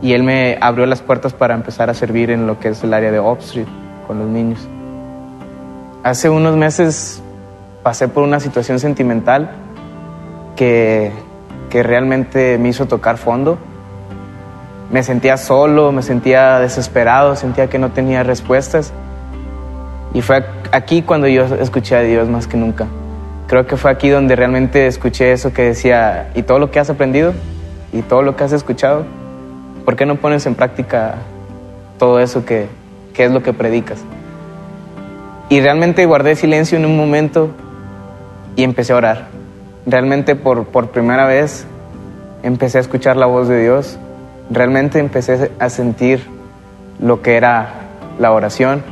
y 0.02 0.14
él 0.14 0.22
me 0.22 0.58
abrió 0.62 0.86
las 0.86 1.02
puertas 1.02 1.34
para 1.34 1.56
empezar 1.56 1.90
a 1.90 1.94
servir 1.94 2.30
en 2.30 2.46
lo 2.46 2.60
que 2.60 2.70
es 2.70 2.84
el 2.84 2.94
área 2.94 3.10
de 3.10 3.20
Street 3.40 3.68
con 4.06 4.20
los 4.20 4.28
niños. 4.28 4.68
Hace 6.04 6.30
unos 6.30 6.56
meses 6.56 7.24
pasé 7.84 8.08
por 8.08 8.24
una 8.24 8.40
situación 8.40 8.80
sentimental 8.80 9.50
que, 10.56 11.12
realmente 11.72 12.58
me 12.58 12.70
hizo 12.70 12.88
tocar 12.88 13.18
fondo. 13.18 13.58
Me 14.92 15.04
sentía 15.04 15.38
solo, 15.38 15.92
me 15.92 16.02
sentía 16.02 16.60
desesperado, 16.60 17.36
sentía 17.36 17.70
que 17.70 17.78
no 17.78 17.92
tenía 17.92 18.24
respuestas. 18.24 18.94
Y 20.14 20.22
fue 20.22 20.44
aquí 20.72 21.04
cuando 21.04 21.28
yo 21.28 21.44
escuché 21.44 21.96
a 21.96 22.02
Dios 22.02 22.28
más 22.30 22.48
que 22.48 22.58
nunca. 22.58 22.88
Creo 23.48 23.66
que 23.66 23.78
fue 23.78 23.92
aquí 23.92 24.10
donde 24.10 24.36
realmente 24.36 24.88
escuché 24.88 25.32
eso 25.32 25.54
que 25.54 25.64
decía, 25.64 26.30
y 26.36 26.44
todo 26.44 26.60
lo 26.60 26.70
que 26.72 26.80
has 26.80 26.90
aprendido, 26.90 27.34
y 27.94 28.02
todo 28.02 28.22
lo 28.22 28.36
que 28.36 28.44
has 28.44 28.52
escuchado, 28.52 29.06
¿por 29.86 29.96
qué 29.96 30.06
no 30.06 30.16
pones 30.16 30.46
en 30.46 30.56
práctica 30.56 31.16
todo 31.98 32.20
eso 32.20 32.46
que, 32.46 32.68
que 33.14 33.26
es 33.26 33.32
lo 33.32 33.42
que 33.42 33.54
predicas? 33.54 34.04
Y 35.50 35.62
realmente 35.62 36.06
guardé 36.06 36.36
silencio 36.36 36.78
en 36.78 36.86
un 36.86 36.98
momento 36.98 37.50
y 38.58 38.64
empecé 38.64 38.92
a 38.92 38.98
orar 38.98 39.38
realmente 39.88 40.36
por, 40.36 40.66
por 40.66 40.90
primera 40.90 41.26
vez 41.26 41.66
empecé 42.44 42.78
a 42.78 42.82
escuchar 42.82 43.16
la 43.16 43.26
voz 43.26 43.48
de 43.48 43.64
Dios, 43.64 43.98
realmente 44.52 45.00
empecé 45.00 45.52
a 45.58 45.70
sentir 45.70 46.22
lo 47.00 47.22
que 47.22 47.38
era 47.38 47.70
la 48.20 48.32
oración 48.32 48.84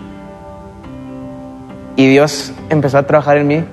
y 1.98 2.08
Dios 2.08 2.54
empezó 2.70 2.98
a 2.98 3.04
trabajar 3.04 3.38
en 3.38 3.48
mí. 3.48 3.64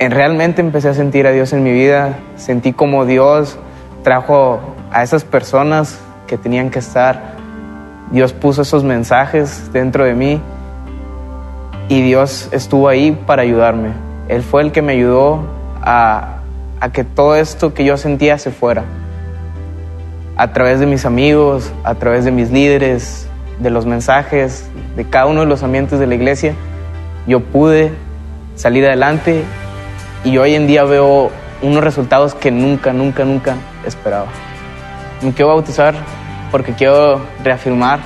En 0.00 0.12
realmente 0.12 0.62
empecé 0.62 0.88
a 0.88 0.94
sentir 0.94 1.26
a 1.26 1.30
Dios 1.30 1.52
en 1.52 1.62
mi 1.62 1.72
vida, 1.72 2.16
sentí 2.36 2.72
como 2.72 3.04
Dios 3.04 3.58
trajo 4.02 4.58
a 4.90 5.02
esas 5.02 5.24
personas 5.24 6.00
que 6.26 6.38
tenían 6.38 6.70
que 6.70 6.78
estar. 6.78 7.34
Dios 8.10 8.32
puso 8.32 8.62
esos 8.62 8.82
mensajes 8.82 9.70
dentro 9.74 10.04
de 10.04 10.14
mí 10.14 10.40
y 11.90 12.00
Dios 12.00 12.48
estuvo 12.50 12.88
ahí 12.88 13.12
para 13.12 13.42
ayudarme. 13.42 13.90
Él 14.28 14.42
fue 14.42 14.62
el 14.62 14.72
que 14.72 14.80
me 14.80 14.94
ayudó 14.94 15.44
a, 15.82 16.38
que 16.94 17.04
todo 17.04 17.36
esto 17.36 17.74
que 17.74 17.84
yo 17.84 17.98
sentía 17.98 18.38
se 18.38 18.50
fuera. 18.50 18.84
A 20.34 20.54
través 20.54 20.80
de 20.80 20.86
mis 20.86 21.04
amigos, 21.04 21.74
a 21.84 21.94
través 21.96 22.24
de 22.24 22.30
mis 22.30 22.50
líderes, 22.50 23.28
de 23.58 23.68
los 23.68 23.84
mensajes, 23.84 24.66
de 24.96 25.04
cada 25.04 25.26
uno 25.26 25.40
de 25.40 25.46
los 25.46 25.62
ambientes 25.62 25.98
de 25.98 26.06
la 26.06 26.14
iglesia, 26.14 26.54
yo 27.26 27.40
pude 27.40 27.92
salir 28.54 28.86
adelante 28.86 29.44
y 30.24 30.36
hoy 30.38 30.54
en 30.54 30.66
día 30.66 30.84
veo 30.84 31.30
unos 31.62 31.84
resultados 31.84 32.34
que 32.34 32.50
nunca, 32.50 32.92
nunca, 32.92 33.24
nunca 33.24 33.56
esperaba. 33.86 34.26
Me 35.22 35.32
quiero 35.32 35.48
bautizar 35.48 35.94
porque 36.50 36.72
quiero 36.72 37.20
reafirmar 37.42 38.00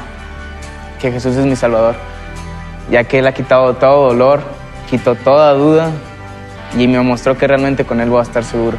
que 1.00 1.10
Jesús 1.10 1.36
es 1.36 1.44
mi 1.44 1.56
Salvador, 1.56 1.94
ya 2.90 3.04
que 3.04 3.18
Él 3.18 3.26
ha 3.26 3.32
quitado 3.32 3.74
todo 3.74 4.08
dolor, 4.08 4.40
quitó 4.90 5.14
toda 5.14 5.52
duda 5.52 5.90
y 6.76 6.86
me 6.88 7.00
mostró 7.00 7.36
que 7.36 7.46
realmente 7.46 7.84
con 7.84 8.00
Él 8.00 8.10
voy 8.10 8.20
a 8.20 8.22
estar 8.22 8.44
seguro. 8.44 8.78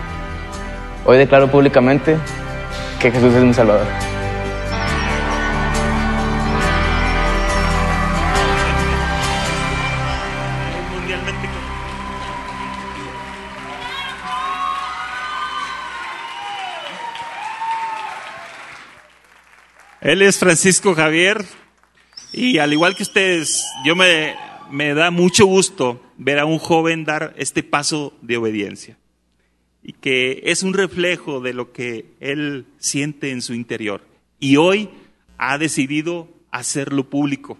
Hoy 1.05 1.17
declaro 1.17 1.49
públicamente 1.49 2.17
que 2.99 3.11
Jesús 3.11 3.33
es 3.33 3.43
mi 3.43 3.53
Salvador. 3.53 4.14
Él 20.05 20.21
es 20.21 20.37
Francisco 20.37 20.93
Javier 20.93 21.43
y 22.31 22.59
al 22.59 22.71
igual 22.71 22.95
que 22.95 23.01
ustedes, 23.01 23.65
yo 23.83 23.95
me, 23.95 24.35
me 24.69 24.93
da 24.93 25.09
mucho 25.09 25.47
gusto 25.47 25.99
ver 26.15 26.37
a 26.37 26.45
un 26.45 26.59
joven 26.59 27.05
dar 27.05 27.33
este 27.37 27.63
paso 27.63 28.15
de 28.21 28.37
obediencia 28.37 28.99
y 29.81 29.93
que 29.93 30.43
es 30.43 30.61
un 30.61 30.75
reflejo 30.75 31.39
de 31.39 31.53
lo 31.53 31.71
que 31.71 32.13
él 32.19 32.67
siente 32.77 33.31
en 33.31 33.41
su 33.41 33.55
interior. 33.55 34.03
Y 34.39 34.57
hoy 34.57 34.91
ha 35.39 35.57
decidido 35.57 36.29
hacerlo 36.51 37.09
público, 37.09 37.57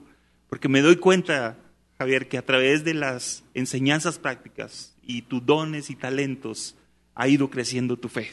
porque 0.47 0.69
me 0.69 0.81
doy 0.81 0.97
cuenta, 0.97 1.57
Javier, 1.97 2.27
que 2.27 2.37
a 2.37 2.45
través 2.45 2.83
de 2.83 2.93
las 2.93 3.43
enseñanzas 3.55 4.19
prácticas 4.19 4.95
y 5.01 5.23
tus 5.23 5.43
dones 5.43 5.89
y 5.89 5.95
talentos 5.95 6.75
ha 7.15 7.27
ido 7.27 7.49
creciendo 7.49 7.97
tu 7.97 8.07
fe. 8.07 8.29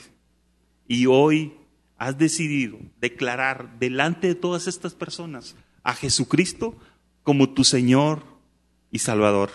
Y 0.86 1.06
hoy 1.06 1.54
has 2.02 2.18
decidido 2.18 2.78
declarar 3.00 3.78
delante 3.78 4.26
de 4.26 4.34
todas 4.34 4.66
estas 4.66 4.92
personas 4.92 5.54
a 5.84 5.94
Jesucristo 5.94 6.76
como 7.22 7.50
tu 7.50 7.62
Señor 7.62 8.24
y 8.90 8.98
Salvador. 8.98 9.50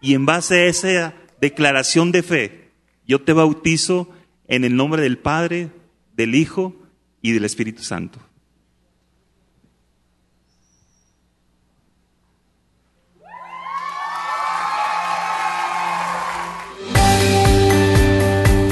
Y 0.00 0.14
en 0.14 0.26
base 0.26 0.62
a 0.62 0.66
esa 0.66 1.14
declaración 1.40 2.10
de 2.10 2.24
fe, 2.24 2.70
yo 3.06 3.22
te 3.22 3.32
bautizo 3.32 4.10
en 4.48 4.64
el 4.64 4.74
nombre 4.74 5.00
del 5.00 5.18
Padre, 5.18 5.70
del 6.16 6.34
Hijo 6.34 6.74
y 7.22 7.30
del 7.30 7.44
Espíritu 7.44 7.84
Santo. 7.84 8.18